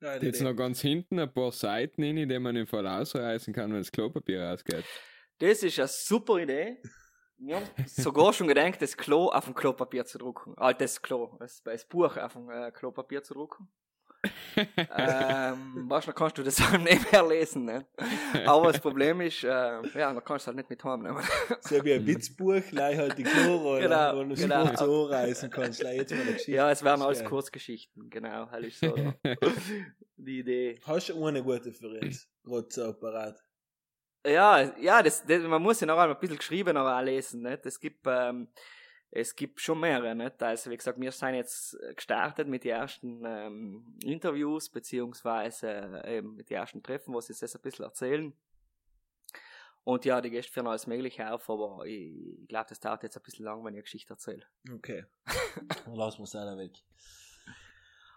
Ja, 0.00 0.16
Jetzt 0.16 0.42
noch 0.42 0.54
ganz 0.54 0.80
hinten 0.80 1.20
ein 1.20 1.32
paar 1.32 1.52
Seiten 1.52 2.02
rein, 2.02 2.28
die 2.28 2.38
man 2.38 2.56
im 2.56 2.66
Fall 2.66 2.86
ausreißen 2.88 3.54
kann, 3.54 3.70
wenn 3.70 3.78
das 3.78 3.92
Klopapier 3.92 4.50
ausgeht. 4.52 4.84
Das 5.38 5.62
ist 5.62 5.78
eine 5.78 5.88
super 5.88 6.38
Idee. 6.38 6.78
Wir 7.36 7.56
haben 7.56 7.66
sogar 7.86 8.32
schon 8.32 8.48
gedacht, 8.48 8.80
das 8.80 8.96
Klo 8.96 9.28
auf 9.28 9.44
dem 9.44 9.54
Klopapier 9.54 10.04
zu 10.04 10.18
drucken. 10.18 10.54
Ah, 10.56 10.72
das 10.72 11.02
Klo, 11.02 11.36
das, 11.38 11.62
das 11.62 11.84
Buch 11.84 12.16
auf 12.16 12.32
dem 12.32 12.50
äh, 12.50 12.70
Klopapier 12.70 13.22
zu 13.22 13.34
drucken. 13.34 13.68
Ähm, 14.56 15.88
weißt 15.90 16.06
du, 16.06 16.10
dann 16.12 16.14
kannst 16.14 16.38
du 16.38 16.42
das 16.42 16.60
auch 16.62 16.72
nebenher 16.78 17.26
lesen, 17.28 17.64
ne? 17.64 17.86
Aber 18.46 18.72
das 18.72 18.80
Problem 18.80 19.20
ist, 19.20 19.42
äh, 19.44 19.48
ja, 19.48 19.82
dann 20.12 20.24
kannst 20.24 20.46
du 20.46 20.48
halt 20.48 20.56
nicht 20.56 20.70
mit 20.70 20.82
heimnehmen. 20.84 21.22
So 21.60 21.84
wie 21.84 21.94
ein 21.94 22.06
Witzbuch, 22.06 22.60
gleich 22.70 22.96
halt 22.98 23.18
die 23.18 23.24
Chlorrolle, 23.24 23.82
Genau, 23.82 24.16
wo 24.16 24.24
du 24.24 24.34
genau. 24.34 24.76
so 24.76 25.06
anreißen 25.06 25.50
kannst. 25.50 25.80
Gleich 25.80 25.98
jetzt 25.98 26.12
mal 26.12 26.20
eine 26.20 26.32
Geschichte. 26.32 26.52
ja, 26.52 26.70
es 26.70 26.82
wären 26.82 27.02
alles. 27.02 27.24
Kurzgeschichten, 27.24 28.10
genau, 28.10 28.46
das 28.46 28.62
ist 28.64 28.80
so 28.80 28.94
die 30.16 30.38
Idee. 30.40 30.78
Hast 30.86 31.08
du 31.08 31.24
eine 31.26 31.42
gute 31.42 31.72
für 31.72 31.88
uns? 32.00 32.28
Gerade 32.44 32.66
so 32.70 32.92
parat. 32.94 33.38
Ja, 34.24 34.72
ja, 34.78 35.02
das, 35.02 35.24
das, 35.26 35.42
man 35.42 35.60
muss 35.60 35.80
ja 35.80 35.86
noch 35.86 35.94
einmal 35.98 36.14
ein 36.14 36.20
bisschen 36.20 36.36
geschrieben 36.38 36.74
noch 36.74 36.86
auch 36.86 37.02
lesen, 37.02 37.42
nicht? 37.42 37.66
Es 37.66 37.80
gibt, 37.80 38.06
ähm, 38.06 38.48
es 39.14 39.36
gibt 39.36 39.60
schon 39.60 39.78
mehrere, 39.78 40.14
nicht? 40.14 40.42
Also, 40.42 40.70
wie 40.70 40.76
gesagt, 40.76 40.98
wir 40.98 41.12
sind 41.12 41.34
jetzt 41.34 41.78
gestartet 41.94 42.48
mit 42.48 42.64
den 42.64 42.72
ersten 42.72 43.22
ähm, 43.26 43.98
Interviews, 44.02 44.70
beziehungsweise 44.70 45.68
äh, 46.04 46.16
eben 46.16 46.34
mit 46.34 46.48
den 46.48 46.56
ersten 46.56 46.82
Treffen, 46.82 47.12
wo 47.12 47.20
sie 47.20 47.34
das 47.38 47.54
ein 47.54 47.60
bisschen 47.60 47.84
erzählen. 47.84 48.32
Und 49.84 50.04
ja, 50.06 50.20
die 50.20 50.30
Gäste 50.30 50.50
führen 50.50 50.66
alles 50.66 50.86
Mögliche 50.86 51.30
auf, 51.30 51.48
aber 51.50 51.84
ich, 51.84 52.40
ich 52.40 52.48
glaube, 52.48 52.66
das 52.70 52.80
dauert 52.80 53.02
jetzt 53.02 53.16
ein 53.16 53.22
bisschen 53.22 53.44
lang, 53.44 53.62
wenn 53.64 53.74
ich 53.74 53.78
eine 53.78 53.82
Geschichte 53.82 54.14
erzähle. 54.14 54.46
Okay. 54.72 55.04
Dann 55.84 55.94
lassen 55.94 56.18
wir 56.18 56.24
es 56.24 56.36
auch 56.36 56.56
weg. 56.56 56.72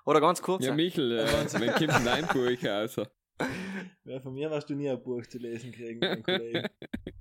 Oder 0.06 0.22
ganz 0.22 0.42
kurz. 0.42 0.64
Ja, 0.64 0.74
Michel, 0.74 1.12
äh, 1.12 1.26
wenn 1.26 1.72
kommt 1.74 1.94
denn 1.94 2.06
dein 2.06 2.28
Buch 2.28 2.64
raus? 2.64 3.02
Ja, 4.06 4.20
von 4.22 4.34
mir 4.34 4.50
hast 4.50 4.70
du 4.70 4.76
nie 4.76 4.90
ein 4.90 5.02
Buch 5.02 5.26
zu 5.26 5.40
lesen 5.40 5.72
kriegen, 5.74 6.00
mein 6.00 6.24
Kollege. 6.24 6.70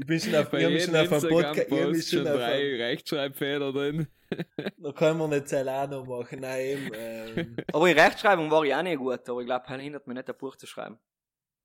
Ich 0.00 0.06
bin 0.06 0.20
schon 0.20 0.34
auf, 0.36 0.48
Bei 0.48 0.62
ich 0.62 0.84
schon 0.84 0.94
auf 0.94 1.12
einem 1.12 1.28
Podcast, 1.28 1.58
ich 1.58 1.72
Instagram-Post 1.72 2.10
schon 2.10 2.18
schon 2.24 2.28
auf 2.28 2.38
drei 2.38 2.76
Rechtschreibfehler 2.76 3.72
drin. 3.72 4.06
da 4.78 4.92
kann 4.92 5.18
man 5.18 5.30
nicht 5.30 5.48
Celano 5.48 6.04
machen, 6.04 6.38
nein, 6.40 6.60
eben, 6.60 6.90
ähm, 6.94 7.56
aber 7.72 7.90
in 7.90 7.98
Rechtschreibung 7.98 8.48
war 8.48 8.62
ich 8.62 8.72
auch 8.72 8.82
nicht 8.82 8.98
gut, 8.98 9.28
aber 9.28 9.40
ich 9.40 9.46
glaube, 9.46 9.64
das 9.66 9.80
hindert 9.80 10.06
mich 10.06 10.16
nicht, 10.16 10.28
ein 10.28 10.36
Buch 10.36 10.54
zu 10.54 10.68
schreiben. 10.68 11.00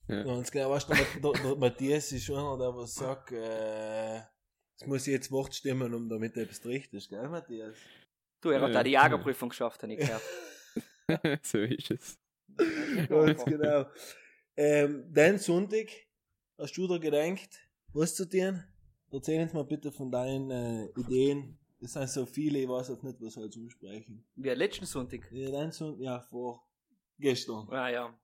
ganz 0.08 0.50
genau, 0.50 0.72
weißt 0.72 0.90
du, 0.90 0.94
der, 0.96 1.32
der, 1.32 1.44
der 1.44 1.56
Matthias 1.58 2.12
ist 2.12 2.26
schon 2.26 2.38
einer, 2.38 2.58
der 2.58 2.76
was 2.76 2.96
sagt, 2.96 3.34
äh, 3.34 4.18
es 4.80 4.88
muss 4.88 5.06
jetzt 5.06 5.32
Wort 5.32 5.54
stimmen, 5.54 5.94
um 5.94 6.10
damit 6.10 6.36
etwas 6.36 6.66
richtig 6.66 7.04
ist, 7.04 7.10
gell, 7.10 7.30
Matthias? 7.30 7.76
Du, 8.42 8.50
er 8.50 8.60
Ja, 8.60 8.66
hat 8.66 8.74
ja. 8.74 8.80
auch 8.80 8.84
die 8.84 8.92
Jagerprüfung 8.92 9.50
geschafft, 9.50 9.84
habe 9.84 9.94
ich 9.94 10.00
gehört. 10.00 11.44
so 11.46 11.60
ist 11.60 11.92
es. 11.92 12.18
Ganz 13.08 13.46
genau. 13.46 13.86
Ähm, 14.58 15.14
den 15.14 15.38
Sonntag 15.38 15.88
hast 16.58 16.76
du 16.76 16.88
dir 16.88 17.00
gedacht, 17.00 17.60
was 17.94 18.16
zu 18.16 18.28
tun? 18.28 18.64
Erzähl 19.12 19.42
uns 19.42 19.54
mal 19.54 19.64
bitte 19.64 19.92
von 19.92 20.12
deinen 20.12 20.50
äh, 20.50 20.86
Ideen. 21.00 21.60
Es 21.80 21.94
sind 21.94 22.10
so 22.10 22.26
viele, 22.26 22.60
ich 22.60 22.68
weiß 22.68 22.92
auch 22.92 23.04
nicht, 23.04 23.22
was 23.22 23.36
wir 23.36 23.44
jetzt 23.44 23.58
umsprechen. 23.58 24.26
Wie 24.36 24.50
letzten 24.50 24.86
Sonntag. 24.86 25.32
Ja, 25.32 25.52
dein 25.52 25.72
Sonntag, 25.72 26.02
ja, 26.02 26.20
vor 26.22 26.66
gestern. 27.20 27.68
Ja, 27.72 27.90
ja. 27.90 28.20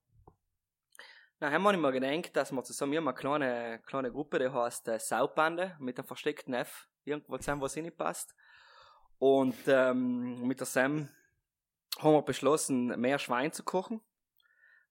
Na, 1.40 1.52
haben 1.52 1.64
wir 1.64 1.72
nicht 1.72 1.82
mal 1.82 1.92
gedacht, 1.92 2.36
dass 2.36 2.52
wir 2.52 2.64
zusammen, 2.64 2.94
wir 2.94 3.00
haben 3.00 3.08
eine 3.08 3.18
kleine, 3.18 3.82
kleine 3.86 4.12
Gruppe, 4.12 4.40
die 4.40 4.50
heißt 4.50 4.88
äh, 4.88 5.00
Saubande, 5.00 5.76
mit 5.80 5.98
einem 5.98 6.08
versteckten 6.08 6.54
F, 6.54 6.88
irgendwo 7.04 7.38
zusammen, 7.38 7.62
was 7.62 7.78
passt. 7.96 8.36
Und 9.20 9.56
ähm, 9.68 10.48
mit 10.48 10.60
der 10.60 10.66
Sam 10.66 11.10
haben 12.00 12.14
wir 12.14 12.22
beschlossen, 12.24 12.88
mehr 13.00 13.20
Schwein 13.20 13.52
zu 13.52 13.64
kochen, 13.64 14.02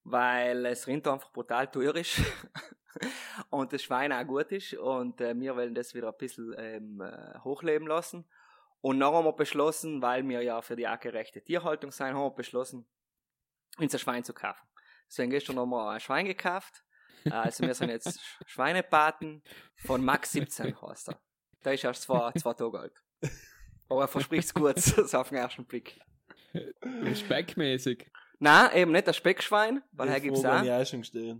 weil 0.03 0.65
es 0.67 0.87
Rind 0.87 1.07
einfach 1.07 1.31
brutal 1.33 1.69
teuer 1.69 1.95
ist 1.95 2.21
und 3.49 3.71
das 3.73 3.83
Schwein 3.83 4.11
auch 4.11 4.25
gut 4.25 4.51
ist 4.51 4.73
und 4.73 5.21
äh, 5.21 5.37
wir 5.39 5.55
wollen 5.55 5.75
das 5.75 5.93
wieder 5.93 6.09
ein 6.09 6.17
bisschen 6.17 6.53
ähm, 6.57 7.01
äh, 7.01 7.39
hochleben 7.39 7.87
lassen. 7.87 8.25
Und 8.81 8.99
dann 8.99 9.13
haben 9.13 9.25
wir 9.25 9.33
beschlossen, 9.33 10.01
weil 10.01 10.27
wir 10.27 10.41
ja 10.41 10.61
für 10.61 10.75
die 10.75 10.87
artgerechte 10.87 11.43
Tierhaltung 11.43 11.91
sein, 11.91 12.15
haben 12.15 12.23
wir 12.23 12.29
beschlossen, 12.35 12.87
uns 13.77 13.93
ein 13.93 13.99
Schwein 13.99 14.23
zu 14.23 14.33
kaufen. 14.33 14.65
Deswegen 15.07 15.31
gestern 15.31 15.59
haben 15.59 15.69
wir 15.69 15.89
ein 15.89 15.99
Schwein 15.99 16.25
gekauft. 16.25 16.83
Äh, 17.25 17.31
Also 17.31 17.65
wir 17.65 17.73
sind 17.73 17.89
jetzt 17.89 18.07
Sch- 18.19 18.41
Schweinepaten 18.47 19.43
von 19.85 20.03
Max 20.03 20.31
17 20.31 20.81
heißt 20.81 21.09
er. 21.09 21.19
Der 21.65 21.73
ist 21.73 21.83
erst 21.83 22.03
zwei, 22.03 22.31
zwei 22.33 22.53
Tage 22.53 22.79
alt. 22.79 23.03
Aber 23.89 24.01
er 24.01 24.07
verspricht's 24.07 24.53
gut, 24.53 24.79
so 24.79 25.17
auf 25.17 25.29
den 25.29 25.39
ersten 25.39 25.65
Blick. 25.65 25.99
Speckmäßig. 27.15 28.09
Nein, 28.39 28.69
eben 28.75 28.91
nicht 28.91 29.07
das 29.07 29.17
Speckschwein, 29.17 29.83
weil 29.91 30.07
er 30.09 30.19
gibt's 30.21 30.41
Frage 30.41 30.73
auch, 30.75 30.81
ich 30.81 30.89
schon 30.89 31.01
gestellt. 31.01 31.37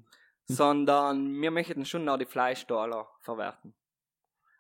Sondern 0.50 1.42
wir 1.42 1.52
möchten 1.52 1.86
schon 1.86 2.06
noch 2.06 2.18
die 2.18 2.26
Fleischdaler 2.26 3.08
verwerten. 3.20 3.74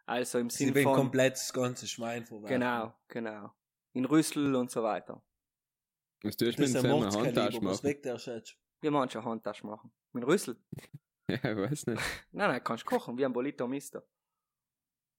Also 0.05 0.39
im 0.39 0.49
Sie 0.49 0.65
Sinne 0.65 0.75
will 0.75 0.83
von, 0.83 0.95
komplett 0.95 1.33
das 1.33 1.51
ganze 1.51 1.87
Schwein 1.87 2.25
verwerten. 2.25 2.59
genau, 2.59 2.93
genau. 3.07 3.51
In 3.93 4.05
Rüssel 4.05 4.55
und 4.55 4.71
so 4.71 4.83
weiter. 4.83 5.21
Was 6.23 6.37
tust 6.37 6.57
du 6.57 6.63
mit 6.63 6.73
dem 6.75 7.11
Handtasche 7.11 7.61
machen? 7.61 7.83
weg 7.83 8.03
der 8.03 8.17
Schatz. 8.19 8.53
Wir 8.81 8.91
machen 8.91 9.09
schon 9.09 9.25
Handtasche 9.25 9.65
machen. 9.65 9.91
Mit 10.13 10.25
Rüssel? 10.25 10.55
Ja, 11.29 11.35
ich 11.35 11.57
weiß 11.57 11.85
nicht. 11.85 12.01
Nein, 12.31 12.49
nein, 12.49 12.63
kannst 12.63 12.83
kochen, 12.87 13.15
wie 13.15 13.23
ein 13.23 13.31
Bolito 13.31 13.67
Mister. 13.67 14.03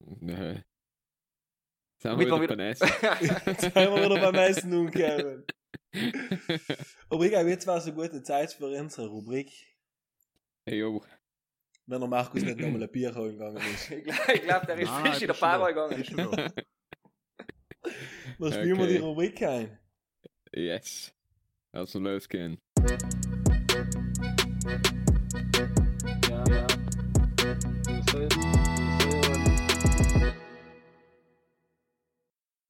Nee. 0.00 0.64
Sind 1.98 2.18
wir 2.18 2.26
mal 2.26 2.40
wieder 2.40 2.48
beim 2.48 2.58
Essen. 2.58 2.88
Jetzt 3.46 3.60
sind 3.60 3.74
wir 3.76 3.94
wieder 3.94 4.20
beim 4.20 4.34
Essen 4.34 4.74
umgekommen. 4.74 5.44
Aber 7.10 7.24
ich 7.24 7.30
glaube, 7.30 7.50
jetzt 7.50 7.64
war 7.68 7.76
es 7.76 7.86
eine 7.86 7.94
gute 7.94 8.24
Zeit 8.24 8.52
für 8.52 8.66
unsere 8.66 9.06
Rubrik, 9.06 9.52
jo. 10.76 11.02
wenn 11.86 12.00
der 12.00 12.08
Markus 12.08 12.42
nicht 12.42 12.58
nochmal 12.58 12.82
ein 12.82 12.90
Bier 12.90 13.14
holen 13.14 13.32
gegangen 13.32 13.56
ist. 13.74 13.90
ich 13.90 14.04
glaube, 14.04 14.38
glaub, 14.40 14.66
der 14.66 14.78
ist 14.78 14.88
Nein, 14.90 15.06
frisch 15.06 15.22
in 15.22 15.26
der 15.26 15.34
ist 15.34 15.40
Bar 15.40 15.58
da. 15.58 15.68
gegangen. 15.68 16.00
Ist 16.00 16.06
schon 16.10 16.16
da. 16.16 16.52
Was 18.38 18.54
spielen 18.54 18.78
wir 18.78 18.84
Okay. 18.84 18.92
die 18.92 18.98
Rubrik 18.98 19.42
ein? 19.42 19.78
Yes. 20.54 21.14
Also 21.72 21.98
losgehen. 21.98 22.58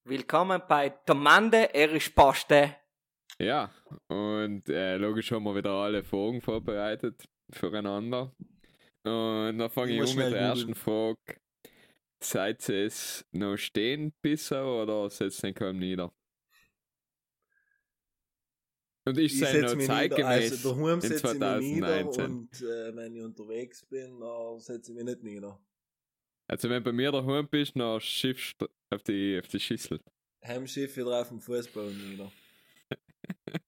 Willkommen 0.04 0.62
bei 0.68 0.90
Domande 1.06 1.70
e 1.72 1.84
Risposte. 1.84 2.76
Ja, 3.38 3.70
und 4.08 4.68
äh, 4.68 4.96
logisch 4.96 5.30
haben 5.32 5.44
wir 5.44 5.54
wieder 5.54 5.70
alle 5.70 6.02
Fragen 6.04 6.40
vorbereitet 6.40 7.24
füreinander. 7.52 8.34
Und 9.04 9.58
dann 9.58 9.70
fange 9.70 9.92
Ich 9.92 10.00
ich 10.02 10.10
an 10.10 10.16
mit 10.16 10.32
der 10.32 10.40
ersten 10.40 10.74
Frage. 10.74 11.18
Seid 12.22 12.68
ihr 12.68 12.84
es 12.86 13.24
noch 13.32 13.56
stehen 13.56 14.12
bisher 14.20 14.66
oder 14.66 15.08
setzt 15.08 15.42
den 15.42 15.54
kaum 15.54 15.78
nieder? 15.78 16.12
Und 19.06 19.18
ich, 19.18 19.32
Ich 19.32 19.38
sei 19.38 19.52
setze 19.52 19.74
noch 19.74 19.74
nieder, 19.76 19.86
zeitgemäß 19.86 20.52
also 20.52 20.74
daheim 20.74 21.00
in 21.00 21.00
setze 21.00 21.26
ich 21.28 21.38
mich 21.38 21.60
nieder 21.60 22.10
2019. 22.10 22.24
und 22.24 22.62
äh, 22.62 22.96
wenn 22.96 23.16
ich 23.16 23.22
unterwegs 23.22 23.84
bin, 23.86 24.20
dann 24.20 24.60
setze 24.60 24.92
ich 24.92 24.96
mich 24.96 25.04
nicht 25.04 25.22
nieder. 25.22 25.58
Also 26.46 26.68
wenn 26.68 26.82
bei 26.82 26.92
mir 26.92 27.10
daheim 27.10 27.48
bist, 27.48 27.76
dann 27.76 28.00
schiffst 28.00 28.60
du 28.60 28.66
auf 28.90 29.02
die, 29.02 29.38
auf 29.38 29.48
die 29.48 29.60
Schüssel. 29.60 30.00
Heimschiff 30.44 30.96
wieder 30.96 31.20
auf 31.20 31.28
dem 31.28 31.40
Fußball 31.40 31.90
nieder. 31.92 32.30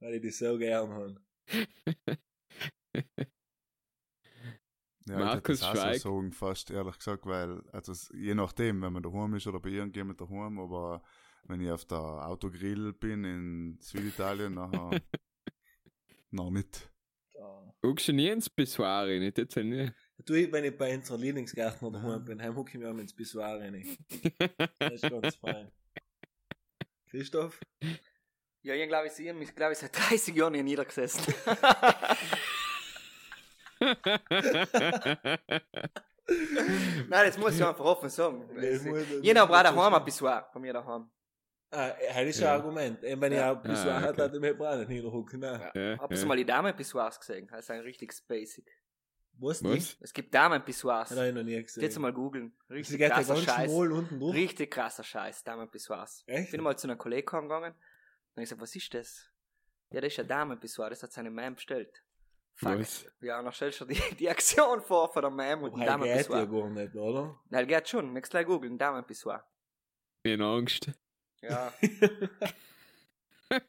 Weil 0.00 0.14
ich 0.14 0.22
die 0.22 0.30
so 0.30 0.56
gern 0.56 0.90
habe. 0.90 1.20
Ja, 5.08 5.18
Markus 5.18 5.60
ich 5.60 5.66
hätte 5.66 5.72
das 5.74 5.78
auch 5.78 5.88
Schweig. 5.88 6.00
so 6.00 6.16
sagen, 6.16 6.32
fast 6.32 6.70
ehrlich 6.70 6.98
gesagt, 6.98 7.26
weil, 7.26 7.62
also 7.70 7.92
je 8.14 8.34
nachdem, 8.34 8.82
wenn 8.82 8.92
man 8.92 9.02
daheim 9.02 9.34
ist 9.34 9.46
oder 9.46 9.60
bei 9.60 9.68
irgendjemand 9.68 10.20
daheim, 10.20 10.58
aber 10.58 11.00
wenn 11.44 11.60
ich 11.60 11.70
auf 11.70 11.84
der 11.84 11.98
Autogrill 11.98 12.92
bin 12.92 13.24
in 13.24 13.78
Süditalien, 13.80 14.54
nachher 14.54 15.00
noch 16.30 16.50
nicht. 16.50 16.90
Guckst 17.82 18.08
du 18.08 18.12
nie 18.12 18.28
ins 18.28 18.50
Pissoir 18.50 19.06
rein? 19.06 19.20
Nicht 19.20 19.38
jetzt 19.38 19.54
nie. 19.56 19.92
Du, 20.24 20.34
ich, 20.34 20.50
wenn 20.50 20.64
ich 20.64 20.76
bei 20.76 20.92
unserer 20.96 21.18
Lieblingsgärtner 21.18 21.92
daheim 21.92 22.24
bin, 22.24 22.42
heim 22.42 22.64
ich 22.66 22.74
mir 22.74 22.90
auch 22.90 22.98
ins 22.98 23.14
Pissoir 23.14 23.60
rein. 23.60 23.96
Das 24.80 24.92
ist 24.94 25.02
ganz 25.02 25.36
fein. 25.36 25.70
Christoph? 27.10 27.60
Ja, 28.62 28.74
ich 28.74 28.88
glaube, 28.88 29.06
ich 29.06 29.28
habe 29.28 29.38
mich, 29.38 29.54
glaube 29.54 29.74
ich, 29.74 29.78
seit 29.78 29.96
30 29.96 30.34
Jahren 30.34 30.54
hier 30.54 30.64
niedergesessen. 30.64 31.32
Nein, 37.08 37.26
das 37.26 37.38
muss 37.38 37.54
ich 37.54 37.64
einfach 37.64 37.84
offen 37.84 38.08
sagen. 38.08 38.48
Jeder 39.22 39.46
braucht 39.46 39.64
daheim 39.64 39.94
ein 39.94 40.04
Pissoir, 40.04 40.50
bei 40.52 40.60
mir 40.60 40.72
daheim. 40.72 41.08
Ah, 41.70 41.90
das 42.14 42.26
ist 42.26 42.40
Ja. 42.40 42.54
ein 42.54 42.60
Argument. 42.60 43.02
Eben, 43.04 43.20
Wenn 43.20 43.32
ich 43.32 43.38
Ja. 43.38 43.52
auch 43.52 43.60
bis 43.62 43.78
Ah, 43.80 44.00
hat, 44.00 44.10
okay. 44.14 44.22
hat 44.22 44.32
er 44.34 44.40
mir 44.40 44.52
auch 44.60 44.76
nicht. 44.86 44.88
Nein. 45.34 45.42
Ja. 45.74 45.80
Ja, 45.82 45.98
Habt 45.98 46.12
ihr 46.12 46.18
ja. 46.18 46.26
mal 46.26 46.36
die 46.36 46.44
Damen-Pissoirs 46.44 47.18
gesehen? 47.20 47.46
Das 47.50 47.60
ist 47.60 47.70
ein 47.70 47.80
richtiges 47.80 48.20
Basic. 48.22 48.66
Was 49.38 49.60
nicht? 49.62 49.96
Was? 50.00 50.04
Es 50.04 50.12
gibt 50.14 50.32
Damen-Pissoirs. 50.34 51.10
Ich 51.10 51.34
noch 51.34 51.42
nie 51.42 51.62
gesehen. 51.62 51.82
Jetzt 51.82 51.98
mal 51.98 52.12
googeln. 52.12 52.56
Richtig 52.70 53.00
krasser 53.00 53.34
ganz 53.34 53.44
Scheiß. 53.44 53.70
schmal 53.70 53.92
unten 53.92 54.18
durch. 54.18 54.34
Richtig 54.34 54.70
krasser 54.70 55.04
Scheiß, 55.04 55.44
Damen-Pissoirs. 55.44 56.24
Ich 56.26 56.50
bin 56.50 56.62
mal 56.62 56.76
zu 56.78 56.86
einer 56.86 56.96
Kollegin 56.96 57.42
gegangen 57.42 57.74
und 57.74 58.42
ich 58.42 58.48
gesagt, 58.48 58.60
was 58.62 58.74
ist 58.74 58.94
das? 58.94 59.28
Ja, 59.90 60.00
das 60.00 60.12
ist 60.12 60.20
ein 60.20 60.28
Damen-Pissoir, 60.28 60.88
das 60.90 61.02
hat 61.02 61.12
seine 61.12 61.30
Mom 61.30 61.54
bestellt. 61.56 62.02
Fuck. 62.58 62.78
Was? 62.78 63.06
Ja, 63.20 63.42
dann 63.42 63.52
stellst 63.52 63.82
du 63.82 63.84
die, 63.84 64.00
die 64.18 64.30
Aktion 64.30 64.80
vor 64.80 65.12
von 65.12 65.22
der 65.22 65.30
Mom 65.30 65.64
und 65.64 65.74
Aber 65.74 66.04
dem 66.04 66.10
er 66.10 66.16
geht 66.16 66.28
ja 66.30 66.44
gar 66.46 66.70
nicht, 66.70 66.94
oder? 66.94 67.38
Nein, 67.50 67.66
geht 67.66 67.88
schon. 67.88 68.12
Möchtest 68.12 68.30
gleich 68.30 68.46
googeln, 68.46 68.78
Damen-Pissoir. 68.78 69.46
In 70.22 70.40
Angst. 70.40 70.90
Ja. 71.42 71.72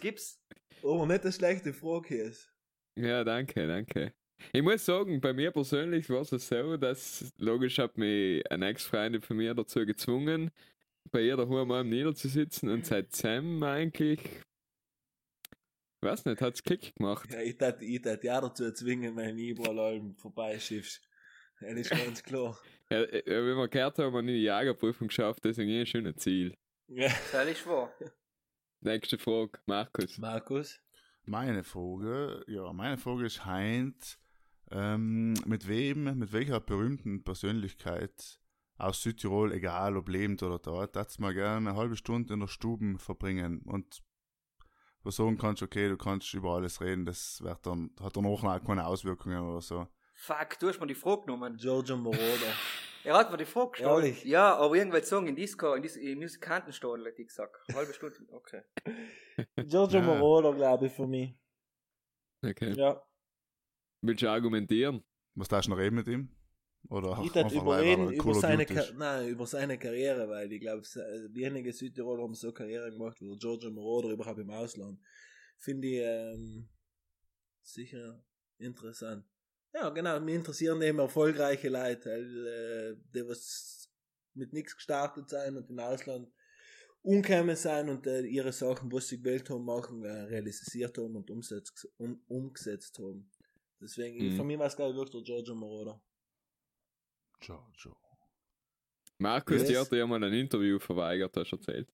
Gibt's? 0.00 0.40
Aber 0.82 1.06
nicht 1.06 1.22
eine 1.22 1.32
schlechte 1.32 1.72
Frage 1.72 2.16
ist. 2.16 2.52
Ja, 2.96 3.22
danke, 3.22 3.66
danke. 3.66 4.12
Ich 4.52 4.62
muss 4.62 4.84
sagen, 4.84 5.20
bei 5.20 5.32
mir 5.32 5.52
persönlich 5.52 6.10
war 6.10 6.20
es 6.20 6.30
so, 6.30 6.76
dass 6.76 7.32
logisch 7.38 7.78
hat 7.78 7.96
mich 7.96 8.42
eine 8.50 8.68
Ex-Freundin 8.68 9.22
von 9.22 9.36
mir 9.36 9.54
dazu 9.54 9.86
gezwungen, 9.86 10.50
bei 11.10 11.22
ihr 11.22 11.36
daheim 11.36 11.68
mal 11.68 11.84
niederzusitzen 11.84 12.68
und 12.68 12.84
seit 12.84 13.12
Sam 13.14 13.62
eigentlich, 13.62 14.20
weiß 16.04 16.24
nicht, 16.26 16.40
hat's 16.40 16.62
Klick 16.62 16.94
gemacht. 16.96 17.28
Ja, 17.32 17.40
ich 17.40 17.56
tat, 17.56 17.82
ich 17.82 18.00
tat 18.00 18.22
ja 18.22 18.40
dazu 18.40 18.70
zwingen, 18.72 19.16
wenn 19.16 19.38
ich 19.38 19.50
überall 19.50 19.78
allem 19.78 20.14
vorbeischiffst. 20.16 21.02
Das 21.60 21.72
ist 21.72 21.90
ganz 21.90 22.22
klar. 22.22 22.58
Ja, 22.90 23.00
äh, 23.00 23.22
wenn 23.24 23.56
wir 23.56 23.68
gehört 23.68 23.98
haben, 23.98 24.04
haben 24.04 24.14
wir 24.14 24.22
nie 24.22 24.40
die 24.40 24.42
Jagerprüfung 24.42 25.08
geschafft, 25.08 25.42
deswegen 25.42 25.70
eh 25.70 25.80
ein 25.80 25.86
schönes 25.86 26.16
Ziel. 26.16 26.54
Ja. 26.88 27.08
Völlig 27.08 27.66
wahr. 27.66 27.90
Nächste 28.80 29.16
Frage, 29.16 29.58
Markus. 29.64 30.18
Markus? 30.18 30.80
Meine 31.24 31.64
Frage, 31.64 32.44
ja, 32.46 32.70
meine 32.74 32.98
Frage 32.98 33.24
ist 33.24 33.46
Heint, 33.46 34.18
ähm, 34.70 35.32
mit 35.46 35.66
wem, 35.66 36.18
mit 36.18 36.34
welcher 36.34 36.60
berühmten 36.60 37.24
Persönlichkeit 37.24 38.38
aus 38.76 39.02
Südtirol, 39.02 39.52
egal 39.52 39.96
ob 39.96 40.10
lebend 40.10 40.42
oder 40.42 40.58
dort, 40.58 40.96
darfst 40.96 41.20
mal 41.20 41.32
gerne 41.32 41.70
eine 41.70 41.78
halbe 41.78 41.96
Stunde 41.96 42.34
in 42.34 42.40
der 42.40 42.48
Stube 42.48 42.98
verbringen 42.98 43.62
und 43.62 44.02
wo 45.04 45.10
sagen 45.10 45.36
kannst, 45.38 45.62
okay, 45.62 45.88
du 45.88 45.96
kannst 45.96 46.32
über 46.34 46.54
alles 46.54 46.80
reden, 46.80 47.04
das 47.04 47.40
wird 47.42 47.64
dann, 47.66 47.90
hat 48.02 48.16
dann 48.16 48.26
auch 48.26 48.42
keine 48.64 48.86
Auswirkungen 48.86 49.40
oder 49.42 49.60
so. 49.60 49.86
Fuck, 50.14 50.58
du 50.58 50.68
hast 50.68 50.80
mir 50.80 50.86
die 50.86 50.94
Frage 50.94 51.22
genommen. 51.26 51.56
Giorgio 51.56 51.96
Moroder. 51.96 52.20
Er 53.06 53.18
hat 53.18 53.30
mir 53.30 53.36
die 53.36 53.44
Frage 53.44 53.72
gestellt. 53.72 53.90
Ehrlich? 53.90 54.24
Ja, 54.24 54.56
aber 54.56 54.76
irgendwelche 54.76 55.04
Sagen 55.04 55.26
in 55.26 55.36
Disco, 55.36 55.74
in, 55.74 55.82
Dis 55.82 55.96
in 55.96 56.18
Musikantenstadel, 56.18 57.04
hätte 57.04 57.20
ich 57.20 57.28
gesagt. 57.28 57.54
Halbe 57.74 57.92
Stunde, 57.92 58.16
okay. 58.32 58.62
Giorgio 59.68 60.00
Ja. 60.00 60.06
Moroder, 60.06 60.54
glaube 60.54 60.86
ich, 60.86 60.92
für 60.94 61.06
mich. 61.06 61.36
Okay. 62.42 62.72
Ja. 62.72 63.02
Willst 64.00 64.22
du 64.22 64.30
argumentieren? 64.30 65.04
Was 65.34 65.48
darfst 65.48 65.66
du 65.66 65.72
noch 65.72 65.78
reden 65.78 65.96
mit 65.96 66.08
ihm? 66.08 66.34
Oder 66.88 67.20
Ich 67.24 67.34
einfach 67.34 67.62
überreden 67.62 68.08
er 68.08 68.12
über 68.12 68.34
seine, 68.34 68.66
nein, 68.96 69.28
über 69.28 69.46
seine 69.46 69.78
Karriere, 69.78 70.28
weil 70.28 70.52
ich 70.52 70.60
glaube, 70.60 70.82
wenige 71.32 71.72
Südtiroler 71.72 72.22
haben 72.24 72.34
so 72.34 72.52
Karriere 72.52 72.90
gemacht 72.90 73.20
wie 73.20 73.36
Giorgio 73.36 73.70
Moroder 73.70 74.10
überhaupt 74.10 74.38
im 74.38 74.50
Ausland. 74.50 75.00
Finde 75.58 75.88
ich 75.88 76.00
ähm, 76.02 76.68
sicher 77.62 78.22
interessant. 78.58 79.24
Ja, 79.72 79.88
genau, 79.90 80.20
mir 80.20 80.36
interessieren 80.36 80.82
eben 80.82 80.98
erfolgreiche 80.98 81.68
Leute, 81.68 82.10
weil, 82.10 82.46
äh, 82.46 82.96
die 83.14 83.26
was 83.28 83.90
mit 84.34 84.52
nichts 84.52 84.76
gestartet 84.76 85.28
sein 85.30 85.56
und 85.56 85.70
im 85.70 85.78
Ausland 85.78 86.28
umgekommen 87.02 87.56
sein 87.56 87.88
und 87.88 88.06
äh, 88.06 88.22
ihre 88.22 88.52
Sachen, 88.52 88.90
was 88.92 89.08
sie 89.08 89.18
gewählt 89.18 89.48
haben, 89.50 89.64
machen, 89.64 90.04
äh, 90.04 90.10
realisiert 90.22 90.96
haben 90.98 91.16
und 91.16 91.30
umsetzt, 91.30 91.88
um, 91.96 92.22
umgesetzt 92.28 92.98
haben. 92.98 93.30
Deswegen, 93.80 94.24
Mhm. 94.32 94.36
für 94.36 94.44
mich 94.44 94.58
war 94.58 94.66
es 94.66 94.76
glaube 94.76 94.92
ich 94.92 94.96
wirklich 94.96 95.12
der 95.24 95.34
Giorgio 95.34 95.54
Moroder. 95.54 96.00
Giorgio. 97.44 97.96
Markus, 99.18 99.60
Yes. 99.62 99.68
die 99.68 99.76
hat 99.78 99.92
ja 99.92 100.06
mal 100.06 100.22
ein 100.24 100.32
Interview 100.32 100.78
verweigert, 100.78 101.36
hast 101.36 101.50
du 101.50 101.56
erzählt. 101.56 101.92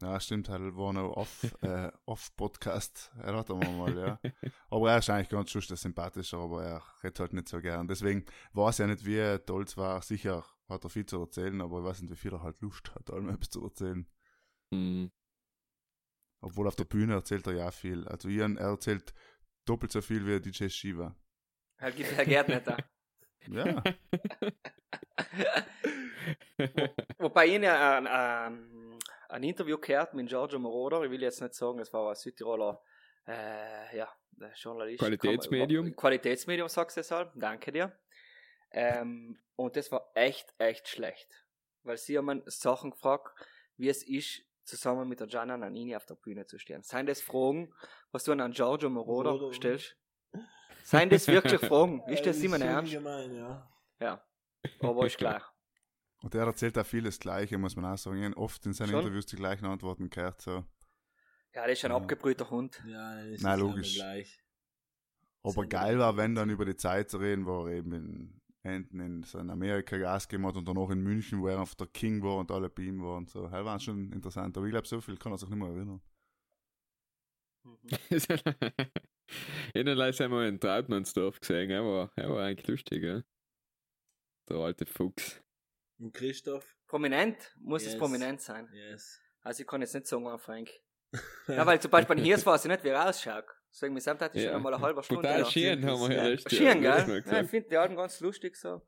Ja, 0.00 0.20
stimmt, 0.20 0.48
er 0.48 0.76
war 0.76 0.92
noch 0.92 1.16
off, 1.16 1.42
äh, 1.62 1.90
off 2.06 2.34
Podcast. 2.36 3.10
Er 3.20 3.34
hat 3.36 3.48
er 3.50 3.56
mal, 3.56 3.96
ja. 3.98 4.20
Aber 4.70 4.92
er 4.92 4.98
ist 4.98 5.10
eigentlich 5.10 5.28
ganz 5.30 5.50
schüchtern 5.50 5.76
sympathischer, 5.76 6.38
aber 6.38 6.62
er 6.64 6.82
redet 7.02 7.18
halt 7.18 7.32
nicht 7.32 7.48
so 7.48 7.60
gern. 7.60 7.88
Deswegen 7.88 8.24
weiß 8.52 8.76
ich 8.76 8.78
ja 8.80 8.86
nicht, 8.86 9.04
wie 9.04 9.38
toll 9.44 9.64
es 9.64 9.76
war. 9.76 10.00
Sicher 10.02 10.44
hat 10.68 10.84
er 10.84 10.90
viel 10.90 11.06
zu 11.06 11.20
erzählen, 11.20 11.60
aber 11.60 11.78
ich 11.80 11.84
weiß 11.84 12.02
nicht, 12.02 12.12
wie 12.12 12.16
viel 12.16 12.32
er 12.32 12.42
halt 12.42 12.60
Lust 12.60 12.94
hat, 12.94 13.10
allem 13.10 13.28
etwas 13.30 13.50
zu 13.50 13.64
erzählen. 13.64 14.06
Hm. 14.72 15.10
Obwohl 16.40 16.68
auf 16.68 16.76
der 16.76 16.84
Bühne 16.84 17.14
erzählt 17.14 17.46
er 17.48 17.54
ja 17.54 17.70
viel. 17.72 18.06
Also 18.06 18.28
Ian, 18.28 18.56
er 18.56 18.68
erzählt 18.68 19.12
doppelt 19.64 19.90
so 19.90 20.00
viel 20.00 20.24
wie 20.26 20.40
DJ 20.40 20.68
Shiva. 20.68 21.16
Er 21.78 21.90
gibt 21.90 22.12
er 22.12 22.24
geht 22.24 22.48
nicht 22.48 22.66
da. 22.66 22.76
Ja, 23.50 23.82
Wobei 27.18 27.46
ich 27.46 27.62
ja 27.62 27.98
ein, 27.98 28.06
ein, 28.06 28.98
ein 29.28 29.42
Interview 29.42 29.78
gehört 29.78 30.14
mit 30.14 30.28
Giorgio 30.28 30.58
Moroder, 30.58 31.02
ich 31.02 31.10
will 31.10 31.22
jetzt 31.22 31.40
nicht 31.40 31.54
sagen, 31.54 31.78
es 31.78 31.92
war 31.92 32.10
ein 32.10 32.14
Südtiroler 32.14 32.82
äh, 33.26 33.96
ja, 33.96 34.08
der 34.32 34.52
Journalist. 34.54 35.00
Qualitätsmedium. 35.00 35.86
Kann 35.86 35.96
Qualitätsmedium, 35.96 36.68
sagst 36.68 36.96
du 36.96 37.00
deshalb. 37.00 37.32
Danke 37.34 37.72
dir. 37.72 37.92
Ähm, 38.70 39.38
und 39.56 39.76
das 39.76 39.92
war 39.92 40.10
echt, 40.14 40.54
echt 40.58 40.88
schlecht. 40.88 41.28
Weil 41.82 41.98
sie 41.98 42.16
haben 42.18 42.42
Sachen 42.46 42.90
gefragt, 42.90 43.34
wie 43.76 43.88
es 43.88 44.02
ist, 44.02 44.44
zusammen 44.64 45.08
mit 45.08 45.20
der 45.20 45.26
Gianna 45.26 45.56
Nannini 45.56 45.96
auf 45.96 46.06
der 46.06 46.16
Bühne 46.16 46.46
zu 46.46 46.58
stehen. 46.58 46.82
Seien 46.82 47.06
das 47.06 47.20
Fragen, 47.22 47.74
was 48.12 48.24
du 48.24 48.32
an 48.32 48.52
Giorgio 48.52 48.90
Moroder 48.90 49.32
Moroder. 49.32 49.54
stellst? 49.54 49.96
Seien 50.90 51.10
das 51.10 51.26
wirklich 51.28 51.60
Fragen? 51.70 52.00
Ist 52.06 52.20
Ja, 52.20 52.32
das 52.32 52.42
immer 52.42 52.58
ernst? 52.60 52.92
Gemein, 52.92 53.34
ja. 53.34 53.70
Ja. 54.00 54.24
Aber 54.80 55.06
ist 55.06 55.18
klar. 55.18 55.42
und 56.22 56.34
er 56.34 56.46
erzählt 56.46 56.78
auch 56.78 56.86
vieles 56.86 57.18
Gleiche, 57.20 57.58
muss 57.58 57.76
man 57.76 57.84
auch 57.84 57.98
sagen. 57.98 58.16
Ich 58.18 58.24
habe 58.24 58.36
oft 58.38 58.64
in 58.64 58.72
seinen 58.72 58.88
Schon? 58.90 59.00
Interviews 59.00 59.26
die 59.26 59.36
gleichen 59.36 59.66
Antworten 59.66 60.08
gehört. 60.08 60.40
So. 60.40 60.64
Ja, 61.54 61.66
das 61.66 61.72
ist 61.78 61.84
ein 61.84 61.90
Ja. 61.90 61.96
abgebrühter 61.98 62.48
Hund. 62.48 62.82
Ja, 62.86 63.22
das 63.22 63.42
Na, 63.42 63.52
ist 63.54 63.60
logisch. 63.60 63.94
gleich. 63.96 64.42
Aber 65.42 65.52
Sind 65.52 65.68
geil 65.70 65.98
war, 65.98 66.16
wenn 66.16 66.34
dann 66.34 66.48
über 66.48 66.64
die 66.64 66.76
Zeit 66.76 67.10
zu 67.10 67.18
reden, 67.18 67.44
wo 67.44 67.66
er 67.66 67.74
eben 67.74 67.92
in, 67.92 68.40
enten 68.62 69.00
in 69.00 69.22
so 69.24 69.38
in 69.38 69.50
Amerika 69.50 69.98
Gas 69.98 70.26
gegeben 70.26 70.46
hat 70.46 70.56
und 70.56 70.66
dann 70.66 70.78
auch 70.78 70.90
in 70.90 71.00
München, 71.02 71.42
wo 71.42 71.48
er 71.48 71.60
auf 71.60 71.74
der 71.74 71.86
King 71.88 72.22
war 72.22 72.36
und 72.38 72.50
alle 72.50 72.70
bei 72.70 72.82
ihm 72.84 73.02
waren 73.02 73.18
und 73.18 73.30
so. 73.30 73.42
Das 73.42 73.52
war 73.52 73.78
schon 73.78 74.10
interessant. 74.12 74.56
Aber 74.56 74.64
ich 74.66 74.72
glaube, 74.72 74.88
so 74.88 75.00
viel 75.02 75.18
kann 75.18 75.32
er 75.32 75.38
sich 75.38 75.50
nicht 75.50 75.58
mehr 75.58 75.68
erinnern. 75.68 76.00
Innen 79.74 79.98
haben 79.98 80.30
wir 80.32 80.48
in 80.48 80.58
Trautmannsdorf 80.60 81.40
gesehen, 81.40 81.70
er 81.70 81.84
war, 81.84 82.10
er 82.16 82.30
war 82.30 82.44
eigentlich 82.44 82.66
lustig, 82.68 83.02
ja. 83.02 83.22
Der 84.48 84.56
alte 84.56 84.86
Fuchs. 84.86 85.42
Und 85.98 86.14
Christoph? 86.14 86.76
Prominent? 86.86 87.54
Muss 87.60 87.82
es 87.82 87.92
Yes. 87.92 87.98
prominent 87.98 88.40
sein? 88.40 88.68
Yes. 88.72 89.20
Also 89.42 89.62
ich 89.62 89.66
kann 89.66 89.80
jetzt 89.82 89.94
nicht 89.94 90.06
sagen, 90.06 90.26
oh, 90.26 90.38
Frank. 90.38 90.70
Ja, 91.48 91.66
weil 91.66 91.80
zum 91.80 91.90
Beispiel 91.90 92.20
hier 92.20 92.44
weiß 92.44 92.64
ich 92.64 92.70
nicht, 92.70 92.84
wie 92.84 92.88
er 92.88 93.08
ausschaut. 93.08 93.44
Deswegen, 93.70 93.94
mit 93.94 94.02
seinem 94.02 94.18
hatte 94.20 94.38
ich 94.38 94.44
Ja. 94.44 94.50
schon 94.50 94.56
einmal 94.56 94.74
eine 94.74 94.82
halbe 94.82 95.02
Stunde. 95.02 95.22
Total 95.22 95.40
da. 95.42 95.50
schön 95.50 95.84
haben 95.84 96.00
wir 96.00 96.16
Ja. 96.16 96.22
ja 96.22 96.28
letztes 96.28 96.56
Schieren, 96.58 96.80
gell? 96.80 97.22
Ja, 97.26 97.40
ich 97.42 97.48
finde 97.50 97.68
die 97.68 97.76
Alten 97.76 97.96
ganz 97.96 98.20
lustig 98.20 98.56
so. 98.56 98.82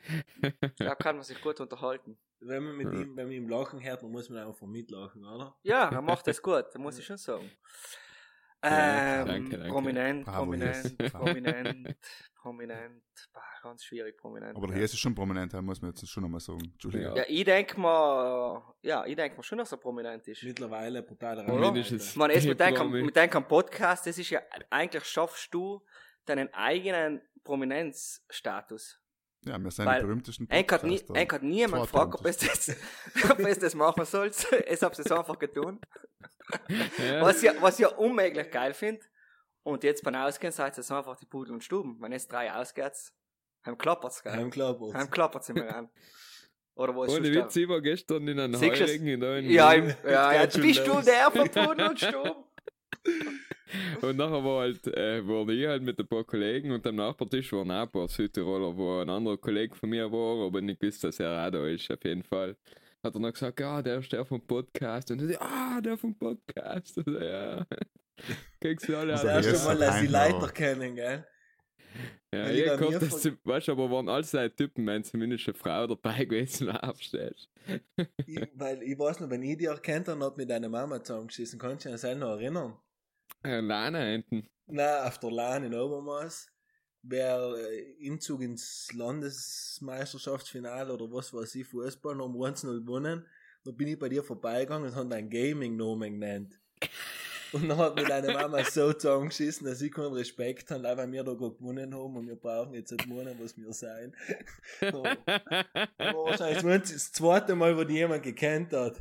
Da 0.78 0.94
kann 0.94 1.16
man 1.16 1.24
sich 1.24 1.40
gut 1.40 1.60
unterhalten. 1.60 2.18
Wenn 2.40 2.62
man 2.62 2.76
mit 2.76 2.86
Ja. 2.92 3.00
ihm, 3.00 3.16
wenn 3.16 3.26
man 3.26 3.32
ihm 3.32 3.48
lachen 3.48 3.82
hört, 3.82 4.02
dann 4.02 4.10
muss 4.10 4.28
man 4.30 4.46
einfach 4.46 4.66
mitlachen, 4.66 5.24
oder? 5.24 5.56
Ja, 5.62 5.88
er 5.90 6.02
macht 6.02 6.26
das 6.28 6.40
gut, 6.40 6.66
da 6.72 6.78
muss 6.78 6.98
ich 6.98 7.04
schon 7.06 7.16
sagen. 7.16 7.50
Ähm, 8.60 9.26
danke, 9.26 9.50
danke. 9.56 9.68
Prominent, 9.68 10.24
Bravo, 10.24 10.38
prominent, 10.44 10.96
yes. 11.00 11.12
prominent, 11.12 11.96
prominent. 12.34 13.02
Bah, 13.32 13.40
ganz 13.62 13.84
schwierig, 13.84 14.16
prominent. 14.16 14.56
Aber 14.56 14.72
hier 14.72 14.82
ist 14.82 14.94
es 14.94 14.98
schon 14.98 15.14
prominent, 15.14 15.52
muss 15.62 15.80
man 15.80 15.92
jetzt 15.92 16.08
schon 16.08 16.24
nochmal 16.24 16.40
sagen. 16.40 16.64
Entschuldigung. 16.72 17.16
ja, 17.16 17.24
ich 17.28 17.44
denke 17.44 17.78
mal, 17.78 18.62
ja, 18.82 19.06
ich 19.06 19.14
denke 19.14 19.36
mal 19.36 19.42
schon, 19.44 19.58
dass 19.58 19.70
er 19.70 19.78
prominent 19.78 20.26
ist. 20.26 20.42
Mittlerweile 20.42 21.02
brutal? 21.02 21.44
Mindestens. 21.44 22.16
Meine, 22.16 22.32
erst 22.32 22.48
mit 22.48 22.58
deinem, 22.58 22.90
mit 22.90 23.16
deinem 23.16 23.46
Podcast, 23.46 24.06
das 24.06 24.18
ist 24.18 24.30
ja, 24.30 24.40
eigentlich 24.70 25.04
schaffst 25.04 25.54
du 25.54 25.84
deinen 26.24 26.52
eigenen 26.52 27.22
Prominenzstatus. 27.44 29.00
Ja, 29.44 29.62
wir 29.62 29.70
sind 29.70 29.86
Weil 29.86 30.00
die 30.00 30.06
berühmtesten 30.06 30.50
Eigentlich 30.50 30.72
hat, 30.72 30.84
nie, 30.84 30.98
Podcaster. 30.98 31.14
eigentlich 31.14 31.32
hat 31.32 31.42
niemand 31.42 31.82
gefragt, 31.84 32.14
ob 32.14 32.26
es 32.26 32.36
das, 32.38 32.76
ob 33.30 33.38
es 33.40 33.58
das 33.58 33.74
machen 33.74 34.04
soll. 34.04 34.30
Es 34.66 34.82
habt 34.82 34.98
es 34.98 35.10
einfach 35.10 35.38
getan. 35.38 35.80
Ja. 36.98 37.20
Was 37.22 37.42
ja, 37.42 37.52
was 37.60 37.78
ja 37.78 37.88
unmöglich 37.88 38.50
geil 38.50 38.74
finde. 38.74 39.04
Und 39.62 39.84
jetzt 39.84 40.02
beim 40.02 40.14
Ausgehen 40.14 40.52
seid 40.52 40.76
ihr 40.78 40.96
einfach 40.96 41.16
die 41.16 41.26
Pudel 41.26 41.52
und 41.54 41.62
Stuben. 41.62 42.00
Wenn 42.00 42.12
jetzt 42.12 42.32
drei 42.32 42.52
ausgeht, 42.52 42.92
heim 43.66 43.76
klappert's, 43.76 44.22
gell? 44.22 44.32
Heim 44.32 44.50
klappert. 44.50 44.94
Heim 44.94 45.10
klappert's 45.10 45.48
immer 45.50 45.74
an. 45.74 45.88
Oder 46.74 46.94
wo 46.94 47.04
ist 47.04 47.12
Ohne 47.12 47.32
Witz, 47.34 47.56
ich 47.56 47.68
war 47.68 47.80
gestern 47.80 48.26
in 48.28 48.38
einem? 48.38 48.60
Heurigen 48.60 49.06
in 49.08 49.20
da? 49.20 49.34
einem 49.34 49.50
Ja, 49.50 49.72
im, 49.72 49.94
ja, 50.04 50.32
Jetzt 50.42 50.56
ja, 50.56 50.62
bist 50.62 50.86
du 50.86 51.00
der 51.02 51.30
von 51.30 51.50
Pudel 51.50 51.88
und 51.90 51.98
Stuben. 51.98 52.44
Und 54.02 54.16
nachher 54.16 54.44
war 54.44 54.60
halt, 54.60 54.86
äh, 54.86 55.26
war 55.26 55.48
ich 55.48 55.66
halt 55.66 55.82
mit 55.82 55.98
ein 55.98 56.06
paar 56.06 56.24
Kollegen 56.24 56.70
und 56.70 56.86
am 56.86 56.96
Nachbartisch 56.96 57.52
waren 57.52 57.70
auch 57.70 57.82
ein 57.82 57.90
paar 57.90 58.08
Südtiroler, 58.08 58.76
wo 58.76 59.00
ein 59.00 59.10
anderer 59.10 59.36
Kollege 59.36 59.74
von 59.74 59.90
mir 59.90 60.10
war, 60.10 60.46
aber 60.46 60.60
nicht 60.60 60.80
gewusst, 60.80 61.04
dass 61.04 61.20
er 61.20 61.46
auch 61.46 61.50
da 61.50 61.66
ist, 61.66 61.90
auf 61.90 62.02
jeden 62.04 62.22
Fall. 62.22 62.56
Hat 63.02 63.14
er 63.14 63.20
noch 63.20 63.32
gesagt, 63.32 63.60
ja, 63.60 63.80
der 63.80 63.98
ist 63.98 64.12
der 64.12 64.24
vom 64.24 64.40
Podcast. 64.40 65.10
Und 65.10 65.22
ich 65.22 65.40
ah, 65.40 65.80
der 65.80 65.96
vom 65.96 66.16
Podcast. 66.16 66.98
Und 66.98 67.04
so, 67.06 67.18
ja. 67.18 67.64
Kriegst 68.60 68.88
du 68.88 68.96
alle 68.96 69.12
Das 69.12 69.24
Also, 69.24 69.28
alle. 69.28 69.46
erste 69.46 69.68
Mal, 69.68 69.78
dass 69.78 70.00
die 70.00 70.06
Leiter 70.08 70.38
Jahr. 70.38 70.52
kennen, 70.52 70.94
gell? 70.96 71.26
Ja, 72.34 72.50
ich 72.50 72.60
ich 72.60 72.66
bei 72.66 72.76
glaub, 72.76 72.90
mir 72.90 72.98
dass 72.98 73.22
du, 73.22 73.38
weißt 73.44 73.68
du, 73.68 73.72
aber 73.72 73.90
waren 73.90 74.08
alles 74.08 74.30
seine 74.32 74.54
Typen, 74.54 74.86
wenn 74.86 75.02
zumindest 75.04 75.48
eine 75.48 75.54
Frau 75.54 75.86
dabei 75.86 76.24
gewesen 76.26 76.66
war. 76.66 76.94
Ich, 78.26 78.40
weil 78.54 78.82
ich 78.82 78.98
weiß 78.98 79.20
noch, 79.20 79.30
wenn 79.30 79.42
ich 79.42 79.56
dich 79.56 79.68
erkannt 79.68 80.08
habe, 80.08 80.24
hat 80.24 80.36
mit 80.36 80.50
deiner 80.50 80.68
Mama 80.68 81.02
zusammengeschissen. 81.02 81.58
Kannst 81.58 81.84
du 81.84 81.90
dich 81.90 82.04
an 82.04 82.10
das 82.10 82.20
noch 82.20 82.36
erinnern? 82.38 82.76
Äh, 83.44 83.60
Lana. 83.60 84.22
Nein, 84.66 85.06
auf 85.06 85.18
der 85.18 85.30
Lahn 85.30 85.64
in 85.64 85.74
Obermaß. 85.74 86.48
Wer 87.02 87.54
äh, 87.56 87.92
Inzug 88.00 88.42
ins 88.42 88.92
Landesmeisterschaftsfinale 88.92 90.92
oder 90.92 91.10
was 91.12 91.32
weiß 91.32 91.54
ich, 91.54 91.66
Fußball, 91.66 92.16
noch 92.16 92.26
um 92.26 92.36
1-0 92.36 92.80
gewonnen. 92.80 93.24
Da 93.64 93.70
bin 93.70 93.88
ich 93.88 93.98
bei 93.98 94.08
dir 94.08 94.22
vorbeigegangen 94.22 94.88
und 94.88 94.96
haben 94.96 95.10
deinen 95.10 95.30
Gaming-Nomen 95.30 96.20
genannt. 96.20 96.58
Und 97.52 97.68
dann 97.68 97.78
hat 97.78 97.96
mir 97.96 98.04
deine 98.04 98.32
Mama 98.32 98.62
so 98.64 98.92
zusammengeschissen, 98.92 99.66
dass 99.66 99.80
ich 99.80 99.92
keinen 99.92 100.12
Respekt 100.12 100.70
habe, 100.70 100.82
weil 100.82 101.10
wir 101.10 101.24
da 101.24 101.32
gerade 101.32 101.54
gewonnen 101.54 101.94
haben 101.94 102.16
und 102.16 102.26
wir 102.26 102.36
brauchen 102.36 102.74
jetzt 102.74 102.92
nicht 102.92 103.08
gewonnen, 103.08 103.36
was 103.40 103.56
wir 103.56 103.72
sein. 103.72 104.14
So. 104.80 105.04
Aber 105.98 106.24
wahrscheinlich 106.24 106.62
das 106.62 107.12
zweite 107.12 107.54
Mal, 107.54 107.76
wo 107.76 107.84
die 107.84 107.94
jemand 107.94 108.22
gekannt 108.22 108.72
hat. 108.72 109.00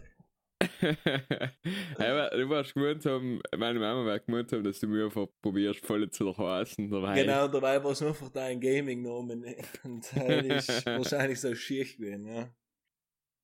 Aber 1.98 2.30
du 2.32 2.50
warst 2.50 2.74
gewohnt 2.74 3.06
haben, 3.06 3.42
meine 3.56 3.80
Mama 3.80 4.06
war 4.06 4.20
gewohnt 4.20 4.52
haben, 4.52 4.64
dass 4.64 4.80
du 4.80 4.88
mir 4.88 5.06
einfach 5.06 5.28
probierst, 5.42 5.86
voll 5.86 6.10
zu 6.10 6.36
heißen 6.36 6.90
dabei. 6.90 7.22
Genau, 7.22 7.48
dabei 7.48 7.84
war 7.84 7.92
es 7.92 8.02
nur 8.02 8.14
für 8.14 8.30
deinen 8.30 8.60
Gaming-Namen. 8.60 9.46
Und 9.84 10.12
das 10.16 10.70
ist 10.70 10.86
wahrscheinlich 10.86 11.40
so 11.40 11.54
schick 11.54 11.98
gewesen, 11.98 12.26
ja. 12.28 12.50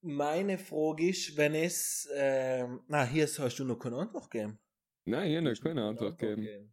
Meine 0.01 0.57
Frage 0.57 1.09
ist, 1.09 1.37
wenn 1.37 1.55
es, 1.55 2.09
ähm, 2.13 2.81
na, 2.87 3.05
hier 3.05 3.25
hast 3.25 3.59
du 3.59 3.63
noch 3.63 3.77
keine 3.77 3.97
Antwort 3.97 4.29
gegeben. 4.29 4.59
Nein, 5.05 5.29
ich 5.29 5.37
habe 5.37 5.43
noch 5.43 5.51
Hast 5.51 5.63
du 5.63 5.67
keine 5.67 5.83
Antwort 5.85 6.17
gegeben. 6.17 6.71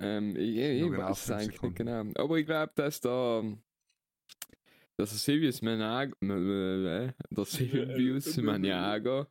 Ähm, 0.00 0.36
ich, 0.36 0.56
ich, 0.56 0.82
ich 0.82 0.90
weiß 0.90 1.24
es 1.24 1.30
eigentlich 1.30 1.62
nicht 1.62 1.76
genau. 1.76 2.04
Aber 2.16 2.36
ich 2.36 2.46
glaube, 2.46 2.72
dass 2.74 3.00
da 3.00 3.42
dass 4.98 5.10
der 5.10 5.18
Silvius 5.18 5.62
Maniago, 5.62 6.14
der 6.20 7.14
Silvius 7.44 8.36
Maniago 8.36 9.26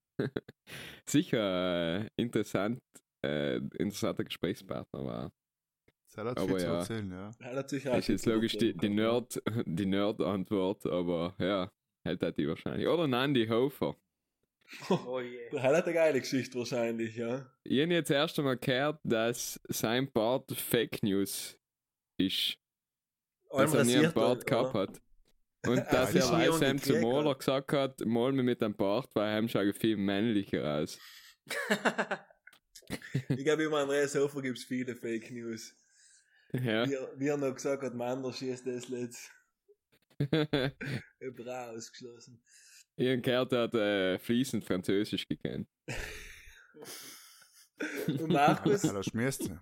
sicher 1.05 2.01
äh, 2.01 2.07
interessant, 2.17 2.81
äh, 3.25 3.57
interessanter 3.57 4.23
Gesprächspartner 4.23 5.05
war. 5.05 5.31
Das 6.07 6.17
hat 6.17 6.37
Aber 6.37 6.47
viel 6.47 6.57
zu 6.57 6.65
ja. 6.65 6.77
erzählen, 6.79 7.11
ja. 7.11 7.31
Ja, 7.39 7.53
natürlich 7.53 7.83
Das 7.85 7.97
ist 7.99 8.07
jetzt 8.07 8.25
logisch 8.25 8.57
die, 8.57 8.75
die 8.75 8.89
Nerd, 8.89 9.41
die 9.65 9.85
Nerd-Antwort, 9.85 10.85
aber 10.85 11.35
ja, 11.39 11.71
hält 12.05 12.21
halt 12.21 12.37
die 12.37 12.47
wahrscheinlich. 12.47 12.87
Oder 12.87 13.07
Nandi 13.07 13.47
Hofer. 13.47 13.95
Oh 14.89 15.19
je. 15.19 15.49
Der 15.51 15.63
hat 15.63 15.85
eine 15.85 15.93
geile 15.93 16.19
Geschichte 16.19 16.57
wahrscheinlich, 16.57 17.15
ja. 17.17 17.45
Ich 17.63 17.81
habe 17.81 17.93
jetzt 17.93 18.09
erst 18.09 18.39
einmal 18.39 18.57
gehört, 18.57 18.99
dass 19.03 19.59
sein 19.67 20.09
Bart 20.11 20.51
Fake 20.51 21.03
News 21.03 21.57
ist. 22.17 22.57
Dass 23.49 23.73
er 23.73 23.83
nie 23.83 23.97
einen 23.97 24.13
Bart 24.13 24.47
gehabt 24.47 24.73
hat. 24.73 25.01
Und 25.67 25.77
dass 25.91 26.15
er 26.15 26.21
zum 26.21 26.35
ungekriegt, 26.41 27.01
Maler 27.01 27.29
hat. 27.31 27.39
gesagt 27.39 27.73
hat, 27.73 28.05
mal 28.05 28.31
mir 28.31 28.43
mit 28.43 28.61
einem 28.63 28.75
Bart, 28.75 29.09
weil 29.15 29.43
er 29.43 29.47
schaut 29.49 29.77
viel 29.77 29.97
männlicher 29.97 30.63
aus. 30.79 30.97
Ich 33.29 33.45
glaube, 33.45 33.63
über 33.63 33.79
Andreas 33.79 34.13
Hofer 34.15 34.41
gibt 34.41 34.57
es 34.57 34.65
viele 34.65 34.95
Fake 34.97 35.31
News. 35.31 35.73
Ja. 36.51 36.85
Wie, 36.85 36.93
er- 36.93 37.13
wie 37.17 37.27
er 37.27 37.37
noch 37.37 37.53
gesagt 37.53 37.83
hat, 37.83 37.93
Mann, 37.93 38.33
schießt 38.33 38.67
das 38.67 38.89
letzt. 38.89 39.31
Bra 40.19 41.69
ausgeschlossen. 41.69 42.43
ich 42.97 43.07
habe 43.07 43.21
gehört, 43.21 43.53
er 43.53 43.61
hat 43.61 43.73
äh, 43.75 44.19
fließend 44.19 44.65
Französisch 44.65 45.25
gekannt. 45.25 45.69
Und 48.07 48.27
Markus, 48.27 48.81
schmierst 49.09 49.47
du. 49.47 49.57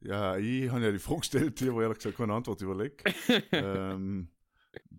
Ja, 0.00 0.36
ich 0.38 0.70
habe 0.70 0.82
ja 0.82 0.92
die 0.92 0.98
Frage 0.98 1.20
gestellt, 1.20 1.60
ich 1.60 1.68
habe 1.68 1.82
ehrlich 1.82 1.98
gesagt 1.98 2.16
keine 2.16 2.32
Antwort 2.32 2.60
überlegt. 2.62 3.02
ähm, 3.52 4.30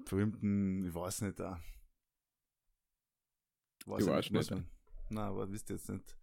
berühmten, 0.06 0.86
ich 0.88 0.94
weiß 0.94 1.22
nicht, 1.22 1.40
da. 1.40 1.60
Du 3.80 3.92
weißt 3.92 4.32
nicht, 4.32 4.52
man, 4.52 4.68
Nein, 5.10 5.26
aber 5.26 5.52
wisst 5.52 5.70
ihr 5.70 5.76
jetzt 5.76 5.90
nicht, 5.90 6.18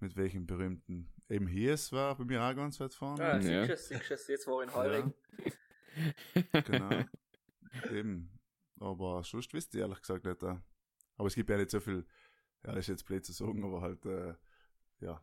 mit 0.00 0.16
welchem 0.16 0.46
berühmten. 0.46 1.08
Eben 1.28 1.46
Hies 1.46 1.92
war 1.92 2.16
bei 2.16 2.24
mir 2.24 2.42
auch 2.42 2.54
ganz 2.54 2.80
weit 2.80 2.92
vorne. 2.92 3.24
Ah, 3.24 3.38
Ja. 3.38 3.64
siehst 3.66 3.90
du, 3.92 3.96
siehst 3.98 4.28
du, 4.28 4.32
jetzt 4.32 4.46
war 4.46 4.62
ich 4.62 4.68
in 4.68 4.74
Heuring. 4.74 5.14
Genau. 6.64 7.04
Eben. 7.90 8.30
Aber 8.80 9.22
sonst 9.24 9.52
wisst 9.52 9.74
ihr 9.74 9.82
ehrlich 9.82 10.00
gesagt 10.00 10.24
nicht. 10.24 10.42
äh. 10.42 10.56
Aber 11.16 11.28
es 11.28 11.34
gibt 11.34 11.50
ja 11.50 11.56
nicht 11.58 11.70
so 11.70 11.78
viel, 11.80 12.06
ja, 12.64 12.72
ist 12.72 12.88
jetzt 12.88 13.04
blöd 13.04 13.24
zu 13.24 13.32
sagen, 13.32 13.62
aber 13.62 13.82
halt, 13.82 14.04
äh, 14.06 14.34
ja, 15.00 15.22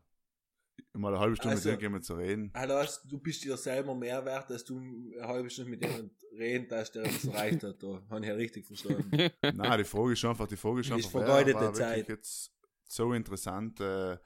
mal 0.94 1.08
eine 1.14 1.20
halbe 1.20 1.36
Stunde 1.36 1.50
Also- 1.56 1.68
mit 1.68 1.72
irgendjemandem 1.74 2.02
zu 2.04 2.14
reden. 2.14 2.50
Also, 2.52 3.00
du 3.08 3.18
bist 3.18 3.44
dir 3.44 3.56
selber 3.56 3.94
mehr 3.94 4.24
wert, 4.24 4.50
dass 4.50 4.64
du 4.64 4.78
eine 4.78 5.26
halbe 5.26 5.48
Stunde 5.50 5.70
mit 5.70 5.82
jemandem 5.82 6.10
reden, 6.38 6.68
dass 6.68 6.90
der 6.92 7.04
das 7.04 7.24
erreicht 7.24 7.62
hat. 7.62 7.82
Da 7.82 8.02
habe 8.10 8.20
ich 8.20 8.26
ja 8.28 8.34
richtig 8.34 8.66
verstanden. 8.66 9.10
Nein, 9.42 9.78
die 9.78 9.84
Frage 9.84 10.12
ist 10.12 10.24
einfach, 10.24 10.46
die 10.48 10.56
Frage 10.56 10.80
ist 10.80 10.92
einfach, 10.92 11.10
vergeudete 11.10 11.60
wirklich 11.60 11.76
Zeit. 11.78 12.08
jetzt 12.08 12.52
so 12.88 13.12
interessant, 13.12 13.80
äh, 13.80 14.16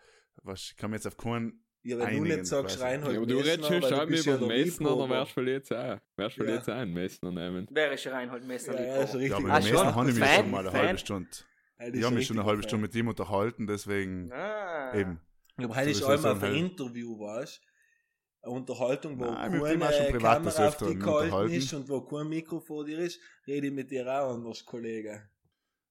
was, 0.43 0.61
ich 0.71 0.77
kann 0.77 0.91
mir 0.91 0.97
jetzt 0.97 1.07
auf 1.07 1.17
keinen, 1.17 1.65
Ja, 1.83 1.99
wenn 1.99 2.05
du 2.05 2.05
Einigen 2.07 2.25
nicht 2.39 2.47
sagst, 2.47 2.77
quasi. 2.79 2.83
Reinhold 2.83 3.13
ja, 3.13 3.19
aber 3.19 3.27
du 3.27 3.37
redest 3.37 3.59
Messner, 3.59 3.67
schon 3.67 3.83
schon 3.83 3.89
über 4.09 4.15
ja 4.17 4.37
den 4.39 4.49
Messner, 4.49 4.97
dann 4.97 5.11
wärst 5.11 5.31
du 5.31 5.35
verliert 5.35 5.73
auch. 5.73 5.77
Wärst 5.77 6.01
du 6.17 6.23
Ja. 6.23 6.31
verliert 6.47 6.63
auch 6.63 6.75
einen 6.75 6.95
Messner 6.95 7.31
nehmen. 7.31 7.69
Wer 7.71 7.93
ist 7.93 8.07
Reinhold 8.07 8.47
Messner? 8.47 8.75
Ja, 8.81 8.87
ja, 8.87 9.03
ist 9.03 9.15
richtig. 9.15 9.31
ja, 9.31 9.37
aber 9.37 9.49
Ah, 9.51 9.59
mit 9.61 9.65
dem 9.69 9.75
schon? 9.77 9.85
Messer 9.85 9.95
habe 9.95 10.11
ich 10.11 10.17
mich 10.19 10.29
schon 10.35 10.51
mal 10.51 10.67
eine 10.69 10.73
halbe 10.79 10.99
Stunde. 10.99 11.29
Ja, 11.79 11.87
Ich 11.89 12.05
habe 12.05 12.15
mich 12.15 12.27
schon 12.27 12.39
eine 12.39 12.47
halbe. 12.47 12.63
Stunde 12.63 12.83
mit 12.83 12.95
ihm 12.95 13.09
unterhalten, 13.09 13.67
deswegen 13.67 14.33
Ah. 14.33 14.95
eben. 14.95 15.21
Ja, 15.59 15.65
aber 15.65 15.77
heute 15.77 15.91
ist 15.91 16.03
einmal 16.03 16.33
auf 16.33 16.43
ein. 16.43 16.55
Interview, 16.55 17.19
weißt 17.19 17.61
Eine 18.43 18.53
Unterhaltung, 18.53 19.19
wo 19.19 19.25
Nein, 19.25 19.53
schon 19.53 19.63
keine 19.63 20.11
privat 20.11 20.39
Kamera 20.39 20.69
auf 20.69 20.77
dich 20.77 20.99
gehalten 20.99 21.53
ist 21.53 21.73
und 21.75 21.89
wo 21.89 22.01
kein 22.01 22.29
Mikro 22.29 22.61
vor 22.61 22.85
dir 22.85 22.99
ist, 22.99 23.21
rede 23.47 23.69
ich 23.69 23.73
mit 23.73 23.91
dir 23.91 24.07
auch 24.07 24.35
anders, 24.35 24.65
Kollege. 24.65 25.29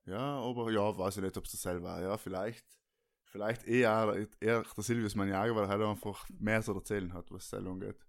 Ja, 0.06 0.40
aber 0.40 0.70
ja, 0.72 0.98
weiß 0.98 1.18
ich 1.18 1.24
nicht, 1.24 1.38
ob 1.38 1.46
es 1.46 1.52
dasselbe 1.54 1.84
war. 1.84 2.02
Ja, 2.02 2.18
vielleicht, 2.18 2.66
vielleicht 3.24 3.66
eher, 3.66 4.28
eher 4.42 4.64
der 4.64 4.84
Silvius 4.84 5.16
Maniago, 5.16 5.56
weil 5.56 5.64
er 5.64 5.70
halt 5.70 5.82
einfach 5.82 6.28
mehr 6.40 6.62
zu 6.62 6.74
erzählen 6.74 7.14
hat, 7.14 7.32
was 7.32 7.50
das 7.50 7.66
angeht. 7.66 8.06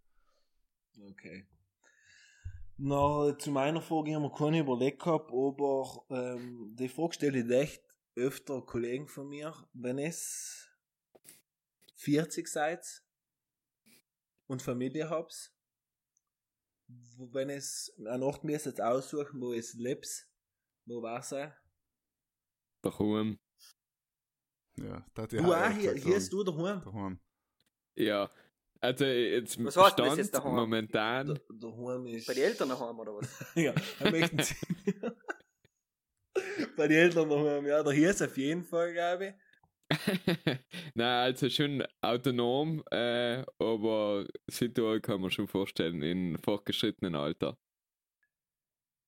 Okay. 1.11 1.47
Na, 2.77 3.39
zu 3.39 3.53
meiner 3.53 3.81
Frage 3.81 4.15
haben 4.15 4.25
wir 4.25 4.33
keine 4.33 4.59
überlegt 4.59 5.01
gehabt, 5.01 5.31
aber 5.31 6.05
ähm, 6.11 6.75
die 6.77 6.89
Frage 6.89 7.15
stelle 7.15 7.39
ich 7.39 7.51
echt 7.51 7.83
öfter 8.17 8.63
Kollegen 8.63 9.07
von 9.07 9.29
mir, 9.29 9.55
wenn 9.73 9.99
es 9.99 10.69
40 11.95 12.49
seid 12.49 13.03
und 14.47 14.63
Familie 14.63 15.09
habt, 15.11 15.53
wo- 17.17 17.33
wenn 17.33 17.51
es 17.51 17.95
an 18.07 18.23
Ort 18.23 18.45
müsst 18.45 18.67
jetzt 18.67 18.81
aussuchen, 18.81 19.41
wo 19.41 19.53
es 19.53 19.75
lebt, 19.75 20.27
wo 20.87 21.03
war 21.03 21.21
es? 21.21 21.35
Daheim. 22.83 23.39
Ja, 24.77 25.07
da 25.15 25.23
hat 25.23 25.33
Du 25.33 25.53
auch 25.53 25.71
hier, 25.71 25.95
hier 25.95 26.17
ist 26.17 26.33
du 26.33 26.43
daheim. 26.45 26.83
daheim. 26.85 27.21
Ja. 27.95 28.31
Also 28.81 29.05
jetzt 29.07 29.65
Was 29.65 29.77
heißt 29.77 29.93
Stand 29.93 30.19
jetzt 30.19 30.35
daheim? 30.35 30.55
momentan. 30.57 31.27
Da- 31.29 31.41
Daheim 31.49 32.07
ist. 32.09 32.27
Bei 32.27 32.35
den 32.35 32.43
Eltern 32.45 32.69
daheim 32.69 32.99
oder 32.99 33.15
was? 33.15 33.29
ja, 33.55 33.73
da 34.01 34.11
möchten 34.11 34.43
sie. 34.43 34.55
Bei 36.77 36.89
den 36.89 36.99
Eltern 36.99 37.31
daheim, 37.31 37.65
ja, 37.67 37.83
da 37.83 37.91
hier 37.93 38.11
ist 38.11 38.21
auf 38.21 38.37
jeden 38.37 38.65
Fall, 38.65 38.93
glaube 38.93 39.29
ich. 39.29 39.35
Nein, 40.95 41.25
also 41.25 41.49
schon 41.51 41.85
autonom, 42.01 42.83
äh, 42.91 43.45
aber 43.59 44.27
Situation 44.49 45.03
kann 45.03 45.21
man 45.21 45.31
schon 45.31 45.49
vorstellen, 45.49 46.03
in 46.03 46.39
fortgeschrittenen 46.39 47.15
Alter. 47.15 47.57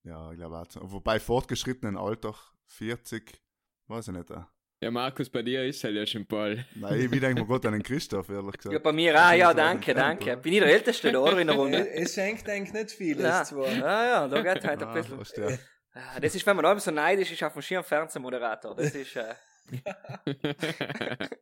Ja, 0.04 0.30
ich 0.30 0.38
glaube 0.38 0.56
auch. 0.58 0.70
so. 0.70 0.80
Wobei 0.82 1.18
fortgeschrittenen 1.18 1.96
Alter, 1.96 2.34
40, 2.66 3.42
weiß 3.88 4.08
ich 4.08 4.14
nicht. 4.14 4.30
Äh. 4.30 4.42
Ja, 4.82 4.90
Markus, 4.90 5.30
bei 5.30 5.42
dir 5.42 5.64
ist 5.64 5.82
halt 5.82 5.96
ja 5.96 6.06
schon 6.06 6.26
bald. 6.26 6.64
Nein, 6.76 7.00
ich 7.00 7.10
denke 7.10 7.40
mir 7.40 7.46
gerade 7.46 7.68
an 7.68 7.74
den 7.74 7.82
Christoph, 7.82 8.28
ehrlich 8.28 8.44
Ja, 8.46 8.70
gesagt. 8.70 8.82
bei 8.82 8.92
mir 8.92 9.14
auch, 9.14 9.32
ja, 9.32 9.54
danke, 9.54 9.94
danke. 9.94 10.36
Bin 10.36 10.52
ich 10.52 10.58
der 10.60 10.68
Älteste 10.68 11.10
da, 11.10 11.18
oder 11.18 11.38
in 11.38 11.46
der 11.46 11.56
Runde? 11.56 11.88
Es 11.94 12.14
schenkt 12.14 12.48
eigentlich 12.48 12.72
nicht 12.74 12.90
viel, 12.92 13.18
Ja, 13.18 13.40
das 13.40 13.48
zwar. 13.48 13.66
ja, 13.72 14.06
ja, 14.06 14.28
da 14.28 14.42
geht 14.42 14.64
halt 14.64 14.82
ein 14.82 14.88
Ah, 14.88 14.92
bisschen. 14.92 15.58
Ah, 15.94 16.20
Das 16.20 16.34
ist, 16.34 16.46
wenn 16.46 16.56
man 16.56 16.66
allem 16.66 16.78
so 16.78 16.90
neidisch 16.90 17.32
ist 17.32 17.42
auf 17.42 17.54
einen 17.54 17.62
schönen 17.62 17.82
Fernsehmoderator. 17.84 18.76
Das 18.76 18.94
ist, 18.94 19.16
äh, 19.16 19.34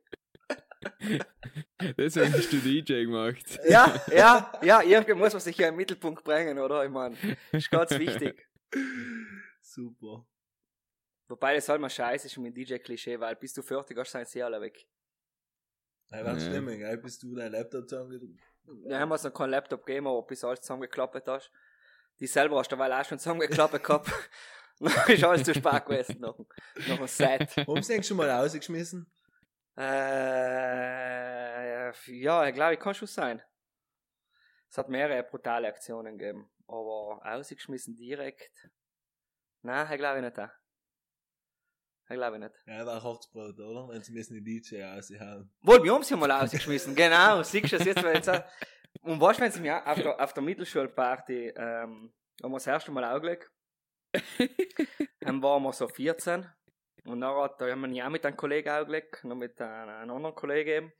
Deswegen 1.96 2.32
hast 2.32 2.52
du 2.52 2.58
DJ 2.58 3.04
gemacht. 3.04 3.58
ja, 3.68 4.00
ja, 4.10 4.52
ja, 4.62 4.82
irgendwie 4.82 5.14
muss 5.14 5.32
man 5.32 5.40
sich 5.40 5.56
ja 5.56 5.68
im 5.68 5.76
Mittelpunkt 5.76 6.24
bringen, 6.24 6.58
oder? 6.58 6.84
Ich 6.84 6.90
meine, 6.90 7.16
ist 7.52 7.70
ganz 7.70 7.90
wichtig. 7.92 8.46
Super. 9.60 10.26
Wobei 11.28 11.54
das 11.54 11.68
halt 11.68 11.80
mal 11.80 11.88
scheiße 11.90 12.26
ist 12.26 12.36
mit 12.38 12.56
DJ-Klischee, 12.56 13.18
weil 13.18 13.36
bis 13.36 13.54
du 13.54 13.62
fertig 13.62 13.96
hast, 13.98 14.12
sind 14.12 14.28
sie 14.28 14.42
alle 14.42 14.60
weg. 14.60 14.86
Hey, 16.10 16.24
was 16.24 16.42
Ja. 16.44 16.50
schlimm, 16.50 16.66
gell? 16.66 16.98
Bis 16.98 17.18
du 17.18 17.34
dein 17.34 17.52
Laptop 17.52 17.88
zusammen 17.88 18.38
Wir 18.66 18.98
haben 18.98 19.10
uns 19.10 19.24
noch 19.24 19.32
keinen 19.32 19.50
Laptop 19.50 19.84
gegeben, 19.84 20.06
aber 20.06 20.22
bis 20.22 20.44
alles 20.44 20.60
zusammengeklappt 20.60 21.26
hast. 21.26 21.50
Die 22.20 22.26
selber 22.26 22.58
hast 22.58 22.70
du 22.70 22.78
weil 22.78 22.92
auch 22.92 23.04
schon 23.04 23.18
zusammengeklappt 23.18 23.82
gehabt. 23.82 24.10
Dann 24.80 24.92
ist 25.08 25.24
alles 25.24 25.44
zu 25.44 25.54
spät 25.54 25.84
gewesen 25.86 26.20
noch, 26.20 26.38
noch 26.88 27.00
ein 27.00 27.06
Set. 27.06 27.56
Haben 27.56 27.82
sie 27.82 27.94
eigentlich 27.94 28.06
schon 28.06 28.16
mal 28.16 28.28
rausgeschmissen? 28.30 29.10
Äh, 30.56 31.92
ja, 32.20 32.46
ich 32.46 32.54
glaube, 32.54 32.74
ich 32.74 32.80
kann 32.80 32.94
schon 32.94 33.08
sein. 33.08 33.42
Es 34.70 34.78
hat 34.78 34.88
mehrere 34.88 35.22
brutale 35.22 35.68
Aktionen 35.68 36.18
gegeben, 36.18 36.50
aber 36.66 37.20
ausgeschmissen 37.24 37.94
direkt. 37.96 38.50
Nein, 39.62 39.86
ich 39.90 39.98
glaube 39.98 40.20
nicht. 40.20 40.38
auch. 40.38 40.48
Ich 42.08 42.16
glaube 42.16 42.38
nicht. 42.38 42.54
Ja, 42.66 42.84
war 42.84 43.02
Herzbrot, 43.02 43.58
oder? 43.58 43.88
Wenn 43.88 44.02
sie 44.02 44.12
müssen 44.12 44.34
die 44.34 44.60
DJ 44.60 44.82
raushauen. 44.82 45.50
Wohl, 45.62 45.82
wir 45.82 45.94
haben 45.94 46.02
sie 46.02 46.16
mal 46.16 46.30
ausgeschmissen, 46.30 46.94
genau. 47.02 47.42
Siehst 47.42 47.72
du 47.72 47.78
das 47.78 47.86
jetzt, 47.86 48.02
weil 48.02 48.16
jetzt 48.16 48.28
auch- 48.28 48.42
Und 49.02 49.18
du, 49.20 49.40
wenn 49.40 49.50
sie 49.52 49.60
mir 49.60 49.86
auf 49.86 49.98
der, 50.00 50.20
auf 50.22 50.32
der 50.34 50.42
Mittelschulparty, 50.42 51.48
ähm, 51.56 52.12
haben 52.42 52.50
wir 52.52 52.56
das 52.56 52.66
erste 52.66 52.90
Mal 52.92 53.04
angelegt. 53.04 53.50
dann 55.20 55.42
waren 55.42 55.62
wir 55.62 55.72
so 55.72 55.88
14. 55.88 56.46
Und 57.06 57.20
dann 57.20 57.36
hat, 57.36 57.60
da 57.60 57.68
haben 57.70 57.82
wir 57.82 57.88
ja 57.96 58.08
mit 58.08 58.24
einem 58.24 58.36
Kollegen 58.36 58.68
angelegt, 58.70 59.24
noch 59.24 59.36
mit 59.36 59.60
einem, 59.60 59.88
einem 59.90 60.10
anderen 60.16 60.34
Kollegen 60.34 60.70
eben. 60.70 60.92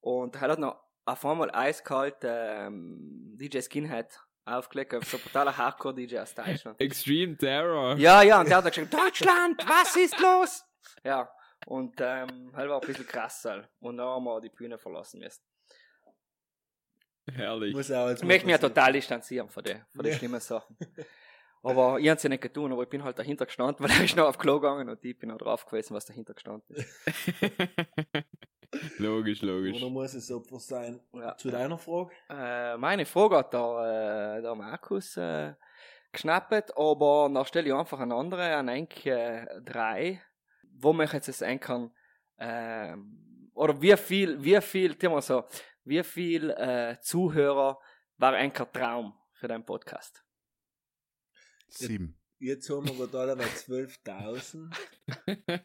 Und 0.00 0.34
er 0.36 0.40
hat 0.42 0.58
noch 0.58 0.82
auf 1.06 1.24
einmal 1.24 1.50
eiskalt 1.54 2.16
ähm, 2.22 3.34
DJ 3.38 3.60
Skinhead 3.60 4.20
aufgelegt, 4.44 4.92
so 5.04 5.16
ein 5.16 5.22
totaler 5.22 5.56
Hardcore-DJ 5.56 6.18
aus 6.18 6.34
Deutschland. 6.34 6.80
Extreme 6.80 7.36
Terror. 7.36 7.96
Ja, 7.96 8.22
ja, 8.22 8.40
und 8.40 8.48
der 8.48 8.58
hat 8.58 8.64
dann 8.64 8.72
gesagt, 8.72 8.92
Deutschland, 8.94 9.62
was 9.66 9.96
ist 9.96 10.18
los? 10.20 10.64
Ja, 11.02 11.30
und 11.66 11.94
ähm, 12.00 12.50
das 12.54 12.68
war 12.68 12.80
ein 12.80 12.86
bisschen 12.86 13.06
krass. 13.06 13.44
halt. 13.44 13.68
Und 13.80 13.96
dann 13.96 14.06
haben 14.06 14.24
wir 14.24 14.40
die 14.40 14.48
Bühne 14.50 14.78
verlassen 14.78 15.20
müssen. 15.20 15.42
Herrlich. 17.30 17.74
Muss 17.74 17.90
auch 17.90 18.06
als 18.06 18.20
Ich 18.22 18.26
möchte 18.26 18.46
mich 18.46 18.52
ja 18.52 18.58
total 18.58 18.92
distanzieren 18.92 19.48
von 19.50 19.62
den, 19.62 19.84
von 19.94 20.02
den 20.02 20.12
Ja. 20.12 20.18
schlimmen 20.18 20.40
Sachen. 20.40 20.76
Aber 21.62 21.98
ich 21.98 22.08
habe 22.08 22.16
es 22.16 22.22
ja 22.22 22.28
nicht 22.28 22.42
getan, 22.42 22.72
aber 22.72 22.82
ich 22.82 22.88
bin 22.88 23.04
halt 23.04 23.18
dahinter 23.18 23.46
gestanden, 23.46 23.76
weil 23.84 23.90
er 23.90 24.04
ist 24.04 24.16
noch 24.16 24.26
auf 24.26 24.38
Klo 24.38 24.60
gegangen 24.60 24.88
und 24.88 25.04
ich 25.04 25.18
bin 25.18 25.30
auch 25.30 25.38
drauf 25.38 25.66
gewesen, 25.66 25.94
was 25.94 26.06
dahinter 26.06 26.34
gestanden 26.34 26.76
ist. 26.76 26.88
logisch, 28.98 29.42
logisch. 29.42 29.76
Oder 29.76 29.90
muss 29.90 30.14
es 30.14 30.30
Opfer 30.30 30.60
sein? 30.60 31.00
Ja. 31.12 31.36
Zu 31.36 31.50
deiner 31.50 31.78
Frage? 31.78 32.12
Äh, 32.30 32.76
meine 32.76 33.06
Frage 33.06 33.36
hat 33.36 33.52
der, 33.52 34.38
äh, 34.38 34.42
der 34.42 34.54
Markus 34.54 35.16
äh, 35.16 35.54
geschnappt, 36.12 36.76
aber 36.76 37.30
dann 37.32 37.44
stelle 37.44 37.68
ich 37.68 37.74
einfach 37.74 38.00
eine 38.00 38.14
andere, 38.14 38.54
an 38.56 38.68
Enk 38.68 39.06
äh, 39.06 39.46
drei. 39.62 40.22
Wo 40.80 40.92
möchte 40.92 41.16
ich 41.16 41.26
jetzt 41.26 41.42
Enkern, 41.42 41.90
ähm, 42.38 43.50
oder 43.54 43.82
wie 43.82 43.96
viel, 43.96 44.42
wie 44.42 44.60
viel, 44.60 45.00
wir 45.00 45.20
so, 45.20 45.44
wie 45.84 46.02
viel 46.04 46.50
äh, 46.50 46.96
Zuhörer 47.00 47.78
war 48.16 48.38
Enker 48.38 48.70
Traum 48.70 49.14
für 49.32 49.48
deinen 49.48 49.64
Podcast? 49.64 50.22
Sieben. 51.68 52.14
Jetzt 52.40 52.70
haben 52.70 52.86
wir 52.86 53.06
gerade 53.08 53.34
bei 53.36 53.44
12.000. 53.44 54.70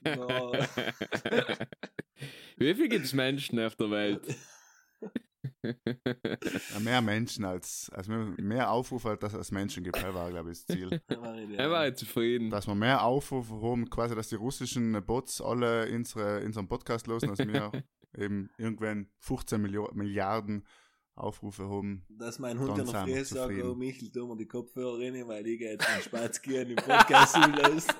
Ja. 0.05 0.67
Wie 2.57 2.73
viel 2.75 2.89
gibt 2.89 3.05
es 3.05 3.13
Menschen 3.13 3.59
auf 3.59 3.75
der 3.75 3.91
Welt? 3.91 4.35
Ja, 5.63 6.79
mehr 6.81 7.01
Menschen 7.01 7.45
als, 7.45 7.89
also 7.93 8.11
mehr- 8.11 8.33
mehr 8.41 8.71
Aufrufe, 8.71 9.09
als 9.09 9.19
das 9.19 9.35
als 9.35 9.51
Menschen 9.51 9.83
gibt. 9.83 9.97
Das 9.97 10.13
war, 10.13 10.29
glaube 10.29 10.51
ich, 10.51 10.65
das 10.65 10.75
Ziel. 10.75 11.01
Er 11.57 11.69
war 11.69 11.85
jetzt 11.85 11.99
zufrieden. 11.99 12.49
Dass 12.49 12.67
wir 12.67 12.75
mehr 12.75 13.03
Aufrufe 13.03 13.53
haben, 13.61 13.89
quasi, 13.89 14.15
dass 14.15 14.29
die 14.29 14.35
russischen 14.35 14.93
Bots 15.05 15.41
alle 15.41 15.89
unsere, 15.91 16.43
unseren 16.43 16.67
Podcast 16.67 17.07
losen, 17.07 17.29
als 17.29 17.39
wir 17.39 17.71
eben 18.17 18.49
irgendwann 18.57 19.09
15 19.19 19.61
Millio 19.61 19.89
Milliarden 19.93 20.65
Aufrufe 21.15 21.69
haben. 21.69 22.05
Dass 22.09 22.39
mein 22.39 22.59
Hund 22.59 22.69
Dann 22.69 22.77
ja 22.77 22.83
noch 22.83 22.91
sind 22.91 23.07
wir 23.07 23.17
früh 23.17 23.25
sagt, 23.25 23.63
oh 23.63 23.75
Michel, 23.75 24.11
tu 24.11 24.27
mir 24.27 24.37
die 24.37 24.47
Kopfhörer 24.47 24.99
rein, 24.99 25.27
weil 25.27 25.45
ich 25.47 25.59
jetzt 25.59 25.87
in 25.95 26.01
Spazieren 26.01 26.71
im 26.71 26.75
Podcast 26.75 27.35
zulösen. 27.43 27.95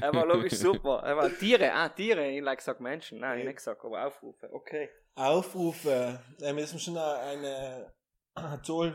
Er 0.00 0.14
war 0.14 0.26
logisch 0.26 0.54
super. 0.54 1.02
Er 1.04 1.16
war 1.16 1.30
Tiere, 1.30 1.72
ah, 1.72 1.88
Tiere, 1.88 2.30
ich 2.30 2.42
like 2.42 2.58
gesagt 2.58 2.80
Menschen. 2.80 3.20
Nein, 3.20 3.40
ich 3.40 3.44
nicht 3.46 3.56
gesagt, 3.56 3.84
aber 3.84 4.06
Aufrufe. 4.06 4.48
Okay. 4.52 4.88
Aufrufe. 5.14 6.20
Da 6.38 6.52
müssen 6.52 6.74
wir 6.74 6.80
schon 6.80 6.96
eine, 6.96 7.92
eine 8.34 8.62
Zoll 8.62 8.94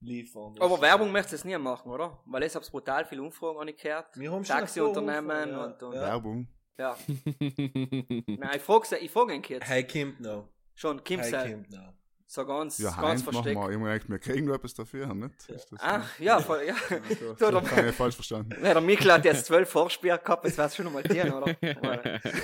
liefern. 0.00 0.56
Aber 0.58 0.80
Werbung 0.80 1.12
möchtest 1.12 1.32
du 1.32 1.36
es 1.36 1.44
nie 1.44 1.58
machen, 1.58 1.90
oder? 1.90 2.22
Weil 2.24 2.44
ich 2.44 2.54
hab's 2.54 2.70
brutal 2.70 3.04
viel 3.04 3.20
Umfragen 3.20 3.58
angekehrt. 3.58 4.06
Wir 4.14 4.32
haben 4.32 4.44
Taxiunternehmen 4.44 5.54
Aufrufe, 5.54 5.66
und, 5.66 5.82
und 5.82 5.94
ja. 5.94 6.00
ja. 6.00 6.08
Werbung. 6.08 6.48
Nein, 6.80 8.50
ich 8.56 8.62
frage 8.62 8.96
ich 8.96 9.10
frag 9.10 9.30
ihn 9.30 9.42
jetzt. 9.46 9.68
Hey, 9.68 9.86
kommt 9.86 10.20
noch. 10.20 10.48
Schon, 10.74 11.04
Kim 11.04 11.20
Hey, 11.20 11.30
sei 11.30 11.52
kommt 11.52 11.70
noch. 11.70 11.99
So 12.32 12.46
ganz, 12.46 12.78
Ja, 12.78 12.90
ganz 12.90 12.96
Heim 12.98 13.04
machen 13.06 13.22
versteckt. 13.32 13.60
wir. 13.60 13.70
Ich 13.70 13.78
meine, 13.78 14.00
wir 14.08 14.18
kriegen 14.18 14.46
nur 14.46 14.54
etwas 14.56 14.74
dafür, 14.74 15.12
nicht? 15.14 15.34
Ist 15.48 15.72
das 15.72 15.80
Ah, 15.80 16.02
ja, 16.18 16.38
voll, 16.40 16.62
ja. 16.66 16.74
so, 16.88 16.96
du, 17.14 17.34
so, 17.38 17.50
der- 17.50 17.70
habe 17.76 17.88
ich 17.88 17.94
falsch 17.94 18.14
verstanden. 18.14 18.50
Nein, 18.60 18.72
der 18.72 18.80
Mikl 18.80 19.12
hat 19.12 19.24
jetzt 19.24 19.46
zwölf 19.46 19.68
Vorspiele 19.68 20.18
gehabt, 20.18 20.44
jetzt 20.44 20.56
wär's 20.58 20.76
schon 20.76 20.86
einmal 20.86 21.02
Tieren, 21.02 21.32
oder? 21.32 21.56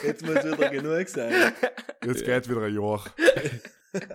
Jetzt 0.05 0.27
muss 0.27 0.45
wieder 0.45 0.71
genug 0.71 1.09
sein. 1.09 1.53
Jetzt 2.05 2.25
geht 2.25 2.49
wieder 2.49 2.63
ein 2.63 2.75
Jahr. 2.75 3.05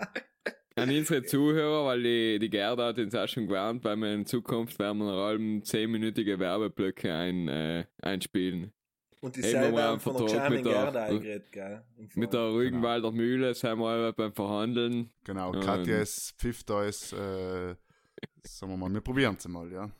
An 0.75 0.89
unsere 0.89 1.23
Zuhörer, 1.23 1.85
weil 1.85 2.01
die, 2.01 2.39
die 2.39 2.49
Gerda 2.49 2.87
hat 2.87 2.97
uns 2.97 3.13
auch 3.13 3.27
schon 3.27 3.47
gewarnt, 3.47 3.83
weil 3.83 3.97
wir 3.97 4.13
in 4.13 4.25
Zukunft 4.25 4.79
werden 4.79 4.99
wir 4.99 5.05
nach 5.11 5.27
allem 5.27 5.61
10-minütige 5.61 6.39
Werbeblöcke 6.39 7.13
ein, 7.13 7.47
äh, 7.49 7.85
einspielen. 8.01 8.71
Und 9.21 9.35
die 9.35 9.41
selber 9.41 9.83
haben 9.83 9.99
von 9.99 10.25
der 10.25 10.49
mit 10.49 10.65
der- 10.65 10.73
Gerda 10.73 11.03
eingeredet, 11.05 11.51
gell? 11.51 11.83
Mit 12.15 12.33
der. 12.33 12.51
Rügenwalder 12.53 13.11
Mühle 13.11 13.53
sind 13.53 13.77
wir 13.79 14.13
beim 14.13 14.33
Verhandeln. 14.33 15.11
Genau, 15.23 15.53
Ähm. 15.53 15.61
Katjes, 15.61 16.33
Pfiff 16.39 16.63
da 16.63 16.83
ist, 16.85 17.13
äh, 17.13 17.75
sagen 18.43 18.71
wir 18.71 18.77
mal, 18.77 18.91
wir 18.91 19.01
probieren 19.01 19.35
es 19.37 19.47
mal, 19.47 19.71
ja. 19.71 19.91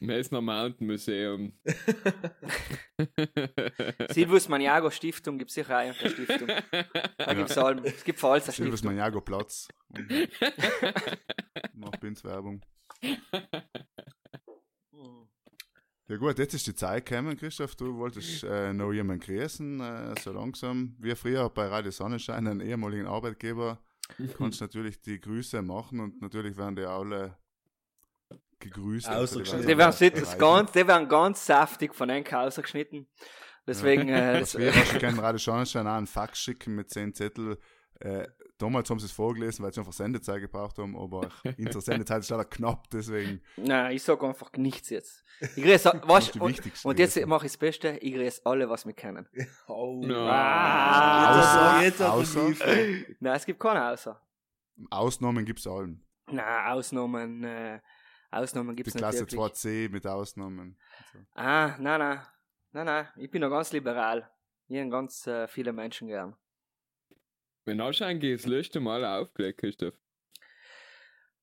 Messner 0.00 0.42
Mountain 0.42 0.86
Museum. 0.88 1.58
Silvus 4.10 4.46
Maniago 4.48 4.90
Stiftung 4.90 5.38
gibt's 5.38 5.54
sicher 5.54 5.74
auch 5.74 5.80
eine 5.80 5.94
Stiftung. 5.94 6.48
Da 7.16 7.32
gibt's 7.32 7.56
allem. 7.56 7.82
Es 7.82 8.04
gibt 8.04 8.20
für 8.20 8.28
alles 8.28 8.44
eine 8.44 8.52
Stiftung. 8.52 8.90
Maniago 8.90 9.22
Platz. 9.22 9.68
Macht 11.72 12.00
Binzwerbung. 12.00 12.60
Mhm. 13.02 13.16
Ja 16.08 16.16
gut, 16.18 16.38
jetzt 16.38 16.54
ist 16.54 16.66
die 16.68 16.74
Zeit 16.74 17.06
gekommen, 17.06 17.36
Christoph. 17.36 17.74
Du 17.74 17.96
wolltest 17.96 18.44
äh, 18.44 18.72
noch 18.72 18.92
jemanden 18.92 19.24
grüßen, 19.24 19.80
äh, 19.80 20.14
so 20.20 20.32
langsam. 20.32 20.94
Wir 21.00 21.16
früher 21.16 21.50
bei 21.50 21.66
Radio 21.66 21.90
Sonnenschein, 21.90 22.46
einen 22.46 22.60
ehemaligen 22.60 23.06
Arbeitgeber, 23.06 23.80
kannst 24.38 24.60
natürlich 24.60 25.00
die 25.00 25.20
Grüße 25.20 25.62
machen 25.62 25.98
und 25.98 26.22
natürlich 26.22 26.56
werden 26.56 26.76
die 26.76 26.84
alle 26.84 27.36
gegrüßt. 28.60 29.08
Also 29.08 29.40
Ausgeschnitten. 29.40 29.66
Die 29.66 29.76
werden, 29.76 30.12
das 30.14 30.38
ganz, 30.38 30.72
die 30.72 30.86
werden 30.86 31.08
ganz 31.08 31.44
saftig 31.44 31.92
von 31.92 32.08
einem 32.08 32.24
rausgeschnitten. 32.24 33.08
Deswegen, 33.66 34.08
äh, 34.08 34.38
Das 34.40 34.56
wäre 34.56 34.72
schon 34.84 35.00
gerne 35.00 35.20
Radio 35.20 35.38
Sonnenschein 35.38 35.88
auch 35.88 35.94
einen 35.94 36.06
Fax 36.06 36.38
schicken 36.38 36.76
mit 36.76 36.88
zehn 36.88 37.12
Zettel. 37.14 37.58
Äh, 37.98 38.28
damals 38.58 38.88
haben 38.90 38.98
sie 38.98 39.06
es 39.06 39.12
vorgelesen, 39.12 39.64
weil 39.64 39.72
sie 39.72 39.80
einfach 39.80 39.92
Sendezeit 39.92 40.40
gebraucht 40.40 40.78
haben, 40.78 40.96
aber 40.96 41.28
unsere 41.58 41.80
Sendezeit 41.80 42.20
ist 42.20 42.30
leider 42.30 42.44
knapp, 42.44 42.88
deswegen 42.90 43.40
nein, 43.56 43.92
ich 43.94 44.02
sag 44.02 44.22
einfach 44.22 44.50
nichts 44.52 44.90
jetzt. 44.90 45.24
Ich 45.56 45.64
du 45.82 46.30
die 46.32 46.40
und, 46.40 46.84
und 46.84 46.98
jetzt 46.98 47.26
mache 47.26 47.46
ich 47.46 47.52
das 47.52 47.58
Beste, 47.58 47.98
ich 48.00 48.14
grüße 48.14 48.42
alle, 48.44 48.68
was 48.68 48.86
wir 48.86 48.94
kennen. 48.94 49.28
Oh. 49.68 50.00
No. 50.04 50.26
Ah. 50.28 51.82
Jetzt 51.82 52.00
hat 52.00 52.06
er 52.06 52.12
Außer-. 52.14 52.54
Nein, 53.20 53.36
es 53.36 53.44
gibt 53.44 53.60
keine 53.60 53.90
Außer. 53.90 54.20
Ausnahmen 54.90 55.44
gibt 55.44 55.58
es 55.58 55.66
allen. 55.66 56.04
Nein, 56.30 56.66
Ausnahmen, 56.72 57.44
äh, 57.44 57.80
Ausnahmen 58.30 58.70
Die 58.70 58.82
gibt's 58.82 58.94
nicht 58.94 59.02
Klasse 59.02 59.20
wirklich. 59.20 59.40
2c 59.40 59.90
mit 59.90 60.06
Ausnahmen. 60.06 60.78
Also, 60.98 61.26
Ah, 61.34 61.76
nein, 61.78 61.98
nein, 61.98 62.20
nein, 62.72 62.86
nein, 62.86 63.08
ich 63.16 63.30
bin 63.30 63.42
noch 63.42 63.50
ganz 63.50 63.72
liberal. 63.72 64.30
Ich 64.68 64.78
habe 64.78 64.90
ganz 64.90 65.26
äh, 65.26 65.46
viele 65.48 65.72
Menschen 65.72 66.08
gern. 66.08 66.36
Wenn 67.66 67.80
auch 67.80 67.92
schon 67.92 68.06
eigentlich 68.06 68.40
das 68.40 68.46
letzte 68.46 68.78
Mal 68.78 69.04
aufgelegt, 69.04 69.58
Christoph. 69.58 69.94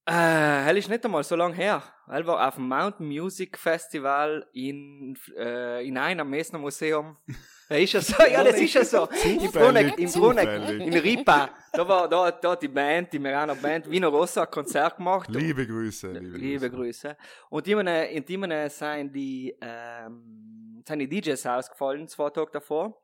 Äh, 0.05 0.13
hell 0.13 0.77
ist 0.77 0.89
nicht 0.89 1.03
einmal 1.03 1.23
so 1.23 1.35
lang 1.35 1.53
her. 1.53 1.83
Er 2.07 2.25
war 2.25 2.47
auf 2.47 2.55
dem 2.55 2.67
Mountain 2.67 3.07
Music 3.07 3.57
Festival 3.57 4.45
in, 4.53 5.17
äh, 5.37 5.85
in 5.85 5.97
einem 5.97 6.29
Messner 6.29 6.59
Museum. 6.59 7.17
Ja, 7.69 7.77
ist 7.77 7.93
ja 7.93 8.01
so, 8.01 8.21
ja, 8.23 8.43
das 8.43 8.59
ist 8.59 8.73
ja 8.73 8.83
so. 8.83 9.07
Im 9.23 9.49
Bruneck, 9.49 9.97
im 9.97 10.11
Bruneck, 10.11 10.61
zufällig. 10.61 10.85
in 10.85 10.93
Ripa. 10.93 11.49
Da 11.71 11.87
war, 11.87 12.09
da, 12.09 12.29
da 12.29 12.51
hat 12.51 12.61
die 12.61 12.67
Band, 12.67 13.11
die 13.13 13.17
Meraner 13.17 13.55
Band, 13.55 13.89
Wiener 13.89 14.09
Rossa, 14.09 14.43
ein 14.43 14.51
Konzert 14.51 14.97
gemacht. 14.97 15.29
Liebe 15.29 15.65
Grüße, 15.65 16.11
liebe, 16.11 16.37
Liebe 16.37 16.69
Grüße. 16.69 17.15
Und 17.49 17.65
die 17.65 17.73
meine, 17.73 18.11
in 18.11 18.23
die 18.25 18.37
meine 18.37 18.69
sind 18.69 19.15
die, 19.15 19.55
ähm, 19.61 20.83
sind 20.85 20.99
die 20.99 21.07
DJs 21.07 21.45
ausgefallen, 21.47 22.07
zwei 22.09 22.29
Tage 22.29 22.51
davor. 22.51 23.01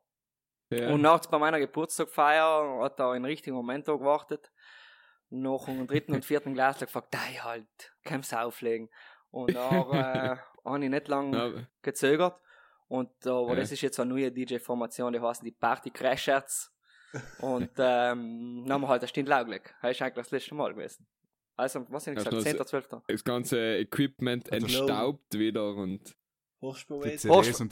Ja. 0.70 0.90
Und 0.90 1.02
nachts 1.02 1.28
bei 1.28 1.38
meiner 1.38 1.58
Geburtstagfeier 1.58 2.78
hat 2.82 2.98
er 3.00 3.10
einen 3.10 3.24
richtigen 3.24 3.56
Moment 3.56 3.88
da 3.88 3.94
gewartet. 3.94 4.50
Nach 5.30 5.64
dem 5.66 5.86
dritten 5.86 6.14
und 6.14 6.24
vierten 6.24 6.54
Glas 6.54 6.78
gefragt, 6.78 7.14
hey 7.16 7.36
halt, 7.36 7.66
kannst 8.04 8.32
du 8.32 8.40
auflegen? 8.40 8.88
Und 9.30 9.54
dann 9.54 9.90
äh, 9.92 10.36
habe 10.64 10.84
ich 10.84 10.90
nicht 10.90 11.08
lange 11.08 11.68
gezögert. 11.82 12.40
Und 12.88 13.10
äh, 13.24 13.30
aber 13.30 13.50
Ja. 13.50 13.54
das 13.56 13.70
ist 13.72 13.80
jetzt 13.82 14.00
eine 14.00 14.10
neue 14.10 14.32
DJ-Formation, 14.32 15.12
die 15.12 15.20
heißen 15.20 15.44
die 15.44 15.52
Party 15.52 15.90
Crashers. 15.90 16.72
Und 17.40 17.70
ähm, 17.78 18.62
dann 18.64 18.72
haben 18.72 18.80
wir 18.82 18.88
halt 18.88 19.02
eine 19.02 19.08
Stunde 19.08 19.30
laugelegt. 19.30 19.74
Das 19.82 19.92
ist 19.92 20.02
eigentlich 20.02 20.14
das 20.14 20.30
letzte 20.30 20.54
Mal 20.54 20.72
gewesen. 20.74 21.06
Also, 21.56 21.84
was 21.90 22.06
habe 22.06 22.14
ich 22.18 22.24
Hast 22.26 22.30
gesagt? 22.30 22.58
du 22.60 22.64
10. 22.64 22.88
12. 22.88 22.88
Das 23.08 23.24
ganze 23.24 23.58
Equipment 23.78 24.50
Also 24.52 24.66
entstaubt 24.66 25.38
wieder 25.38 25.74
und 25.74 26.16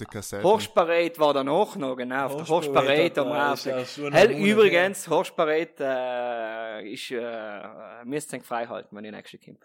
Kassetten. 0.06 0.44
Hochsparät 0.44 1.18
war 1.18 1.34
danach 1.34 1.76
noch, 1.76 1.96
genau. 1.96 2.24
Auf 2.24 2.36
der 2.36 2.46
haben 2.46 3.28
wir 3.28 3.52
aufgelegt. 3.52 3.96
Hell, 4.12 4.30
übrigens, 4.30 5.08
Hochsparät 5.08 5.78
äh, 5.78 6.90
ist, 6.90 7.10
äh, 7.10 8.04
müsst 8.04 8.32
ihr 8.32 8.42
frei 8.42 8.66
halten, 8.66 8.96
wenn 8.96 9.04
ihr 9.04 9.12
nächste 9.12 9.38
kommt. 9.38 9.58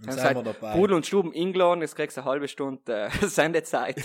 Dann 0.00 0.16
seid 0.16 0.36
dabei. 0.36 0.72
Pudel 0.72 0.96
und 0.96 1.06
Stuben 1.06 1.32
eingeladen, 1.34 1.80
jetzt 1.80 1.96
kriegst 1.96 2.16
du 2.16 2.20
eine 2.20 2.30
halbe 2.30 2.48
Stunde 2.48 3.06
äh, 3.06 3.10
Sendezeit. 3.26 4.02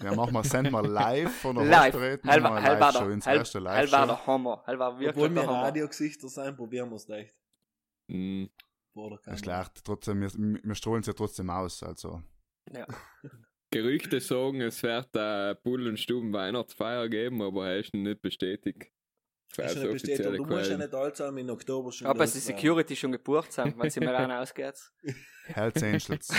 Ja, 0.00 0.14
machen 0.14 0.32
wir, 0.32 0.44
senden 0.44 0.72
wir 0.72 0.82
live 0.82 1.32
von 1.40 1.56
der 1.56 1.64
live. 1.64 1.94
Hochberät, 1.94 2.24
Hell 2.24 2.40
machen 2.40 2.54
wir 2.56 2.62
war, 2.62 2.62
hell 2.62 2.80
war 2.80 2.80
live 2.80 2.92
der, 2.92 2.98
schon 3.00 3.12
ins 3.12 3.26
hell, 3.26 3.36
erste 3.38 3.58
hell 3.70 3.92
war 3.92 4.06
der 4.06 4.26
Hammer. 4.26 4.62
Hell 4.66 4.78
war 4.78 4.98
wirklich 4.98 5.10
Obwohl 5.10 5.28
wir 5.30 5.42
der 5.42 5.50
Hammer. 5.50 5.62
Radiogesichter 5.62 6.28
sein, 6.28 6.56
probieren 6.56 6.90
wir 6.90 6.96
es 6.96 7.08
echt. 7.08 7.36
Das 8.08 9.20
ist 9.20 9.44
Kamera. 9.44 9.64
schlecht. 9.64 9.84
Trotzdem, 9.84 10.20
wir, 10.20 10.30
wir 10.34 10.74
strahlen 10.74 11.00
es 11.00 11.06
ja 11.06 11.12
trotzdem 11.12 11.50
aus, 11.50 11.82
also. 11.82 12.20
Ja. 12.72 12.86
Gerüchte 13.72 14.20
sagen, 14.20 14.60
es 14.60 14.82
wird 14.82 15.16
eine 15.16 15.56
Bull- 15.56 15.88
und 15.88 15.98
Stuben-Weihnachtsfeier 15.98 17.08
geben, 17.08 17.42
aber 17.42 17.68
er 17.70 17.78
ist 17.80 17.92
noch 17.94 18.02
nicht 18.02 18.20
bestätigt. 18.22 18.92
Ist 19.56 19.74
schon 19.78 19.90
bestätigt, 19.92 20.24
du 20.24 20.44
musst 20.44 20.70
ja 20.70 20.78
nicht 20.78 20.94
alt 20.94 21.16
sein, 21.16 21.36
im 21.36 21.50
Oktober 21.50 21.90
schon. 21.90 22.06
Aber 22.06 22.24
es 22.24 22.36
ist 22.36 22.46
sein. 22.46 22.56
Security 22.56 22.94
schon 22.96 23.12
gebucht 23.12 23.52
sind, 23.52 23.78
wenn 23.78 23.90
sie 23.90 24.00
mir 24.00 24.12
rein 24.14 24.30
ausgeht. 24.30 24.78
Hells 25.46 25.82
Angels. 25.82 26.28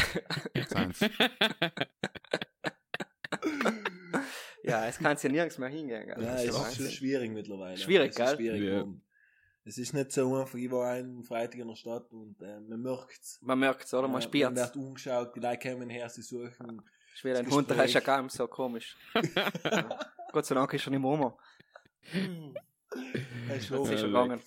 Ja, 4.65 4.87
es 4.87 4.97
kann 4.97 5.17
ja 5.21 5.29
nirgends 5.29 5.57
mehr 5.57 5.67
hingehen. 5.67 6.05
gell? 6.05 6.23
Ja, 6.23 6.35
es 6.35 6.45
ist 6.45 6.75
schon 6.77 6.89
schwierig 6.89 7.31
mittlerweile. 7.31 7.75
Schwierig, 7.75 8.11
es 8.11 8.17
ist 8.17 8.25
gell? 8.25 8.35
Schwierig 8.37 8.63
Ja. 8.63 8.87
Es 9.65 9.77
ist 9.77 9.93
nicht 9.93 10.11
so 10.11 10.33
einfach, 10.35 10.55
ich 10.57 10.71
war 10.71 10.91
einen 10.91 11.23
Freitag 11.23 11.59
in 11.59 11.67
der 11.67 11.75
Stadt 11.75 12.11
und 12.13 12.41
äh, 12.41 12.59
man 12.61 12.81
merkt 12.81 13.19
es. 13.21 13.39
Man 13.41 13.59
merkt 13.59 13.85
es, 13.85 13.93
oder? 13.93 14.07
Man 14.07 14.21
Man 14.21 14.21
es. 14.21 14.59
wird 14.63 14.75
umgeschaut, 14.77 15.35
die 15.35 15.39
Leute 15.39 15.69
kommen 15.69 15.89
her, 15.89 16.07
sie 16.09 16.21
suchen. 16.21 16.81
Ich 17.15 17.23
will 17.23 17.35
ein 17.35 17.49
Hund, 17.49 17.69
der 17.69 17.83
ist 17.85 17.93
ja 17.93 18.21
nicht 18.21 18.31
so 18.33 18.47
komisch. 18.47 18.97
Gott 20.31 20.45
sei 20.45 20.55
Dank 20.55 20.73
ist 20.73 20.87
er 20.87 20.91
nicht 20.91 20.99
Mama. 21.01 21.37
Das 22.11 23.57
ist 23.57 23.71
Das 23.71 23.77
schon 23.77 23.91
ist 23.91 23.99
schon 23.99 24.09
gegangen. 24.09 24.41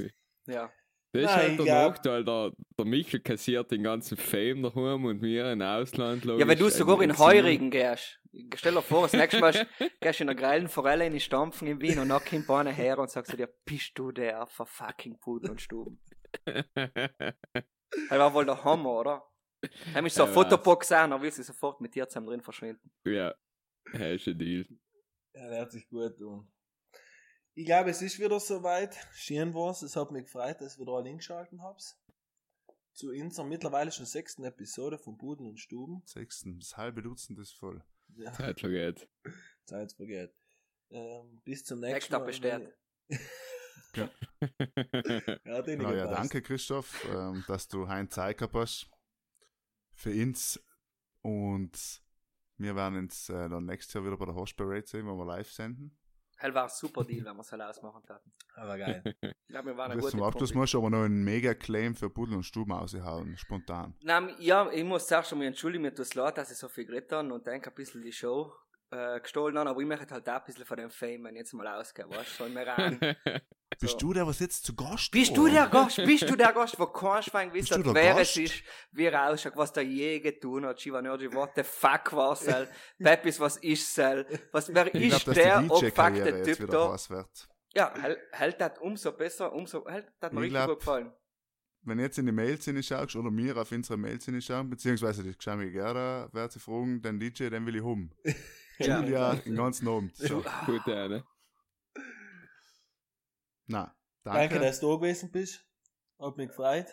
Ja. 0.47 0.71
Das 1.13 1.23
ist 1.23 1.37
halt 1.37 1.59
der 1.59 1.65
glaub- 1.65 1.91
Nachteil, 1.93 2.25
der, 2.25 2.53
der 2.79 2.85
Michel 2.85 3.21
kassiert 3.21 3.71
den 3.71 3.83
ganzen 3.83 4.17
Fame 4.19 4.63
daheim 4.63 5.05
und 5.07 5.23
wir 5.23 5.51
im 5.53 5.63
Ausland. 5.63 6.25
Ja, 6.25 6.37
wenn 6.39 6.49
du 6.59 6.65
logisch, 6.65 6.75
sogar 6.75 7.01
in 7.01 7.11
ein- 7.11 7.19
Heurigen 7.19 7.71
gehst, 7.71 8.21
stell 8.57 8.75
dir 8.75 8.83
vor, 8.83 9.03
das 9.05 9.15
nächste 9.15 9.41
Mal 9.41 9.53
gehst 10.01 10.21
du 10.21 10.25
in 10.25 10.29
einer 10.31 10.39
geilen 10.39 10.69
Forelle 10.69 11.07
in 11.07 11.15
die 11.15 11.21
Stampfen 11.21 11.69
in 11.69 11.81
Wien 11.81 11.99
und 12.01 12.11
dann 12.11 12.23
kommt 12.23 12.51
einer 12.51 12.71
her 12.73 12.99
und 12.99 13.11
sagt 13.11 13.29
zu 13.29 13.37
dir, 13.37 13.49
bist 13.65 13.93
du 13.95 14.13
der 14.13 14.47
für 14.47 14.67
fucking 14.67 15.19
Pudel 15.19 15.51
und 15.53 15.61
Stuben? 15.63 15.99
Das 16.45 16.65
war 18.11 18.35
wohl 18.35 18.45
der 18.45 18.63
Hammer, 18.63 18.91
oder? 18.91 19.25
Haben 19.95 20.05
mich 20.05 20.15
so 20.15 20.23
ein 20.25 20.29
Ja, 20.29 20.35
Fotobox 20.35 20.93
an, 20.93 21.11
dann 21.11 21.23
will 21.23 21.33
sie 21.33 21.43
sofort 21.43 21.81
mit 21.81 21.95
dir 21.95 22.09
zusammen 22.09 22.27
drin 22.29 22.41
verschwinden. 22.43 22.91
ja, 23.05 23.35
das 23.93 24.01
ist 24.03 24.29
ein 24.29 24.39
Deal. 24.39 24.67
Ja, 25.35 25.49
der 25.49 25.61
hat 25.63 25.73
sich 25.73 25.89
gut 25.89 26.17
tun. 26.19 26.51
Ich 27.55 27.65
glaube, 27.65 27.91
es 27.91 28.03
ist 28.03 28.19
wieder 28.19 28.39
soweit. 28.41 28.97
Schön 29.13 29.55
war's. 29.55 29.83
Es 29.83 29.97
hat 29.97 30.11
mich 30.11 30.25
gefreut, 30.25 30.61
dass 30.61 30.77
ihr 30.77 30.83
wieder 30.83 30.93
alle 30.93 31.09
eingeschaltet 31.09 31.59
habt. 31.61 31.97
Zu 32.93 33.11
unserer 33.11 33.47
mittlerweile 33.47 33.93
schon 33.93 34.07
sechsten 34.07 34.45
Episode 34.45 34.99
von 34.99 35.17
Pudel 35.17 35.47
und 35.47 35.59
Stuben. 35.59 36.03
Sechsten, 36.07 36.59
das 36.59 36.77
halbe 36.77 37.03
Dutzend 37.03 37.39
ist 37.39 37.53
voll. 37.53 37.83
Ja, 38.17 38.33
Zeit 38.33 38.61
vergeht. 38.61 39.09
Zeit 39.65 39.93
vergeht. 39.93 40.35
Ähm, 40.91 41.41
bis 41.45 41.65
zum 41.65 41.81
nächsten 41.81 42.13
Mal. 42.13 42.25
bestellt. 42.25 42.75
Ja, 43.95 45.63
den 45.63 45.79
Genau, 45.79 45.93
ja, 45.95 46.07
danke 46.07 46.43
Christoph, 46.43 47.07
ähm, 47.11 47.45
dass 47.49 47.69
du 47.69 47.89
heute 47.89 48.09
Zeit 48.09 48.39
gehabt 48.39 48.55
hast 48.55 48.91
für 49.97 50.11
uns 50.11 50.63
und 51.23 52.03
wir 52.59 52.77
werden 52.77 52.99
uns 52.99 53.29
äh, 53.29 53.49
dann 53.49 53.67
nächstes 53.67 53.95
Jahr 53.95 54.05
wieder 54.05 54.17
bei 54.17 54.27
der 54.27 54.35
Horse 54.35 54.55
Parade 54.55 54.87
sehen, 54.87 55.07
wo 55.07 55.17
wir 55.17 55.27
live 55.27 55.51
senden. 55.51 55.97
Das 56.41 56.55
war 56.55 56.65
ein 56.65 56.69
super 56.69 57.03
Deal, 57.03 57.25
wenn 57.25 57.35
wir 57.35 57.41
es 57.41 57.51
halt 57.51 57.63
ausmachen 57.63 58.03
taten. 58.07 58.31
Aber 58.55 58.77
geil. 58.79 59.03
Ich 59.49 59.55
glaube, 59.55 59.71
wir 59.71 59.77
waren 59.77 59.93
eine 59.93 59.95
Bis 59.95 60.07
gute 60.07 60.19
zum 60.19 60.23
Abschluss 60.23 60.55
musst 60.55 60.75
du 60.75 60.79
aber 60.79 60.91
noch 60.91 61.05
einen 61.05 61.25
mega 61.25 61.55
Claim 61.55 61.95
für 61.95 62.11
Pudel 62.11 62.35
und 62.37 62.43
Stuben 62.43 62.73
raushauen, 62.73 63.37
spontan. 63.39 63.95
Nein, 64.03 64.35
ja, 64.39 64.71
ich 64.71 64.85
muss 64.85 65.07
zuerst 65.07 65.33
einmal 65.33 65.47
entschuldigen, 65.47 65.83
mir 65.83 65.95
tut 65.95 66.01
es 66.01 66.15
leid, 66.15 66.37
dass 66.37 66.51
ich 66.51 66.59
so 66.59 66.69
viel 66.69 66.85
geredet 66.85 67.13
habe 67.13 67.33
und 67.33 67.47
denke 67.47 67.71
ein 67.71 67.75
bisschen 67.75 68.03
die 68.03 68.13
Show 68.13 68.53
äh, 68.91 69.21
gestohlen 69.21 69.57
habe, 69.57 69.71
aber 69.71 69.81
ich 69.81 69.87
möchte 69.87 70.13
halt 70.13 70.29
auch 70.29 70.35
ein 70.35 70.45
bisschen 70.45 70.67
von 70.67 70.77
dem 70.77 70.91
Fame 70.91 71.25
wenn 71.25 71.37
ich 71.37 71.41
jetzt 71.41 71.55
mal 71.55 71.67
ausgehen, 71.69 72.11
weißt 72.11 72.33
du, 72.33 72.45
soll 72.45 72.51
mir 72.51 72.67
rein. 72.67 73.01
Bist 73.79 73.93
So. 73.95 73.99
du 73.99 74.13
der, 74.15 74.27
was 74.27 74.39
jetzt 74.41 74.65
zu 74.65 74.75
Gast 74.75 75.11
Bist 75.11 75.37
du 75.37 75.49
der 75.49 75.67
Gast? 75.67 75.97
Bist 75.97 76.29
du 76.29 76.37
der 76.37 76.53
Gast, 76.53 76.79
wo 76.79 76.87
kein 76.87 77.23
Schwein 77.23 77.51
du 77.53 77.83
der 77.83 77.95
wer 77.95 78.15
Gast? 78.15 78.37
es 78.37 78.51
ist, 78.53 78.63
wie 78.93 79.05
er 79.05 79.31
ausschaut, 79.31 79.57
was 79.57 79.73
der 79.73 79.85
je 79.85 80.21
getun 80.21 80.65
hat, 80.67 80.81
Shivanergy, 80.81 81.33
what 81.33 81.51
the 81.57 81.63
fuck 81.63 82.13
war 82.13 82.33
es, 82.33 82.47
Peppis, 82.99 83.39
was 83.39 83.57
ist 83.59 83.99
es, 83.99 84.27
was, 84.53 84.73
wer 84.73 84.95
Ich 84.95 85.13
ist 85.13 85.25
glaube, 85.25 85.25
dass 85.27 85.45
der 85.45 85.57
abgefuckte 85.59 86.43
Typ 86.43 86.71
da? 86.71 86.97
Ja, 87.75 87.93
hält, 88.01 88.19
hält 88.33 88.61
das 88.61 88.79
umso 88.81 89.13
besser, 89.13 89.53
umso, 89.53 89.87
hält, 89.87 90.07
das 90.19 90.29
hat 90.29 90.33
mir 90.33 90.41
Ich 90.41 90.45
richtig 90.45 90.65
glaub, 90.65 90.69
gut 90.69 90.79
gefallen. 90.79 91.13
Wenn 91.83 91.99
du 91.99 92.05
jetzt 92.05 92.19
in 92.19 92.27
die 92.27 92.33
Mails 92.33 92.65
hinschaust 92.65 93.15
oder 93.17 93.31
mir 93.31 93.57
auf 93.57 93.71
unsere 93.71 93.99
Mails 93.99 94.25
hinschauen, 94.25 94.71
beziehungsweise 94.71 95.23
die 95.23 95.35
schau 95.39 95.57
mich 95.57 95.73
gerne, 95.73 96.29
wer 96.33 96.49
sie 96.49 96.59
fragen, 96.59 97.01
den 97.03 97.21
DJ, 97.21 97.49
den 97.51 97.67
will 97.67 97.77
ich 97.77 97.85
haben. 97.85 98.11
Ja. 98.79 99.01
Julia, 99.01 99.35
den 99.37 99.57
ganzen 99.57 99.89
Abend. 99.89 100.15
So. 100.17 100.45
Gut, 100.67 100.87
ja, 100.87 101.09
ne? 101.09 101.25
Na, 103.67 103.97
Danke, 104.23 104.55
danke. 104.55 104.59
dass 104.61 104.81
du 104.81 104.91
da 104.91 104.97
gewesen 104.97 105.31
bist. 105.31 105.65
Hat 106.19 106.37
mich 106.37 106.49
gefreut. 106.49 106.87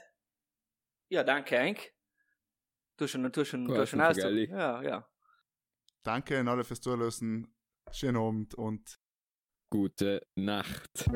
Ja, 1.09 1.23
danke, 1.23 1.57
Henk. 1.57 1.91
Du 2.97 3.07
schon, 3.07 3.31
du 3.31 3.45
schon, 3.45 3.65
du 3.65 3.87
schon 3.87 4.01
aus. 4.01 4.17
Ja, 4.17 4.81
ja. 4.81 5.09
Danke 6.03 6.39
an 6.39 6.47
alle 6.47 6.63
fürs 6.63 6.81
Zuhören. 6.81 7.55
Schönen 7.91 8.17
Abend 8.17 8.53
und 8.55 8.99
Gute 9.73 10.21
Nacht. 10.35 11.09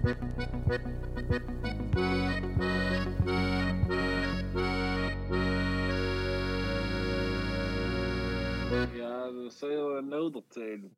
Ja, 0.00 0.14
dat 9.30 9.52
zou 9.52 9.72
je 9.72 9.76
wel 9.76 10.02
nodig 10.02 10.44
zijn. 10.48 10.96